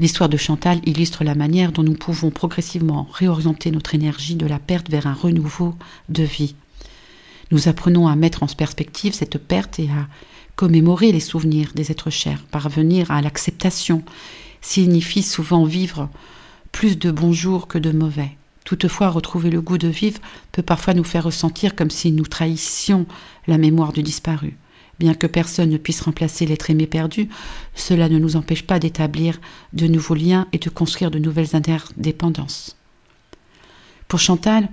L'histoire 0.00 0.30
de 0.30 0.38
Chantal 0.38 0.80
illustre 0.86 1.24
la 1.24 1.34
manière 1.34 1.72
dont 1.72 1.82
nous 1.82 1.92
pouvons 1.92 2.30
progressivement 2.30 3.06
réorienter 3.12 3.70
notre 3.70 3.94
énergie 3.94 4.34
de 4.34 4.46
la 4.46 4.58
perte 4.58 4.88
vers 4.88 5.06
un 5.06 5.12
renouveau 5.12 5.74
de 6.08 6.22
vie. 6.22 6.54
Nous 7.50 7.68
apprenons 7.68 8.08
à 8.08 8.16
mettre 8.16 8.42
en 8.42 8.46
perspective 8.46 9.12
cette 9.12 9.36
perte 9.36 9.78
et 9.78 9.90
à 9.90 10.08
commémorer 10.56 11.12
les 11.12 11.20
souvenirs 11.20 11.72
des 11.74 11.90
êtres 11.90 12.08
chers. 12.08 12.42
Parvenir 12.44 13.10
à 13.10 13.20
l'acceptation 13.20 14.02
signifie 14.62 15.22
souvent 15.22 15.64
vivre 15.64 16.08
plus 16.72 16.98
de 16.98 17.10
bons 17.10 17.34
jours 17.34 17.68
que 17.68 17.76
de 17.76 17.92
mauvais. 17.92 18.38
Toutefois, 18.64 19.10
retrouver 19.10 19.50
le 19.50 19.60
goût 19.60 19.76
de 19.76 19.88
vivre 19.88 20.20
peut 20.52 20.62
parfois 20.62 20.94
nous 20.94 21.04
faire 21.04 21.24
ressentir 21.24 21.76
comme 21.76 21.90
si 21.90 22.10
nous 22.10 22.26
trahissions 22.26 23.04
la 23.46 23.58
mémoire 23.58 23.92
du 23.92 24.02
disparu. 24.02 24.56
Bien 25.00 25.14
que 25.14 25.26
personne 25.26 25.70
ne 25.70 25.78
puisse 25.78 26.02
remplacer 26.02 26.44
l'être 26.44 26.68
aimé 26.68 26.86
perdu, 26.86 27.30
cela 27.74 28.10
ne 28.10 28.18
nous 28.18 28.36
empêche 28.36 28.64
pas 28.64 28.78
d'établir 28.78 29.40
de 29.72 29.86
nouveaux 29.86 30.14
liens 30.14 30.46
et 30.52 30.58
de 30.58 30.68
construire 30.68 31.10
de 31.10 31.18
nouvelles 31.18 31.56
interdépendances. 31.56 32.76
Pour 34.08 34.20
Chantal, 34.20 34.68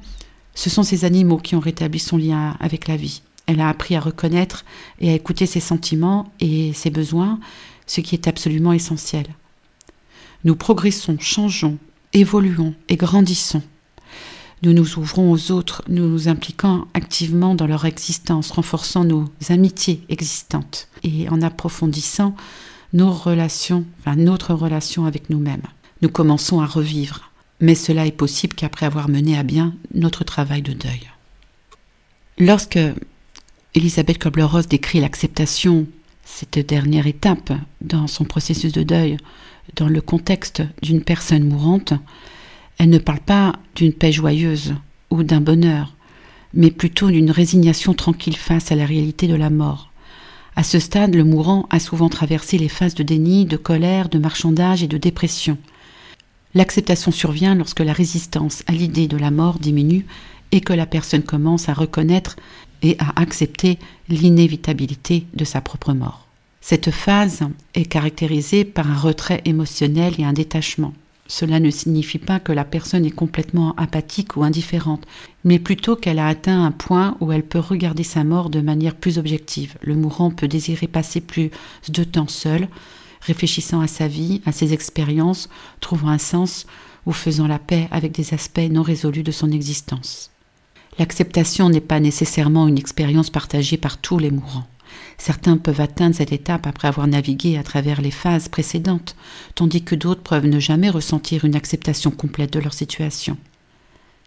ce 0.54 0.70
sont 0.70 0.84
ces 0.84 1.06
animaux 1.06 1.38
qui 1.38 1.56
ont 1.56 1.62
rétabli 1.62 1.98
son 1.98 2.18
lien 2.18 2.58
avec 2.60 2.90
la 2.90 2.98
vie. 2.98 3.22
Elle 3.46 3.62
a 3.62 3.70
appris 3.70 3.96
à 3.96 4.02
reconnaître 4.02 4.66
et 5.00 5.12
à 5.12 5.14
écouter 5.14 5.46
ses 5.46 5.62
sentiments 5.62 6.30
et 6.42 6.74
ses 6.74 6.90
besoins, 6.90 7.40
ce 7.86 8.02
qui 8.02 8.14
est 8.14 8.28
absolument 8.28 8.74
essentiel. 8.74 9.28
Nous 10.44 10.58
progressons, 10.58 11.18
changeons, 11.22 11.78
évoluons 12.12 12.76
et 12.90 12.98
grandissons 12.98 13.64
nous 14.64 14.74
nous 14.74 14.98
ouvrons 14.98 15.32
aux 15.32 15.52
autres, 15.52 15.84
nous 15.88 16.08
nous 16.08 16.28
impliquant 16.28 16.88
activement 16.94 17.56
dans 17.56 17.68
leur 17.68 17.86
existence, 17.86 18.52
renforçant 18.52 19.04
nos 19.04 19.26
amitiés 19.50 20.02
existantes 20.10 20.88
et 21.04 21.30
en 21.30 21.42
approfondissant 21.42 22.36
nos 22.94 23.12
relations, 23.12 23.86
enfin 24.00 24.16
notre 24.16 24.54
relation 24.54 25.06
avec 25.06 25.30
nous-mêmes. 25.30 25.62
Nous 26.02 26.10
commençons 26.10 26.62
à 26.62 26.66
revivre, 26.66 27.32
mais 27.60 27.76
cela 27.76 28.06
est 28.06 28.12
possible 28.12 28.56
qu'après 28.56 28.86
avoir 28.86 29.10
mené 29.10 29.38
à 29.38 29.44
bien 29.44 29.76
notre 29.94 30.24
travail 30.24 30.62
de 30.62 30.74
deuil. 30.74 31.10
Lorsque 32.40 32.80
Elisabeth 33.76 34.20
Kobler-Ross 34.20 34.68
décrit 34.68 35.02
l'acceptation, 35.02 35.88
cette 36.24 36.60
dernière 36.60 37.08
étape 37.08 37.52
dans 37.82 38.08
son 38.08 38.26
processus 38.26 38.72
de 38.72 38.84
deuil, 38.84 39.18
dans 39.76 39.88
le 39.88 40.02
contexte 40.02 40.62
d'une 40.82 41.04
personne 41.04 41.48
mourante, 41.48 41.94
elle 42.78 42.90
ne 42.90 42.98
parle 42.98 43.20
pas 43.20 43.54
d'une 43.76 43.94
paix 43.94 44.12
joyeuse 44.12 44.76
ou 45.10 45.24
d'un 45.24 45.42
bonheur, 45.42 45.94
mais 46.54 46.72
plutôt 46.72 47.10
d'une 47.10 47.32
résignation 47.32 47.94
tranquille 47.94 48.38
face 48.38 48.72
à 48.72 48.76
la 48.76 48.86
réalité 48.86 49.28
de 49.28 49.36
la 49.36 49.50
mort. 49.50 49.92
À 50.56 50.64
ce 50.64 50.80
stade, 50.80 51.14
le 51.14 51.24
mourant 51.24 51.68
a 51.70 51.80
souvent 51.80 52.10
traversé 52.10 52.58
les 52.58 52.70
phases 52.70 52.96
de 52.96 53.04
déni, 53.04 53.46
de 53.46 53.58
colère, 53.58 54.10
de 54.10 54.18
marchandage 54.18 54.82
et 54.82 54.88
de 54.88 54.98
dépression. 54.98 55.58
L'acceptation 56.56 57.12
survient 57.12 57.54
lorsque 57.54 57.82
la 57.82 57.94
résistance 57.94 58.64
à 58.66 58.72
l'idée 58.72 59.08
de 59.08 59.18
la 59.18 59.30
mort 59.30 59.60
diminue 59.60 60.06
et 60.52 60.62
que 60.62 60.74
la 60.74 60.88
personne 60.88 61.24
commence 61.24 61.70
à 61.70 61.74
reconnaître 61.74 62.38
et 62.82 62.96
à 63.00 63.20
accepter 63.22 63.78
l'inévitabilité 64.10 65.26
de 65.34 65.46
sa 65.46 65.62
propre 65.62 65.94
mort. 65.94 66.26
Cette 66.62 66.92
phase 66.92 67.42
est 67.76 67.86
caractérisée 67.86 68.66
par 68.66 68.90
un 68.90 68.98
retrait 68.98 69.42
émotionnel 69.46 70.16
et 70.18 70.26
un 70.26 70.34
détachement. 70.34 70.94
Cela 71.28 71.60
ne 71.60 71.70
signifie 71.70 72.20
pas 72.20 72.40
que 72.40 72.54
la 72.54 72.64
personne 72.64 73.06
est 73.06 73.12
complètement 73.12 73.76
apathique 73.76 74.38
ou 74.38 74.44
indifférente, 74.44 75.06
mais 75.44 75.60
plutôt 75.60 75.96
qu'elle 75.96 76.20
a 76.20 76.28
atteint 76.28 76.64
un 76.64 76.72
point 76.72 77.18
où 77.20 77.32
elle 77.32 77.44
peut 77.44 77.60
regarder 77.60 78.04
sa 78.04 78.24
mort 78.24 78.50
de 78.50 78.62
manière 78.62 78.96
plus 78.96 79.18
objective. 79.18 79.76
Le 79.82 79.96
mourant 79.96 80.32
peut 80.32 80.48
désirer 80.48 80.88
passer 80.88 81.20
plus 81.20 81.52
de 81.90 82.04
temps 82.04 82.30
seul, 82.30 82.70
réfléchissant 83.22 83.82
à 83.82 83.88
sa 83.88 84.08
vie, 84.08 84.42
à 84.46 84.52
ses 84.52 84.74
expériences, 84.74 85.50
trouvant 85.82 86.10
un 86.10 86.18
sens 86.18 86.66
ou 87.06 87.12
faisant 87.12 87.48
la 87.48 87.60
paix 87.60 87.88
avec 87.92 88.14
des 88.14 88.34
aspects 88.34 88.60
non 88.70 88.82
résolus 88.82 89.24
de 89.24 89.32
son 89.32 89.52
existence. 89.52 90.32
L'acceptation 91.00 91.70
n'est 91.70 91.82
pas 91.82 92.00
nécessairement 92.00 92.68
une 92.68 92.78
expérience 92.78 93.30
partagée 93.30 93.78
par 93.78 93.98
tous 93.98 94.18
les 94.18 94.32
mourants. 94.32 94.68
Certains 95.18 95.58
peuvent 95.58 95.82
atteindre 95.82 96.16
cette 96.16 96.32
étape 96.32 96.68
après 96.68 96.88
avoir 96.88 97.08
navigué 97.08 97.58
à 97.58 97.64
travers 97.64 98.02
les 98.02 98.12
phases 98.12 98.50
précédentes, 98.50 99.16
tandis 99.56 99.84
que 99.84 99.96
d'autres 99.96 100.22
peuvent 100.22 100.46
ne 100.46 100.60
jamais 100.60 100.90
ressentir 100.90 101.46
une 101.46 101.56
acceptation 101.56 102.12
complète 102.12 102.54
de 102.54 102.60
leur 102.60 102.74
situation. 102.74 103.38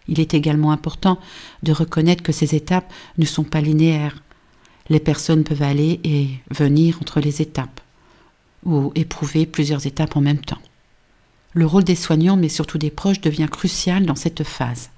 Il 0.09 0.21
est 0.21 0.35
également 0.35 0.73
important 0.73 1.18
de 1.62 1.73
reconnaître 1.73 2.23
que 2.23 2.33
ces 2.33 2.55
étapes 2.55 2.93
ne 3.18 3.25
sont 3.25 3.45
pas 3.45 3.61
linéaires. 3.61 4.23
Les 4.89 5.01
personnes 5.01 5.45
peuvent 5.45 5.62
aller 5.62 6.01
et 6.03 6.29
venir 6.51 6.99
entre 7.01 7.21
les 7.21 7.41
étapes, 7.41 7.81
ou 8.64 8.91
éprouver 8.97 9.47
plusieurs 9.47 9.87
étapes 9.87 10.16
en 10.16 10.21
même 10.21 10.41
temps. 10.41 10.59
Le 11.53 11.66
rôle 11.66 11.85
des 11.85 11.97
soignants, 11.97 12.37
mais 12.37 12.49
surtout 12.49 12.79
des 12.79 12.91
proches, 12.91 13.21
devient 13.21 13.49
crucial 13.51 14.05
dans 14.05 14.16
cette 14.16 14.45
phase. 14.45 14.91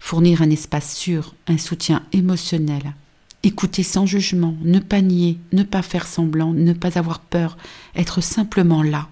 Fournir 0.00 0.42
un 0.42 0.50
espace 0.50 0.94
sûr, 0.96 1.34
un 1.46 1.58
soutien 1.58 2.04
émotionnel, 2.12 2.94
écouter 3.42 3.82
sans 3.82 4.06
jugement, 4.06 4.56
ne 4.62 4.78
pas 4.78 5.00
nier, 5.00 5.38
ne 5.52 5.62
pas 5.62 5.82
faire 5.82 6.06
semblant, 6.06 6.52
ne 6.52 6.72
pas 6.72 6.98
avoir 6.98 7.20
peur, 7.20 7.56
être 7.94 8.20
simplement 8.20 8.82
là, 8.82 9.08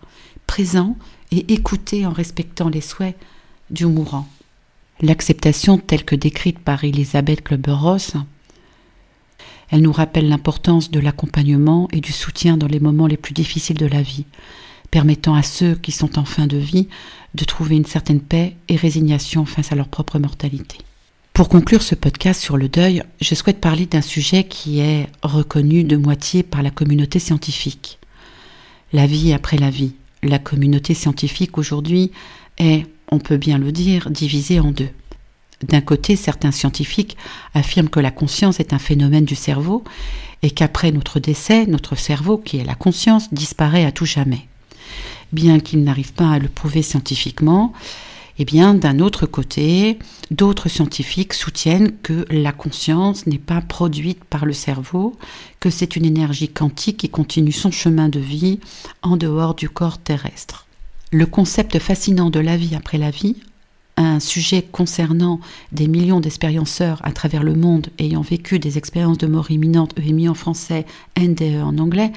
présent 0.47 0.97
et 1.31 1.53
écouter 1.53 2.07
en 2.07 2.13
respectant 2.13 2.69
les 2.69 2.81
souhaits 2.81 3.17
du 3.71 3.87
mourant. 3.87 4.29
L'acceptation 5.01 5.79
telle 5.79 6.05
que 6.05 6.17
décrite 6.17 6.59
par 6.59 6.85
Elisabeth 6.85 7.43
Kloberos, 7.43 8.15
elle 9.71 9.83
nous 9.83 9.93
rappelle 9.93 10.29
l'importance 10.29 10.91
de 10.91 11.01
l'accompagnement 11.01 11.89
et 11.93 12.01
du 12.01 12.13
soutien 12.13 12.57
dans 12.57 12.69
les 12.69 12.81
moments 12.81 13.07
les 13.07 13.17
plus 13.17 13.35
difficiles 13.35 13.77
de 13.77 13.87
la 13.87 14.01
vie, 14.01 14.25
permettant 14.91 15.35
à 15.35 15.43
ceux 15.43 15.75
qui 15.75 15.93
sont 15.93 16.19
en 16.19 16.25
fin 16.25 16.47
de 16.47 16.57
vie 16.57 16.89
de 17.35 17.45
trouver 17.45 17.77
une 17.77 17.85
certaine 17.85 18.21
paix 18.21 18.57
et 18.69 18.77
résignation 18.77 19.45
face 19.45 19.73
à 19.73 19.75
leur 19.75 19.89
propre 19.89 20.19
mortalité. 20.19 20.79
Pour 21.37 21.51
conclure 21.51 21.83
ce 21.83 21.95
podcast 21.95 22.41
sur 22.41 22.57
le 22.57 22.67
deuil, 22.67 23.03
je 23.21 23.35
souhaite 23.35 23.61
parler 23.61 23.85
d'un 23.85 24.01
sujet 24.01 24.45
qui 24.45 24.81
est 24.81 25.07
reconnu 25.23 25.85
de 25.85 25.99
moitié 25.99 26.43
par 26.43 26.63
la 26.63 26.71
communauté 26.71 27.19
scientifique. 27.19 27.99
La 28.95 29.07
vie 29.07 29.35
après 29.35 29.59
la 29.59 29.69
vie. 29.69 29.93
La 30.23 30.39
communauté 30.39 30.95
scientifique 30.95 31.59
aujourd'hui 31.59 32.11
est, 32.57 32.87
on 33.13 33.19
peut 33.19 33.37
bien 33.37 33.59
le 33.59 33.71
dire, 33.71 34.09
divisée 34.09 34.61
en 34.61 34.71
deux. 34.71 34.89
D'un 35.63 35.83
côté, 35.83 36.17
certains 36.17 36.53
scientifiques 36.53 37.19
affirment 37.53 37.91
que 37.91 38.01
la 38.01 38.11
conscience 38.11 38.59
est 38.59 38.73
un 38.73 38.79
phénomène 38.79 39.27
du 39.27 39.35
cerveau 39.35 39.85
et 40.43 40.51
qu'après 40.51 40.91
notre 40.91 41.21
décès, 41.21 41.67
notre 41.67 41.97
cerveau, 41.97 42.39
qui 42.39 42.57
est 42.57 42.65
la 42.65 42.75
conscience, 42.75 43.31
disparaît 43.35 43.85
à 43.85 43.93
tout 43.93 44.07
jamais. 44.07 44.49
Bien 45.33 45.61
qu'ils 45.61 45.85
n'arrivent 45.85 46.15
pas 46.15 46.31
à 46.31 46.39
le 46.39 46.49
prouver 46.49 46.81
scientifiquement, 46.81 47.75
eh 48.39 48.45
bien, 48.45 48.75
d'un 48.75 48.99
autre 48.99 49.27
côté, 49.27 49.99
d'autres 50.31 50.69
scientifiques 50.69 51.33
soutiennent 51.33 51.93
que 52.03 52.27
la 52.31 52.53
conscience 52.53 53.27
n'est 53.27 53.39
pas 53.39 53.61
produite 53.61 54.25
par 54.25 54.45
le 54.45 54.53
cerveau, 54.53 55.17
que 55.61 55.71
c'est 55.71 55.97
une 55.97 56.05
énergie 56.05 56.49
quantique 56.49 56.99
qui 56.99 57.09
continue 57.09 57.53
son 57.53 57.71
chemin 57.71 58.09
de 58.09 58.21
vie 58.21 58.61
en 59.03 59.17
dehors 59.17 59.55
du 59.55 59.69
corps 59.69 59.99
terrestre. 59.99 60.67
Le 61.13 61.27
concept 61.27 61.79
fascinant 61.79 62.31
de 62.31 62.41
la 62.41 62.57
vie 62.57 62.75
après 62.75 62.99
la 62.99 63.11
vie, 63.11 63.37
un 63.97 64.21
sujet 64.21 64.63
concernant 64.63 65.41
des 65.73 65.89
millions 65.89 66.21
d'expérienceurs 66.21 67.01
à 67.05 67.13
travers 67.13 67.43
le 67.43 67.55
monde 67.55 67.89
ayant 67.99 68.21
vécu 68.21 68.59
des 68.59 68.77
expériences 68.77 69.19
de 69.19 69.27
mort 69.27 69.51
imminente, 69.51 69.95
EMI 69.99 70.29
en 70.29 70.35
français, 70.35 70.85
NDE 71.19 71.63
en 71.63 71.79
anglais, 71.79 72.13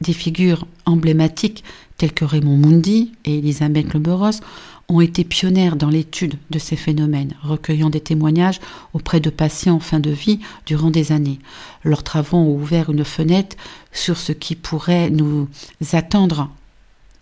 des 0.00 0.12
figures 0.12 0.66
emblématiques 0.86 1.64
telles 1.96 2.12
que 2.12 2.24
Raymond 2.24 2.56
Mundi 2.56 3.12
et 3.24 3.38
Elisabeth 3.38 3.92
Leberos 3.92 4.40
ont 4.88 5.00
été 5.00 5.22
pionnières 5.22 5.76
dans 5.76 5.88
l'étude 5.88 6.34
de 6.50 6.58
ces 6.58 6.76
phénomènes, 6.76 7.34
recueillant 7.42 7.90
des 7.90 8.00
témoignages 8.00 8.60
auprès 8.92 9.20
de 9.20 9.30
patients 9.30 9.76
en 9.76 9.80
fin 9.80 10.00
de 10.00 10.10
vie 10.10 10.40
durant 10.66 10.90
des 10.90 11.12
années. 11.12 11.38
Leurs 11.84 12.02
travaux 12.02 12.38
ont 12.38 12.54
ouvert 12.54 12.90
une 12.90 13.04
fenêtre 13.04 13.56
sur 13.92 14.16
ce 14.16 14.32
qui 14.32 14.56
pourrait 14.56 15.10
nous 15.10 15.48
attendre 15.92 16.50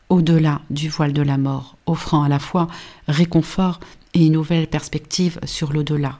au-delà 0.08 0.62
du 0.70 0.88
voile 0.88 1.12
de 1.12 1.22
la 1.22 1.36
mort, 1.36 1.76
offrant 1.86 2.22
à 2.22 2.28
la 2.28 2.38
fois 2.38 2.68
réconfort 3.06 3.80
et 4.14 4.26
une 4.26 4.32
nouvelle 4.32 4.66
perspective 4.66 5.38
sur 5.44 5.72
l'au-delà. 5.72 6.18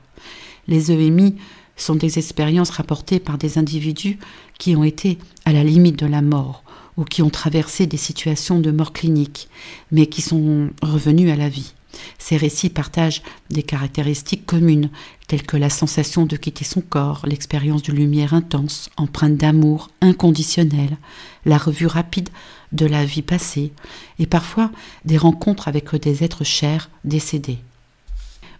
Les 0.67 0.91
EMI 0.91 1.35
sont 1.81 1.95
des 1.95 2.19
expériences 2.19 2.69
rapportées 2.69 3.19
par 3.19 3.37
des 3.37 3.57
individus 3.57 4.19
qui 4.57 4.75
ont 4.75 4.83
été 4.83 5.17
à 5.45 5.53
la 5.53 5.63
limite 5.63 5.97
de 5.99 6.05
la 6.05 6.21
mort, 6.21 6.63
ou 6.97 7.05
qui 7.05 7.21
ont 7.21 7.29
traversé 7.29 7.87
des 7.87 7.97
situations 7.97 8.59
de 8.59 8.71
mort 8.71 8.93
clinique, 8.93 9.47
mais 9.91 10.07
qui 10.07 10.21
sont 10.21 10.69
revenus 10.81 11.31
à 11.31 11.35
la 11.35 11.49
vie. 11.49 11.73
Ces 12.17 12.37
récits 12.37 12.69
partagent 12.69 13.23
des 13.49 13.63
caractéristiques 13.63 14.45
communes, 14.45 14.89
telles 15.27 15.45
que 15.45 15.57
la 15.57 15.69
sensation 15.69 16.25
de 16.25 16.35
quitter 16.35 16.65
son 16.65 16.81
corps, 16.81 17.25
l'expérience 17.25 17.81
d'une 17.81 17.95
lumière 17.95 18.33
intense, 18.33 18.89
empreinte 18.97 19.37
d'amour 19.37 19.89
inconditionnel, 20.01 20.97
la 21.45 21.57
revue 21.57 21.87
rapide 21.87 22.29
de 22.71 22.85
la 22.85 23.05
vie 23.05 23.21
passée, 23.21 23.71
et 24.19 24.27
parfois 24.27 24.71
des 25.05 25.17
rencontres 25.17 25.67
avec 25.67 25.95
des 25.95 26.23
êtres 26.23 26.43
chers 26.43 26.89
décédés, 27.05 27.59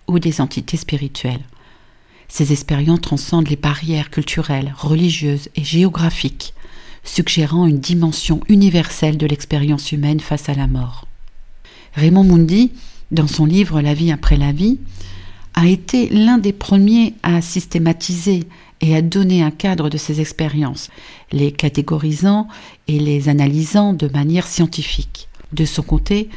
ou 0.07 0.17
des 0.19 0.41
entités 0.41 0.77
spirituelles. 0.77 1.43
Ces 2.29 2.53
expériences 2.53 3.01
transcendent 3.01 3.49
les 3.49 3.57
barrières 3.57 4.09
culturelles, 4.09 4.73
religieuses 4.77 5.49
et 5.55 5.63
géographiques 5.63 6.53
suggérant 7.03 7.65
une 7.65 7.79
dimension 7.79 8.41
universelle 8.49 9.17
de 9.17 9.25
l'expérience 9.25 9.91
humaine 9.91 10.19
face 10.19 10.49
à 10.49 10.53
la 10.53 10.67
mort. 10.67 11.07
Raymond 11.93 12.23
Mundi, 12.23 12.71
dans 13.11 13.27
son 13.27 13.45
livre 13.45 13.81
La 13.81 13.93
vie 13.93 14.11
après 14.11 14.37
la 14.37 14.51
vie, 14.51 14.79
a 15.55 15.67
été 15.67 16.07
l'un 16.09 16.37
des 16.37 16.53
premiers 16.53 17.15
à 17.23 17.41
systématiser 17.41 18.43
et 18.81 18.95
à 18.95 19.01
donner 19.01 19.43
un 19.43 19.51
cadre 19.51 19.89
de 19.89 19.97
ces 19.97 20.21
expériences, 20.21 20.89
les 21.31 21.51
catégorisant 21.51 22.47
et 22.87 22.99
les 22.99 23.27
analysant 23.27 23.93
de 23.93 24.07
manière 24.07 24.47
scientifique. 24.47 25.27
De 25.51 25.65
son 25.65 25.81
côté, 25.81 26.29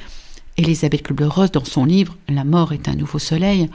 Elisabeth 0.56 1.02
Kubler-Ross, 1.02 1.52
dans 1.52 1.64
son 1.64 1.84
livre 1.84 2.16
La 2.28 2.44
mort 2.44 2.72
est 2.72 2.88
un 2.88 2.94
nouveau 2.94 3.18
soleil, 3.18 3.68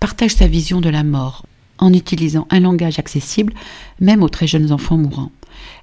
partage 0.00 0.34
sa 0.34 0.46
vision 0.46 0.80
de 0.80 0.88
la 0.88 1.04
mort 1.04 1.44
en 1.78 1.92
utilisant 1.92 2.46
un 2.50 2.60
langage 2.60 2.98
accessible 2.98 3.54
même 4.00 4.22
aux 4.22 4.28
très 4.28 4.46
jeunes 4.46 4.72
enfants 4.72 4.96
mourants. 4.96 5.32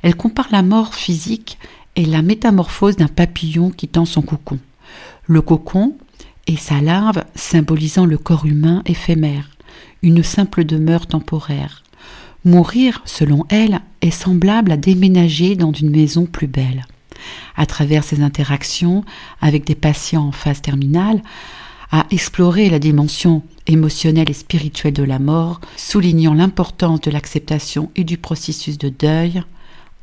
Elle 0.01 0.16
compare 0.16 0.47
la 0.51 0.61
mort 0.61 0.93
physique 0.93 1.57
et 1.95 2.05
la 2.05 2.22
métamorphose 2.22 2.97
d'un 2.97 3.07
papillon 3.07 3.72
quittant 3.72 4.05
son 4.05 4.22
cocon. 4.22 4.59
Le 5.26 5.41
cocon 5.41 5.97
et 6.47 6.57
sa 6.57 6.82
larve 6.82 7.24
symbolisant 7.36 8.05
le 8.05 8.18
corps 8.18 8.45
humain 8.45 8.84
éphémère, 8.86 9.49
une 10.03 10.24
simple 10.24 10.63
demeure 10.63 11.07
temporaire. 11.07 11.84
Mourir, 12.43 13.01
selon 13.05 13.45
elle, 13.49 13.80
est 14.01 14.11
semblable 14.11 14.72
à 14.72 14.78
déménager 14.78 15.55
dans 15.55 15.72
une 15.72 15.89
maison 15.89 16.28
plus 16.28 16.47
belle. 16.47 16.86
À 17.55 17.66
travers 17.66 18.03
ses 18.03 18.22
interactions 18.22 19.03
avec 19.41 19.66
des 19.66 19.74
patients 19.74 20.28
en 20.28 20.32
phase 20.32 20.61
terminale, 20.61 21.24
à 21.91 22.05
explorer 22.11 22.70
la 22.70 22.78
dimension 22.78 23.41
émotionnelle 23.68 24.30
et 24.30 24.34
spirituelle 24.34 24.93
de 24.93 25.03
la 25.03 25.20
mort, 25.20 25.61
soulignant 25.78 26.34
l'importance 26.34 27.01
de 27.01 27.11
l'acceptation 27.11 27.91
et 27.95 28.03
du 28.03 28.18
processus 28.18 28.78
de 28.78 28.89
deuil, 28.89 29.43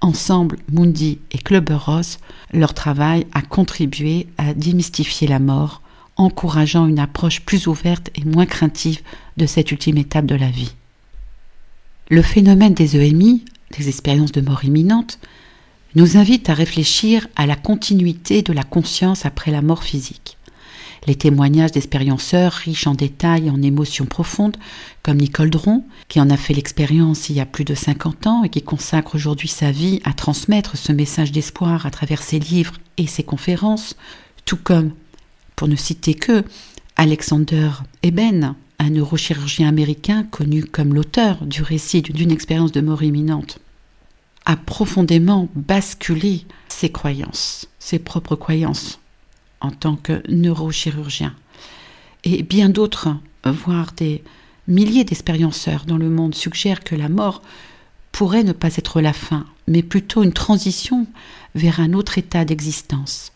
Ensemble, 0.03 0.59
Mundi 0.73 1.21
et 1.31 1.39
Clubberos, 1.39 2.19
leur 2.53 2.75
travail 2.75 3.25
a 3.35 3.41
contribué 3.41 4.27
à 4.37 4.53
démystifier 4.53 5.29
la 5.29 5.39
mort, 5.39 5.81
encourageant 6.17 6.89
une 6.89 6.99
approche 6.99 7.41
plus 7.43 7.69
ouverte 7.69 8.11
et 8.17 8.25
moins 8.25 8.47
craintive 8.47 9.01
de 9.37 9.47
cette 9.47 9.71
ultime 9.71 9.99
étape 9.99 10.27
de 10.27 10.35
la 10.35 10.51
vie. 10.51 10.75
Le 12.11 12.21
phénomène 12.21 12.75
des 12.75 12.97
EMI, 12.97 13.45
des 13.79 13.89
expériences 13.89 14.33
de 14.33 14.41
mort 14.41 14.65
imminente, 14.65 15.21
nous 15.95 16.17
invite 16.17 16.51
à 16.51 16.55
réfléchir 16.55 17.29
à 17.37 17.47
la 17.47 17.57
continuité 17.57 18.43
de 18.43 18.53
la 18.53 18.65
conscience 18.65 19.25
après 19.25 19.53
la 19.53 19.63
mort 19.63 19.85
physique. 19.85 20.37
Les 21.07 21.17
témoignages 21.17 21.73
d'expérienceurs 21.73 22.53
riches 22.53 22.87
en 22.87 22.95
détails 22.95 23.49
et 23.49 23.51
en 23.51 23.61
émotions 23.61 24.07
profondes, 24.07 24.57
comme 25.03 25.17
Nicole 25.17 25.51
Dron, 25.51 25.85
qui 26.09 26.21
en 26.21 26.31
a 26.31 26.37
fait 26.37 26.55
l'expérience 26.55 27.29
il 27.29 27.37
y 27.37 27.41
a 27.41 27.47
plus 27.47 27.65
de 27.65 27.75
50 27.75 28.27
ans 28.29 28.45
et 28.45 28.49
qui 28.49 28.63
consacre 28.63 29.17
aujourd'hui 29.17 29.49
sa 29.49 29.73
vie 29.73 30.01
à 30.05 30.13
transmettre 30.13 30.77
ce 30.77 30.93
message 30.93 31.33
d'espoir 31.33 31.87
à 31.87 31.91
travers 31.91 32.23
ses 32.23 32.39
livres 32.39 32.75
et 32.99 33.09
ses 33.09 33.25
conférences, 33.25 33.97
tout 34.45 34.57
comme, 34.57 34.93
pour 35.57 35.67
ne 35.67 35.77
citer 35.77 36.15
que, 36.15 36.45
Alexander 36.97 37.71
Eben, 38.05 38.55
un 38.79 38.91
neurochirurgien 38.91 39.69
américain 39.69 40.25
connu 40.31 40.63
comme 40.65 40.95
l'auteur 40.95 41.45
du 41.45 41.63
récit 41.63 42.03
d'une 42.03 42.31
expérience 42.31 42.73
de 42.73 42.81
mort 42.81 43.03
imminente, 43.03 43.59
a 44.45 44.57
profondément 44.57 45.49
basculé 45.57 46.45
ses 46.69 46.91
croyances, 46.91 47.69
ses 47.79 47.99
propres 47.99 48.37
croyances, 48.37 49.01
en 49.63 49.71
tant 49.71 49.97
que 49.97 50.23
neurochirurgien. 50.29 51.35
Et 52.25 52.43
bien 52.43 52.69
d'autres, 52.69 53.09
voire 53.45 53.93
des 53.97 54.23
milliers 54.69 55.05
d'expérienceurs 55.05 55.85
dans 55.87 55.97
le 55.97 56.11
monde 56.11 56.35
suggèrent 56.35 56.85
que 56.85 56.95
la 56.95 57.09
mort 57.09 57.43
pourrait 58.13 58.45
ne 58.45 58.53
pas 58.53 58.77
être 58.77 59.01
la 59.01 59.13
fin, 59.13 59.47
mais 59.67 59.83
plutôt 59.83 60.23
une 60.23 60.33
transition 60.33 61.07
vers 61.55 61.81
un 61.81 61.95
autre 61.95 62.19
état 62.19 62.45
d'existence. 62.45 63.33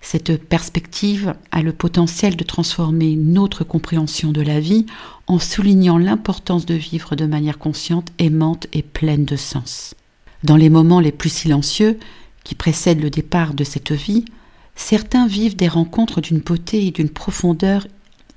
Cette 0.00 0.36
perspective 0.36 1.34
a 1.50 1.62
le 1.62 1.72
potentiel 1.72 2.36
de 2.36 2.44
transformer 2.44 3.16
notre 3.16 3.64
compréhension 3.64 4.32
de 4.32 4.42
la 4.42 4.60
vie 4.60 4.86
en 5.26 5.38
soulignant 5.38 5.96
l'importance 5.96 6.66
de 6.66 6.74
vivre 6.74 7.16
de 7.16 7.24
manière 7.24 7.58
consciente, 7.58 8.08
aimante 8.18 8.66
et 8.72 8.82
pleine 8.82 9.24
de 9.24 9.36
sens. 9.36 9.94
Dans 10.42 10.56
les 10.56 10.68
moments 10.68 11.00
les 11.00 11.12
plus 11.12 11.32
silencieux 11.32 11.98
qui 12.44 12.54
précèdent 12.54 13.02
le 13.02 13.08
départ 13.08 13.54
de 13.54 13.64
cette 13.64 13.92
vie, 13.92 14.26
certains 14.74 15.26
vivent 15.26 15.56
des 15.56 15.68
rencontres 15.68 16.20
d'une 16.20 16.38
beauté 16.38 16.86
et 16.86 16.90
d'une 16.90 17.10
profondeur 17.10 17.86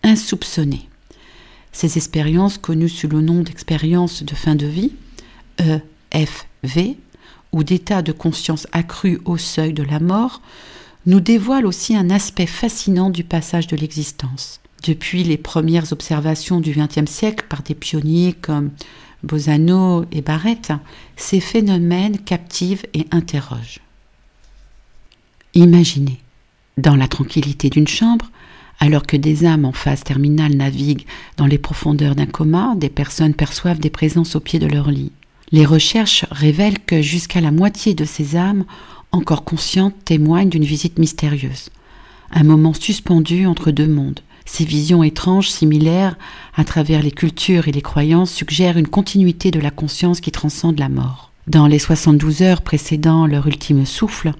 insoupçonnées. 0.04 0.88
Ces 1.72 1.98
expériences, 1.98 2.58
connues 2.58 2.90
sous 2.90 3.08
le 3.08 3.22
nom 3.22 3.42
d'expériences 3.42 4.24
de 4.24 4.36
fin 4.36 4.56
de 4.56 4.66
vie, 4.66 4.94
EFV, 6.12 6.98
ou 7.52 7.64
d'état 7.64 8.02
de 8.02 8.12
conscience 8.12 8.68
accru 8.72 9.20
au 9.26 9.38
seuil 9.38 9.74
de 9.74 9.84
la 9.84 10.00
mort, 10.00 10.42
nous 11.06 11.20
dévoile 11.20 11.66
aussi 11.66 11.96
un 11.96 12.10
aspect 12.10 12.46
fascinant 12.46 13.10
du 13.10 13.24
passage 13.24 13.68
de 13.68 13.78
l'existence. 13.78 14.60
Depuis 14.84 15.24
les 15.24 15.38
premières 15.38 15.92
observations 15.94 16.60
du 16.60 16.72
XXe 16.72 17.10
siècle 17.10 17.46
par 17.48 17.64
des 17.64 17.76
pionniers 17.76 18.34
comme 18.34 18.72
Bosano 19.24 20.06
et 20.12 20.22
Barrett, 20.22 20.74
ces 21.16 21.40
phénomènes 21.40 22.20
captivent 22.20 22.86
et 22.94 23.08
interrogent. 23.12 23.80
Imaginez, 25.54 26.20
dans 26.78 26.96
la 26.96 27.08
tranquillité 27.08 27.70
d'une 27.70 27.88
chambre, 27.88 28.32
alors 28.80 29.04
que 29.04 29.18
des 29.18 29.46
âmes 29.46 29.66
en 29.66 29.72
phase 29.72 30.04
terminale 30.04 30.56
naviguent 30.56 31.06
dans 31.36 31.48
les 31.48 31.58
profondeurs 31.58 32.16
d'un 32.16 32.28
coma, 32.28 32.76
des 32.76 32.90
personnes 32.90 33.34
perçoivent 33.34 33.80
des 33.80 33.90
présences 33.90 34.36
au 34.36 34.40
pied 34.40 34.60
de 34.60 34.68
leur 34.68 34.92
lit. 34.92 35.12
Les 35.52 35.66
recherches 35.66 36.26
révèlent 36.30 36.84
que 36.86 37.02
jusqu'à 37.02 37.42
la 37.42 37.52
moitié 37.52 37.94
de 37.94 38.06
ces 38.06 38.36
âmes, 38.36 38.66
encore 39.12 39.44
conscientes, 39.44 39.96
témoignent 40.06 40.50
d'une 40.50 40.66
visite 40.66 41.00
mystérieuse, 41.00 41.70
un 42.32 42.44
moment 42.44 42.74
suspendu 42.74 43.46
entre 43.46 43.72
deux 43.72 43.88
mondes. 43.88 44.20
Ces 44.46 44.66
visions 44.66 45.04
étranges, 45.04 45.50
similaires 45.50 46.18
à 46.56 46.64
travers 46.64 47.02
les 47.02 47.12
cultures 47.12 47.68
et 47.68 47.72
les 47.72 47.82
croyances, 47.82 48.32
suggèrent 48.32 48.78
une 48.78 48.88
continuité 48.88 49.52
de 49.52 49.60
la 49.60 49.72
conscience 49.72 50.22
qui 50.22 50.32
transcende 50.32 50.80
la 50.80 50.90
mort. 50.90 51.32
Dans 51.48 51.68
les 51.68 51.80
72 51.80 52.42
heures 52.42 52.62
précédant 52.62 53.26
leur 53.26 53.48
ultime 53.48 53.86
souffle, 53.86 54.34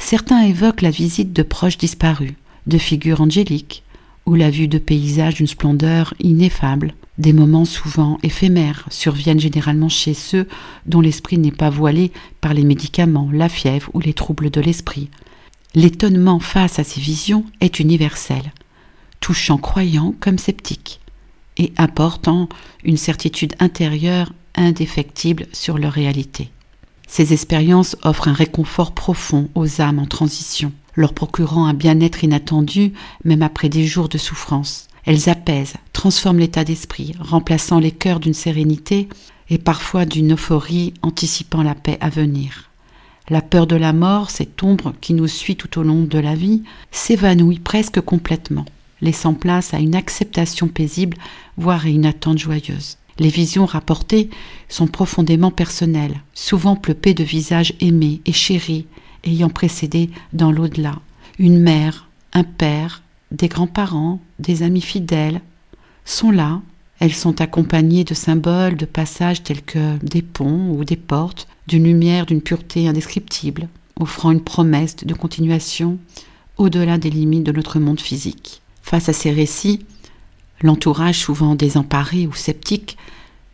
certains 0.00 0.42
évoquent 0.42 0.82
la 0.82 0.90
visite 0.90 1.32
de 1.32 1.42
proches 1.42 1.78
disparus, 1.78 2.32
de 2.66 2.78
figures 2.78 3.20
angéliques, 3.20 3.84
ou 4.26 4.34
la 4.34 4.50
vue 4.50 4.68
de 4.68 4.78
paysages 4.78 5.34
d'une 5.34 5.46
splendeur 5.46 6.14
ineffable. 6.20 6.94
Des 7.18 7.32
moments 7.32 7.64
souvent 7.64 8.18
éphémères 8.22 8.86
surviennent 8.90 9.40
généralement 9.40 9.88
chez 9.88 10.14
ceux 10.14 10.48
dont 10.86 11.00
l'esprit 11.00 11.38
n'est 11.38 11.50
pas 11.50 11.70
voilé 11.70 12.12
par 12.40 12.54
les 12.54 12.64
médicaments, 12.64 13.28
la 13.32 13.48
fièvre 13.48 13.90
ou 13.92 14.00
les 14.00 14.14
troubles 14.14 14.50
de 14.50 14.60
l'esprit. 14.60 15.10
L'étonnement 15.74 16.40
face 16.40 16.78
à 16.78 16.84
ces 16.84 17.00
visions 17.00 17.44
est 17.60 17.78
universel, 17.78 18.52
touchant 19.20 19.58
croyants 19.58 20.14
comme 20.18 20.38
sceptiques, 20.38 21.00
et 21.56 21.72
apportant 21.76 22.48
une 22.84 22.96
certitude 22.96 23.54
intérieure 23.60 24.32
indéfectible 24.54 25.46
sur 25.52 25.78
leur 25.78 25.92
réalité. 25.92 26.50
Ces 27.10 27.32
expériences 27.32 27.96
offrent 28.04 28.28
un 28.28 28.32
réconfort 28.32 28.92
profond 28.92 29.48
aux 29.56 29.80
âmes 29.80 29.98
en 29.98 30.06
transition, 30.06 30.70
leur 30.94 31.12
procurant 31.12 31.66
un 31.66 31.74
bien-être 31.74 32.22
inattendu 32.22 32.92
même 33.24 33.42
après 33.42 33.68
des 33.68 33.84
jours 33.84 34.08
de 34.08 34.16
souffrance. 34.16 34.86
Elles 35.04 35.28
apaisent, 35.28 35.74
transforment 35.92 36.38
l'état 36.38 36.62
d'esprit, 36.62 37.16
remplaçant 37.18 37.80
les 37.80 37.90
cœurs 37.90 38.20
d'une 38.20 38.32
sérénité 38.32 39.08
et 39.48 39.58
parfois 39.58 40.04
d'une 40.04 40.34
euphorie 40.34 40.94
anticipant 41.02 41.64
la 41.64 41.74
paix 41.74 41.98
à 42.00 42.10
venir. 42.10 42.70
La 43.28 43.42
peur 43.42 43.66
de 43.66 43.74
la 43.74 43.92
mort, 43.92 44.30
cette 44.30 44.62
ombre 44.62 44.94
qui 45.00 45.12
nous 45.12 45.26
suit 45.26 45.56
tout 45.56 45.80
au 45.80 45.82
long 45.82 46.04
de 46.04 46.18
la 46.20 46.36
vie, 46.36 46.62
s'évanouit 46.92 47.58
presque 47.58 48.00
complètement, 48.00 48.66
laissant 49.00 49.34
place 49.34 49.74
à 49.74 49.80
une 49.80 49.96
acceptation 49.96 50.68
paisible, 50.68 51.16
voire 51.56 51.86
à 51.86 51.88
une 51.88 52.06
attente 52.06 52.38
joyeuse. 52.38 52.98
Les 53.20 53.28
visions 53.28 53.66
rapportées 53.66 54.30
sont 54.70 54.86
profondément 54.86 55.50
personnelles, 55.50 56.22
souvent 56.32 56.74
peuplées 56.74 57.12
de 57.12 57.22
visages 57.22 57.74
aimés 57.78 58.22
et 58.24 58.32
chéris, 58.32 58.86
ayant 59.24 59.50
précédé 59.50 60.08
dans 60.32 60.50
l'au-delà. 60.50 60.98
Une 61.38 61.60
mère, 61.60 62.08
un 62.32 62.44
père, 62.44 63.02
des 63.30 63.48
grands-parents, 63.48 64.20
des 64.38 64.62
amis 64.62 64.80
fidèles 64.80 65.42
sont 66.06 66.30
là. 66.30 66.62
Elles 66.98 67.12
sont 67.12 67.42
accompagnées 67.42 68.04
de 68.04 68.14
symboles 68.14 68.76
de 68.76 68.86
passage 68.86 69.42
tels 69.42 69.62
que 69.62 69.98
des 69.98 70.22
ponts 70.22 70.70
ou 70.70 70.84
des 70.84 70.96
portes, 70.96 71.46
d'une 71.66 71.84
lumière 71.84 72.24
d'une 72.24 72.40
pureté 72.40 72.88
indescriptible, 72.88 73.68
offrant 73.98 74.30
une 74.30 74.42
promesse 74.42 74.96
de 74.96 75.14
continuation 75.14 75.98
au-delà 76.56 76.96
des 76.96 77.10
limites 77.10 77.44
de 77.44 77.52
notre 77.52 77.78
monde 77.78 78.00
physique. 78.00 78.62
Face 78.82 79.10
à 79.10 79.12
ces 79.12 79.30
récits, 79.30 79.84
l'entourage 80.62 81.18
souvent 81.18 81.54
désemparé 81.54 82.26
ou 82.26 82.34
sceptique 82.34 82.96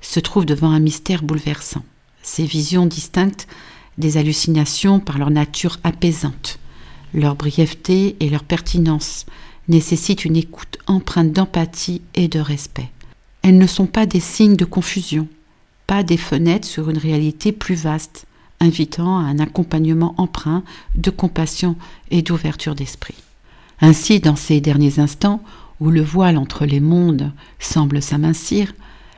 se 0.01 0.21
trouve 0.21 0.45
devant 0.45 0.71
un 0.71 0.81
mystère 0.81 1.23
bouleversant. 1.23 1.85
Ces 2.23 2.45
visions 2.45 2.87
distinctes 2.87 3.47
des 3.99 4.17
hallucinations 4.17 5.01
par 5.01 5.19
leur 5.19 5.31
nature 5.31 5.79
apaisante. 5.85 6.59
Leur 7.15 7.35
brièveté 7.35 8.17
et 8.21 8.29
leur 8.29 8.45
pertinence 8.45 9.27
nécessitent 9.69 10.25
une 10.25 10.37
écoute 10.37 10.79
empreinte 10.87 11.33
d'empathie 11.33 12.03
et 12.15 12.29
de 12.29 12.41
respect. 12.41 12.91
Elles 13.43 13.59
ne 13.59 13.67
sont 13.67 13.87
pas 13.87 14.07
des 14.07 14.21
signes 14.21 14.57
de 14.57 14.65
confusion, 14.65 15.29
pas 15.87 16.03
des 16.03 16.17
fenêtres 16.17 16.67
sur 16.67 16.91
une 16.91 16.99
réalité 16.99 17.53
plus 17.53 17.75
vaste, 17.75 18.27
invitant 18.61 19.19
à 19.19 19.23
un 19.23 19.39
accompagnement 19.39 20.15
empreint 20.19 20.65
de 20.95 21.11
compassion 21.11 21.77
et 22.11 22.23
d'ouverture 22.23 22.75
d'esprit. 22.75 23.15
Ainsi, 23.81 24.21
dans 24.21 24.37
ces 24.37 24.61
derniers 24.61 24.99
instants 24.99 25.43
où 25.81 25.91
le 25.91 26.03
voile 26.03 26.39
entre 26.39 26.65
les 26.65 26.81
mondes 26.81 27.33
semble 27.59 28.03
s'amincir, 28.03 28.73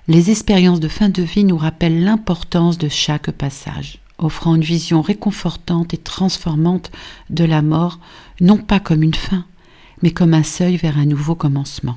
les 0.07 0.31
expériences 0.31 0.81
de 0.81 0.89
fin 0.89 1.09
de 1.09 1.23
vie 1.23 1.45
nous 1.45 1.59
rappellent 1.59 2.03
l'importance 2.03 2.79
de 2.79 2.89
chaque 2.89 3.31
passage 3.31 4.01
offrant 4.19 4.57
une 4.57 4.63
vision 4.63 5.01
réconfortante 5.01 5.95
et 5.95 5.99
transformante 5.99 6.91
de 7.31 7.45
la 7.45 7.63
mort, 7.63 8.01
non 8.41 8.59
pas 8.59 8.81
comme 8.81 9.03
une 9.03 9.15
fin, 9.15 9.45
mais 10.03 10.11
comme 10.11 10.35
un 10.35 10.43
seuil 10.43 10.77
vers 10.77 10.99
un 10.99 11.07
nouveau 11.07 11.35
commencement. 11.35 11.97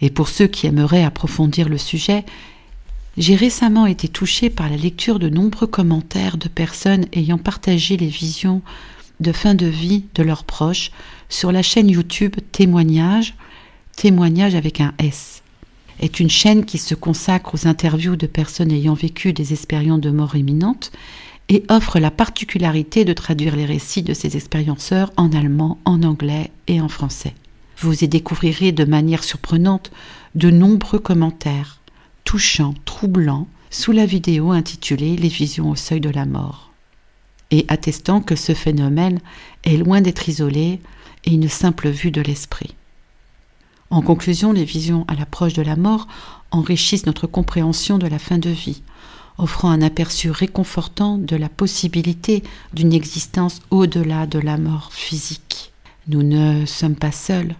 Et 0.00 0.10
pour 0.10 0.28
ceux 0.28 0.46
qui 0.46 0.66
aimeraient 0.66 1.04
approfondir 1.04 1.68
le 1.68 1.78
sujet, 1.78 2.24
j'ai 3.18 3.34
récemment 3.34 3.86
été 3.86 4.08
touché 4.08 4.48
par 4.48 4.70
la 4.70 4.76
lecture 4.76 5.18
de 5.18 5.28
nombreux 5.28 5.66
commentaires 5.66 6.38
de 6.38 6.48
personnes 6.48 7.06
ayant 7.12 7.38
partagé 7.38 7.96
les 7.96 8.06
visions 8.06 8.62
de 9.18 9.32
fin 9.32 9.54
de 9.54 9.66
vie 9.66 10.04
de 10.14 10.22
leurs 10.22 10.44
proches 10.44 10.92
sur 11.28 11.52
la 11.52 11.62
chaîne 11.62 11.90
YouTube 11.90 12.36
Témoignages, 12.52 13.34
témoignage 14.00 14.54
avec 14.54 14.80
un 14.80 14.94
S 14.98 15.42
est 15.98 16.20
une 16.20 16.30
chaîne 16.30 16.64
qui 16.64 16.78
se 16.78 16.94
consacre 16.94 17.54
aux 17.54 17.66
interviews 17.66 18.16
de 18.16 18.26
personnes 18.26 18.72
ayant 18.72 18.94
vécu 18.94 19.34
des 19.34 19.52
expériences 19.52 20.00
de 20.00 20.10
mort 20.10 20.36
imminente 20.36 20.90
et 21.50 21.64
offre 21.68 21.98
la 21.98 22.10
particularité 22.10 23.04
de 23.04 23.12
traduire 23.12 23.54
les 23.56 23.66
récits 23.66 24.02
de 24.02 24.14
ses 24.14 24.38
expérienceurs 24.38 25.12
en 25.18 25.32
allemand, 25.32 25.76
en 25.84 26.02
anglais 26.02 26.50
et 26.66 26.80
en 26.80 26.88
français. 26.88 27.34
Vous 27.76 28.02
y 28.02 28.08
découvrirez 28.08 28.72
de 28.72 28.86
manière 28.86 29.22
surprenante 29.22 29.90
de 30.34 30.48
nombreux 30.50 30.98
commentaires, 30.98 31.82
touchants, 32.24 32.72
troublants, 32.86 33.48
sous 33.68 33.92
la 33.92 34.06
vidéo 34.06 34.50
intitulée 34.50 35.18
Les 35.18 35.28
visions 35.28 35.68
au 35.68 35.76
seuil 35.76 36.00
de 36.00 36.08
la 36.08 36.24
mort, 36.24 36.72
et 37.50 37.66
attestant 37.68 38.22
que 38.22 38.34
ce 38.34 38.54
phénomène 38.54 39.20
est 39.64 39.76
loin 39.76 40.00
d'être 40.00 40.26
isolé 40.26 40.80
et 41.26 41.32
une 41.34 41.50
simple 41.50 41.90
vue 41.90 42.10
de 42.10 42.22
l'esprit. 42.22 42.74
En 43.90 44.02
conclusion, 44.02 44.52
les 44.52 44.64
visions 44.64 45.04
à 45.08 45.16
l'approche 45.16 45.52
de 45.52 45.62
la 45.62 45.74
mort 45.74 46.06
enrichissent 46.52 47.06
notre 47.06 47.26
compréhension 47.26 47.98
de 47.98 48.06
la 48.06 48.20
fin 48.20 48.38
de 48.38 48.50
vie, 48.50 48.82
offrant 49.36 49.70
un 49.70 49.82
aperçu 49.82 50.30
réconfortant 50.30 51.18
de 51.18 51.34
la 51.34 51.48
possibilité 51.48 52.44
d'une 52.72 52.92
existence 52.92 53.60
au-delà 53.70 54.26
de 54.26 54.38
la 54.38 54.58
mort 54.58 54.92
physique. 54.92 55.72
Nous 56.06 56.22
ne 56.22 56.66
sommes 56.66 56.94
pas 56.94 57.12
seuls 57.12 57.56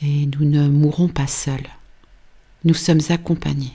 et 0.00 0.26
nous 0.26 0.46
ne 0.46 0.68
mourrons 0.68 1.08
pas 1.08 1.26
seuls. 1.26 1.68
Nous 2.64 2.74
sommes 2.74 3.00
accompagnés. 3.10 3.74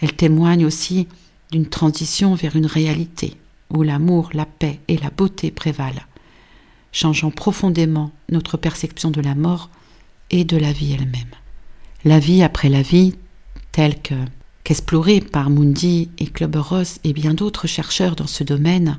Elle 0.00 0.14
témoigne 0.14 0.66
aussi 0.66 1.06
d'une 1.52 1.66
transition 1.66 2.34
vers 2.34 2.56
une 2.56 2.66
réalité 2.66 3.36
où 3.72 3.82
l'amour, 3.82 4.30
la 4.32 4.46
paix 4.46 4.80
et 4.88 4.96
la 4.96 5.10
beauté 5.10 5.50
prévalent, 5.50 6.02
changeant 6.90 7.30
profondément 7.30 8.10
notre 8.30 8.56
perception 8.56 9.10
de 9.10 9.20
la 9.20 9.34
mort 9.34 9.70
et 10.30 10.44
de 10.44 10.56
la 10.56 10.72
vie 10.72 10.92
elle-même. 10.92 11.34
La 12.04 12.18
vie 12.18 12.42
après 12.42 12.68
la 12.68 12.82
vie, 12.82 13.14
telle 13.72 14.00
que 14.00 14.14
qu'explorée 14.64 15.20
par 15.20 15.48
Mundi 15.48 16.10
et 16.18 16.30
Ross 16.54 17.00
et 17.02 17.14
bien 17.14 17.32
d'autres 17.32 17.66
chercheurs 17.66 18.16
dans 18.16 18.26
ce 18.26 18.44
domaine, 18.44 18.98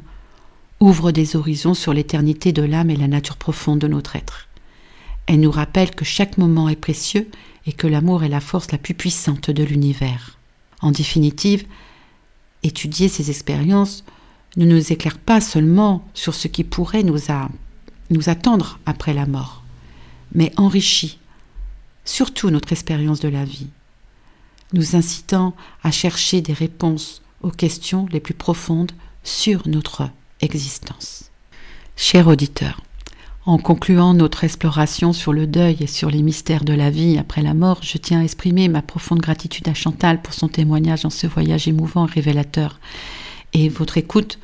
ouvre 0.80 1.12
des 1.12 1.36
horizons 1.36 1.76
sur 1.76 1.94
l'éternité 1.94 2.52
de 2.52 2.64
l'âme 2.64 2.90
et 2.90 2.96
la 2.96 3.08
nature 3.08 3.38
profonde 3.38 3.80
de 3.80 3.88
notre 3.88 4.16
être. 4.16 4.48
Elle 5.28 5.42
nous 5.42 5.52
rappelle 5.52 5.92
que 5.92 6.06
chaque 6.06 6.40
moment 6.40 6.70
est 6.70 6.76
précieux 6.76 7.30
et 7.68 7.72
que 7.74 7.86
l'amour 7.86 8.24
est 8.24 8.30
la 8.30 8.40
force 8.40 8.72
la 8.72 8.80
plus 8.80 8.96
puissante 8.96 9.52
de 9.52 9.64
l'univers. 9.64 10.40
En 10.82 10.90
définitive, 10.90 11.66
étudier 12.64 13.10
ces 13.10 13.30
expériences 13.30 14.04
ne 14.58 14.66
nous 14.66 14.92
éclaire 14.92 15.20
pas 15.20 15.40
seulement 15.40 16.04
sur 16.16 16.34
ce 16.34 16.48
qui 16.48 16.64
pourrait 16.64 17.04
nous, 17.04 17.20
nous 18.10 18.30
attendre 18.30 18.80
après 18.88 19.14
la 19.14 19.28
mort, 19.28 19.59
mais 20.34 20.52
enrichit 20.58 21.20
surtout 22.06 22.50
notre 22.50 22.72
expérience 22.72 23.20
de 23.20 23.30
la 23.30 23.46
vie 23.46 23.68
nous 24.74 24.96
incitant 24.96 25.56
à 25.84 25.92
chercher 25.92 26.42
des 26.42 26.54
réponses 26.54 27.22
aux 27.42 27.52
questions 27.52 28.06
les 28.12 28.20
plus 28.20 28.34
profondes 28.34 28.92
sur 29.24 29.68
notre 29.68 30.10
existence. 30.42 31.32
Cher 31.96 32.28
auditeur, 32.28 32.82
en 33.46 33.58
concluant 33.58 34.14
notre 34.14 34.44
exploration 34.44 35.12
sur 35.12 35.34
le 35.34 35.48
deuil 35.48 35.78
et 35.82 35.88
sur 35.88 36.10
les 36.10 36.22
mystères 36.22 36.64
de 36.64 36.74
la 36.74 36.90
vie 36.90 37.18
après 37.18 37.42
la 37.42 37.54
mort, 37.54 37.80
je 37.82 37.98
tiens 37.98 38.20
à 38.20 38.24
exprimer 38.24 38.68
ma 38.68 38.82
profonde 38.82 39.20
gratitude 39.20 39.68
à 39.68 39.74
Chantal 39.74 40.22
pour 40.22 40.34
son 40.34 40.48
témoignage 40.48 41.04
dans 41.04 41.10
ce 41.10 41.28
voyage 41.28 41.68
émouvant 41.68 42.08
et 42.08 42.12
révélateur, 42.12 42.80
et 43.54 43.70
votre 43.70 43.98
écoute. 43.98 44.40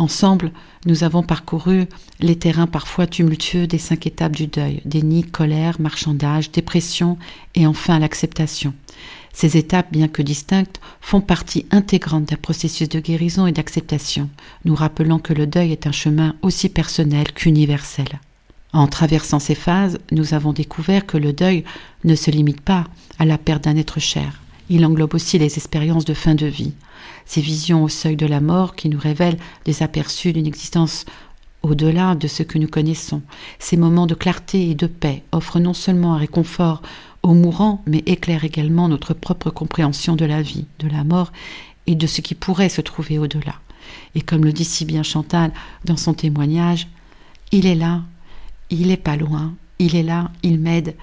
Ensemble, 0.00 0.50
nous 0.86 1.04
avons 1.04 1.22
parcouru 1.22 1.84
les 2.20 2.34
terrains 2.34 2.66
parfois 2.66 3.06
tumultueux 3.06 3.66
des 3.66 3.76
cinq 3.76 4.06
étapes 4.06 4.34
du 4.34 4.46
deuil, 4.46 4.80
déni, 4.86 5.24
colère, 5.24 5.78
marchandage, 5.78 6.50
dépression 6.50 7.18
et 7.54 7.66
enfin 7.66 7.98
l'acceptation. 7.98 8.72
Ces 9.34 9.58
étapes, 9.58 9.92
bien 9.92 10.08
que 10.08 10.22
distinctes, 10.22 10.80
font 11.02 11.20
partie 11.20 11.66
intégrante 11.70 12.24
d'un 12.24 12.36
processus 12.36 12.88
de 12.88 12.98
guérison 12.98 13.46
et 13.46 13.52
d'acceptation, 13.52 14.30
nous 14.64 14.74
rappelant 14.74 15.18
que 15.18 15.34
le 15.34 15.46
deuil 15.46 15.70
est 15.70 15.86
un 15.86 15.92
chemin 15.92 16.34
aussi 16.40 16.70
personnel 16.70 17.32
qu'universel. 17.34 18.08
En 18.72 18.86
traversant 18.86 19.38
ces 19.38 19.54
phases, 19.54 19.98
nous 20.12 20.32
avons 20.32 20.54
découvert 20.54 21.04
que 21.04 21.18
le 21.18 21.34
deuil 21.34 21.62
ne 22.04 22.14
se 22.14 22.30
limite 22.30 22.62
pas 22.62 22.86
à 23.18 23.26
la 23.26 23.36
perte 23.36 23.64
d'un 23.64 23.76
être 23.76 24.00
cher. 24.00 24.40
Il 24.70 24.86
englobe 24.86 25.14
aussi 25.14 25.36
les 25.36 25.56
expériences 25.56 26.04
de 26.04 26.14
fin 26.14 26.36
de 26.36 26.46
vie, 26.46 26.72
ces 27.26 27.40
visions 27.40 27.82
au 27.82 27.88
seuil 27.88 28.14
de 28.14 28.24
la 28.24 28.40
mort 28.40 28.76
qui 28.76 28.88
nous 28.88 29.00
révèlent 29.00 29.36
des 29.64 29.82
aperçus 29.82 30.32
d'une 30.32 30.46
existence 30.46 31.04
au-delà 31.62 32.14
de 32.14 32.28
ce 32.28 32.44
que 32.44 32.56
nous 32.56 32.68
connaissons. 32.68 33.20
Ces 33.58 33.76
moments 33.76 34.06
de 34.06 34.14
clarté 34.14 34.70
et 34.70 34.76
de 34.76 34.86
paix 34.86 35.24
offrent 35.32 35.58
non 35.58 35.74
seulement 35.74 36.14
un 36.14 36.18
réconfort 36.18 36.82
aux 37.24 37.34
mourants, 37.34 37.82
mais 37.84 38.04
éclairent 38.06 38.44
également 38.44 38.88
notre 38.88 39.12
propre 39.12 39.50
compréhension 39.50 40.14
de 40.14 40.24
la 40.24 40.40
vie, 40.40 40.66
de 40.78 40.88
la 40.88 41.02
mort 41.02 41.32
et 41.88 41.96
de 41.96 42.06
ce 42.06 42.20
qui 42.20 42.36
pourrait 42.36 42.68
se 42.68 42.80
trouver 42.80 43.18
au-delà. 43.18 43.56
Et 44.14 44.20
comme 44.20 44.44
le 44.44 44.52
dit 44.52 44.64
si 44.64 44.84
bien 44.84 45.02
Chantal 45.02 45.52
dans 45.84 45.96
son 45.96 46.14
témoignage, 46.14 46.86
il 47.50 47.66
est 47.66 47.74
là, 47.74 48.02
il 48.70 48.86
n'est 48.86 48.96
pas 48.96 49.16
loin, 49.16 49.52
il 49.80 49.96
est 49.96 50.04
là, 50.04 50.30
il 50.44 50.60
m'aide, 50.60 50.94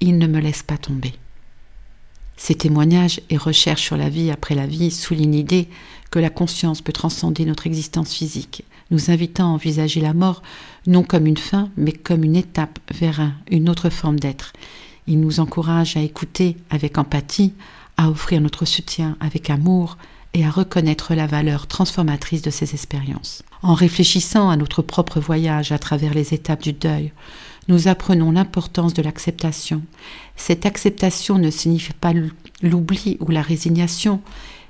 il 0.00 0.18
ne 0.18 0.26
me 0.26 0.38
laisse 0.38 0.62
pas 0.62 0.76
tomber. 0.76 1.14
Ces 2.36 2.54
témoignages 2.54 3.20
et 3.30 3.36
recherches 3.36 3.82
sur 3.82 3.96
la 3.96 4.08
vie 4.08 4.30
après 4.30 4.54
la 4.54 4.66
vie 4.66 4.90
soulignent 4.90 5.32
l'idée 5.32 5.68
que 6.10 6.18
la 6.18 6.30
conscience 6.30 6.82
peut 6.82 6.92
transcender 6.92 7.44
notre 7.44 7.66
existence 7.66 8.12
physique, 8.12 8.64
nous 8.90 9.10
invitant 9.10 9.50
à 9.50 9.54
envisager 9.54 10.00
la 10.00 10.14
mort 10.14 10.42
non 10.86 11.02
comme 11.02 11.26
une 11.26 11.36
fin, 11.36 11.70
mais 11.76 11.92
comme 11.92 12.24
une 12.24 12.36
étape 12.36 12.78
vers 12.94 13.32
une 13.50 13.68
autre 13.68 13.90
forme 13.90 14.20
d'être. 14.20 14.52
Il 15.06 15.20
nous 15.20 15.40
encourage 15.40 15.96
à 15.96 16.02
écouter 16.02 16.56
avec 16.70 16.98
empathie, 16.98 17.54
à 17.96 18.10
offrir 18.10 18.40
notre 18.40 18.64
soutien 18.64 19.16
avec 19.20 19.50
amour 19.50 19.96
et 20.34 20.44
à 20.44 20.50
reconnaître 20.50 21.14
la 21.14 21.26
valeur 21.26 21.66
transformatrice 21.66 22.42
de 22.42 22.50
ces 22.50 22.74
expériences. 22.74 23.42
En 23.62 23.74
réfléchissant 23.74 24.50
à 24.50 24.56
notre 24.56 24.82
propre 24.82 25.18
voyage 25.18 25.72
à 25.72 25.78
travers 25.78 26.12
les 26.12 26.34
étapes 26.34 26.62
du 26.62 26.72
deuil, 26.72 27.12
nous 27.68 27.88
apprenons 27.88 28.30
l'importance 28.32 28.94
de 28.94 29.02
l'acceptation. 29.02 29.82
Cette 30.36 30.66
acceptation 30.66 31.38
ne 31.38 31.50
signifie 31.50 31.92
pas 31.92 32.12
l'oubli 32.62 33.16
ou 33.20 33.30
la 33.30 33.42
résignation, 33.42 34.20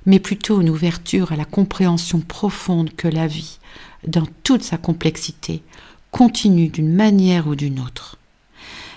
mais 0.07 0.21
plutôt 0.21 0.61
une 0.61 0.71
ouverture 0.71 1.33
à 1.33 1.37
la 1.37 1.45
compréhension 1.45 2.21
profonde 2.21 2.95
que 2.97 3.09
la 3.09 3.27
vie, 3.27 3.59
dans 4.07 4.27
toute 4.43 4.63
sa 4.63 4.79
complexité, 4.79 5.63
continue 6.11 6.69
d'une 6.69 6.95
manière 6.95 7.49
ou 7.49 7.57
d'une 7.57 7.81
autre. 7.81 8.17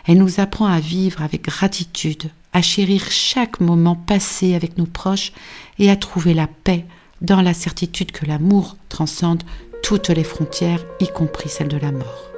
Elle 0.05 0.19
nous 0.19 0.39
apprend 0.39 0.67
à 0.67 0.79
vivre 0.79 1.21
avec 1.21 1.43
gratitude, 1.43 2.29
à 2.53 2.61
chérir 2.61 3.11
chaque 3.11 3.59
moment 3.59 3.95
passé 3.95 4.55
avec 4.55 4.77
nos 4.77 4.85
proches 4.85 5.33
et 5.77 5.89
à 5.89 5.95
trouver 5.95 6.33
la 6.33 6.47
paix 6.47 6.85
dans 7.21 7.41
la 7.41 7.53
certitude 7.53 8.11
que 8.11 8.25
l'amour 8.25 8.77
transcende 8.87 9.43
toutes 9.83 10.09
les 10.09 10.23
frontières, 10.23 10.83
y 10.99 11.07
compris 11.07 11.49
celle 11.49 11.67
de 11.67 11.77
la 11.77 11.91
mort. 11.91 12.28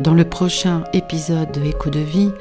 Dans 0.00 0.14
le 0.14 0.24
prochain 0.24 0.84
épisode 0.94 1.52
de 1.52 1.62
Écho 1.64 1.90
de 1.90 2.00
vie, 2.00 2.32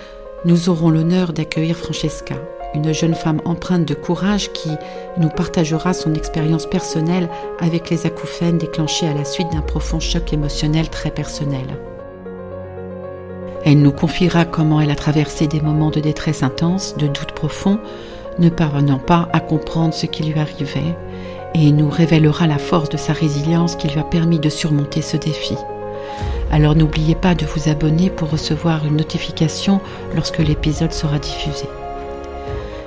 nous 0.45 0.69
aurons 0.69 0.89
l'honneur 0.89 1.33
d'accueillir 1.33 1.75
Francesca, 1.75 2.35
une 2.73 2.93
jeune 2.93 3.13
femme 3.13 3.41
empreinte 3.43 3.85
de 3.85 3.93
courage 3.93 4.53
qui 4.53 4.69
nous 5.17 5.27
partagera 5.27 5.91
son 5.91 6.13
expérience 6.13 6.65
personnelle 6.65 7.29
avec 7.59 7.89
les 7.89 8.05
acouphènes 8.05 8.57
déclenchés 8.57 9.05
à 9.05 9.13
la 9.13 9.25
suite 9.25 9.51
d'un 9.51 9.61
profond 9.61 9.99
choc 9.99 10.31
émotionnel 10.31 10.89
très 10.89 11.11
personnel. 11.11 11.65
Elle 13.65 13.81
nous 13.81 13.91
confiera 13.91 14.45
comment 14.45 14.79
elle 14.79 14.89
a 14.89 14.95
traversé 14.95 15.47
des 15.47 15.61
moments 15.61 15.91
de 15.91 15.99
détresse 15.99 16.43
intense, 16.43 16.95
de 16.95 17.07
doute 17.07 17.33
profond, 17.33 17.79
ne 18.39 18.49
parvenant 18.49 18.97
pas 18.97 19.27
à 19.33 19.41
comprendre 19.41 19.93
ce 19.93 20.05
qui 20.05 20.23
lui 20.23 20.39
arrivait, 20.39 20.95
et 21.53 21.71
nous 21.73 21.89
révélera 21.89 22.47
la 22.47 22.57
force 22.57 22.87
de 22.87 22.97
sa 22.97 23.11
résilience 23.11 23.75
qui 23.75 23.89
lui 23.89 23.99
a 23.99 24.03
permis 24.03 24.39
de 24.39 24.49
surmonter 24.49 25.01
ce 25.01 25.17
défi. 25.17 25.57
Alors 26.51 26.75
n'oubliez 26.75 27.15
pas 27.15 27.33
de 27.33 27.45
vous 27.45 27.69
abonner 27.69 28.09
pour 28.09 28.29
recevoir 28.29 28.85
une 28.85 28.97
notification 28.97 29.79
lorsque 30.15 30.39
l'épisode 30.39 30.91
sera 30.91 31.17
diffusé. 31.17 31.65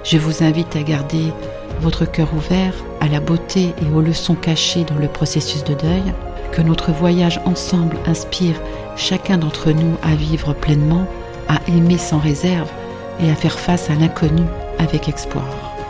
Je 0.04 0.18
vous 0.18 0.42
invite 0.44 0.76
à 0.76 0.82
garder 0.82 1.32
votre 1.80 2.04
cœur 2.04 2.28
ouvert 2.34 2.74
à 3.00 3.08
la 3.08 3.20
beauté 3.20 3.74
et 3.82 3.94
aux 3.94 4.02
leçons 4.02 4.34
cachées 4.34 4.84
dans 4.84 4.96
le 4.96 5.08
processus 5.08 5.64
de 5.64 5.74
deuil, 5.74 6.02
que 6.52 6.62
notre 6.62 6.92
voyage 6.92 7.40
ensemble 7.46 7.96
inspire 8.06 8.60
chacun 8.96 9.38
d'entre 9.38 9.70
nous 9.72 9.96
à 10.02 10.14
vivre 10.14 10.52
pleinement, 10.52 11.06
à 11.48 11.58
aimer 11.68 11.98
sans 11.98 12.18
réserve 12.18 12.70
et 13.20 13.30
à 13.30 13.34
faire 13.34 13.58
face 13.58 13.90
à 13.90 13.94
l'inconnu 13.94 14.42
avec 14.78 15.08
espoir. 15.08 15.46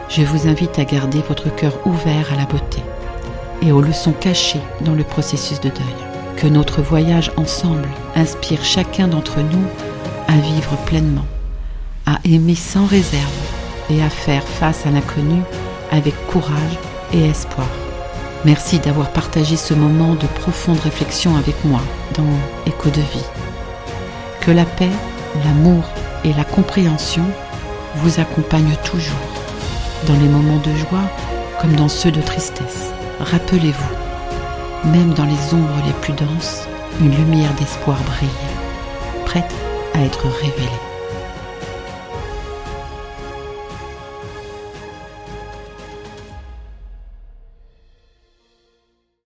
Je 0.09 0.23
vous 0.23 0.49
invite 0.49 0.79
à 0.79 0.85
garder 0.85 1.23
votre 1.29 1.55
cœur 1.55 1.75
ouvert 1.87 2.33
à 2.33 2.37
la 2.37 2.47
beauté 2.47 2.83
et 3.63 3.73
aux 3.73 3.81
leçons 3.81 4.13
cachées 4.13 4.61
dans 4.83 4.95
le 4.95 5.05
processus 5.05 5.61
de 5.61 5.71
deuil. 5.71 6.14
Que 6.37 6.47
notre 6.47 6.83
voyage 6.83 7.31
ensemble 7.37 7.89
inspire 8.15 8.65
chacun 8.65 9.09
d'entre 9.09 9.41
nous 9.41 9.65
à 10.29 10.37
vivre 10.37 10.77
pleinement, 10.85 11.27
à 12.07 12.19
aimer 12.25 12.55
sans 12.55 12.87
réserve 12.87 13.31
et 13.91 14.03
à 14.03 14.11
faire 14.11 14.43
face 14.43 14.87
à 14.87 14.91
l'inconnu 14.91 15.41
avec 15.91 16.15
courage 16.27 16.79
et 17.13 17.29
espoir. 17.29 17.69
Merci 18.45 18.79
d'avoir 18.79 19.11
partagé 19.11 19.57
ce 19.57 19.73
moment 19.73 20.15
de 20.15 20.27
profonde 20.27 20.81
réflexion 20.81 21.37
avec 21.37 21.65
moi 21.65 21.81
dans 22.15 22.25
Écho 22.67 22.91
de 22.91 23.01
vie. 23.01 23.25
Que 24.41 24.51
la 24.51 24.67
paix, 24.67 24.91
l'amour 25.45 25.85
et 26.25 26.33
la 26.35 26.45
compréhension 26.45 27.25
vous 27.97 28.21
accompagnent 28.21 28.77
toujours, 28.85 29.15
dans 30.07 30.15
les 30.15 30.29
moments 30.29 30.59
de 30.59 30.75
joie 30.77 31.09
comme 31.61 31.75
dans 31.75 31.89
ceux 31.89 32.11
de 32.11 32.21
tristesse. 32.21 32.93
Rappelez-vous, 33.21 34.04
même 34.93 35.15
dans 35.15 35.25
les 35.25 35.55
ombres 35.55 35.83
les 35.87 35.93
plus 35.95 36.13
denses, 36.13 36.67
une 37.01 37.15
lumière 37.15 37.55
d'espoir 37.55 37.99
brille, 38.05 38.29
prête 39.25 39.53
à 39.95 40.03
être 40.03 40.27
révélée. 40.29 40.84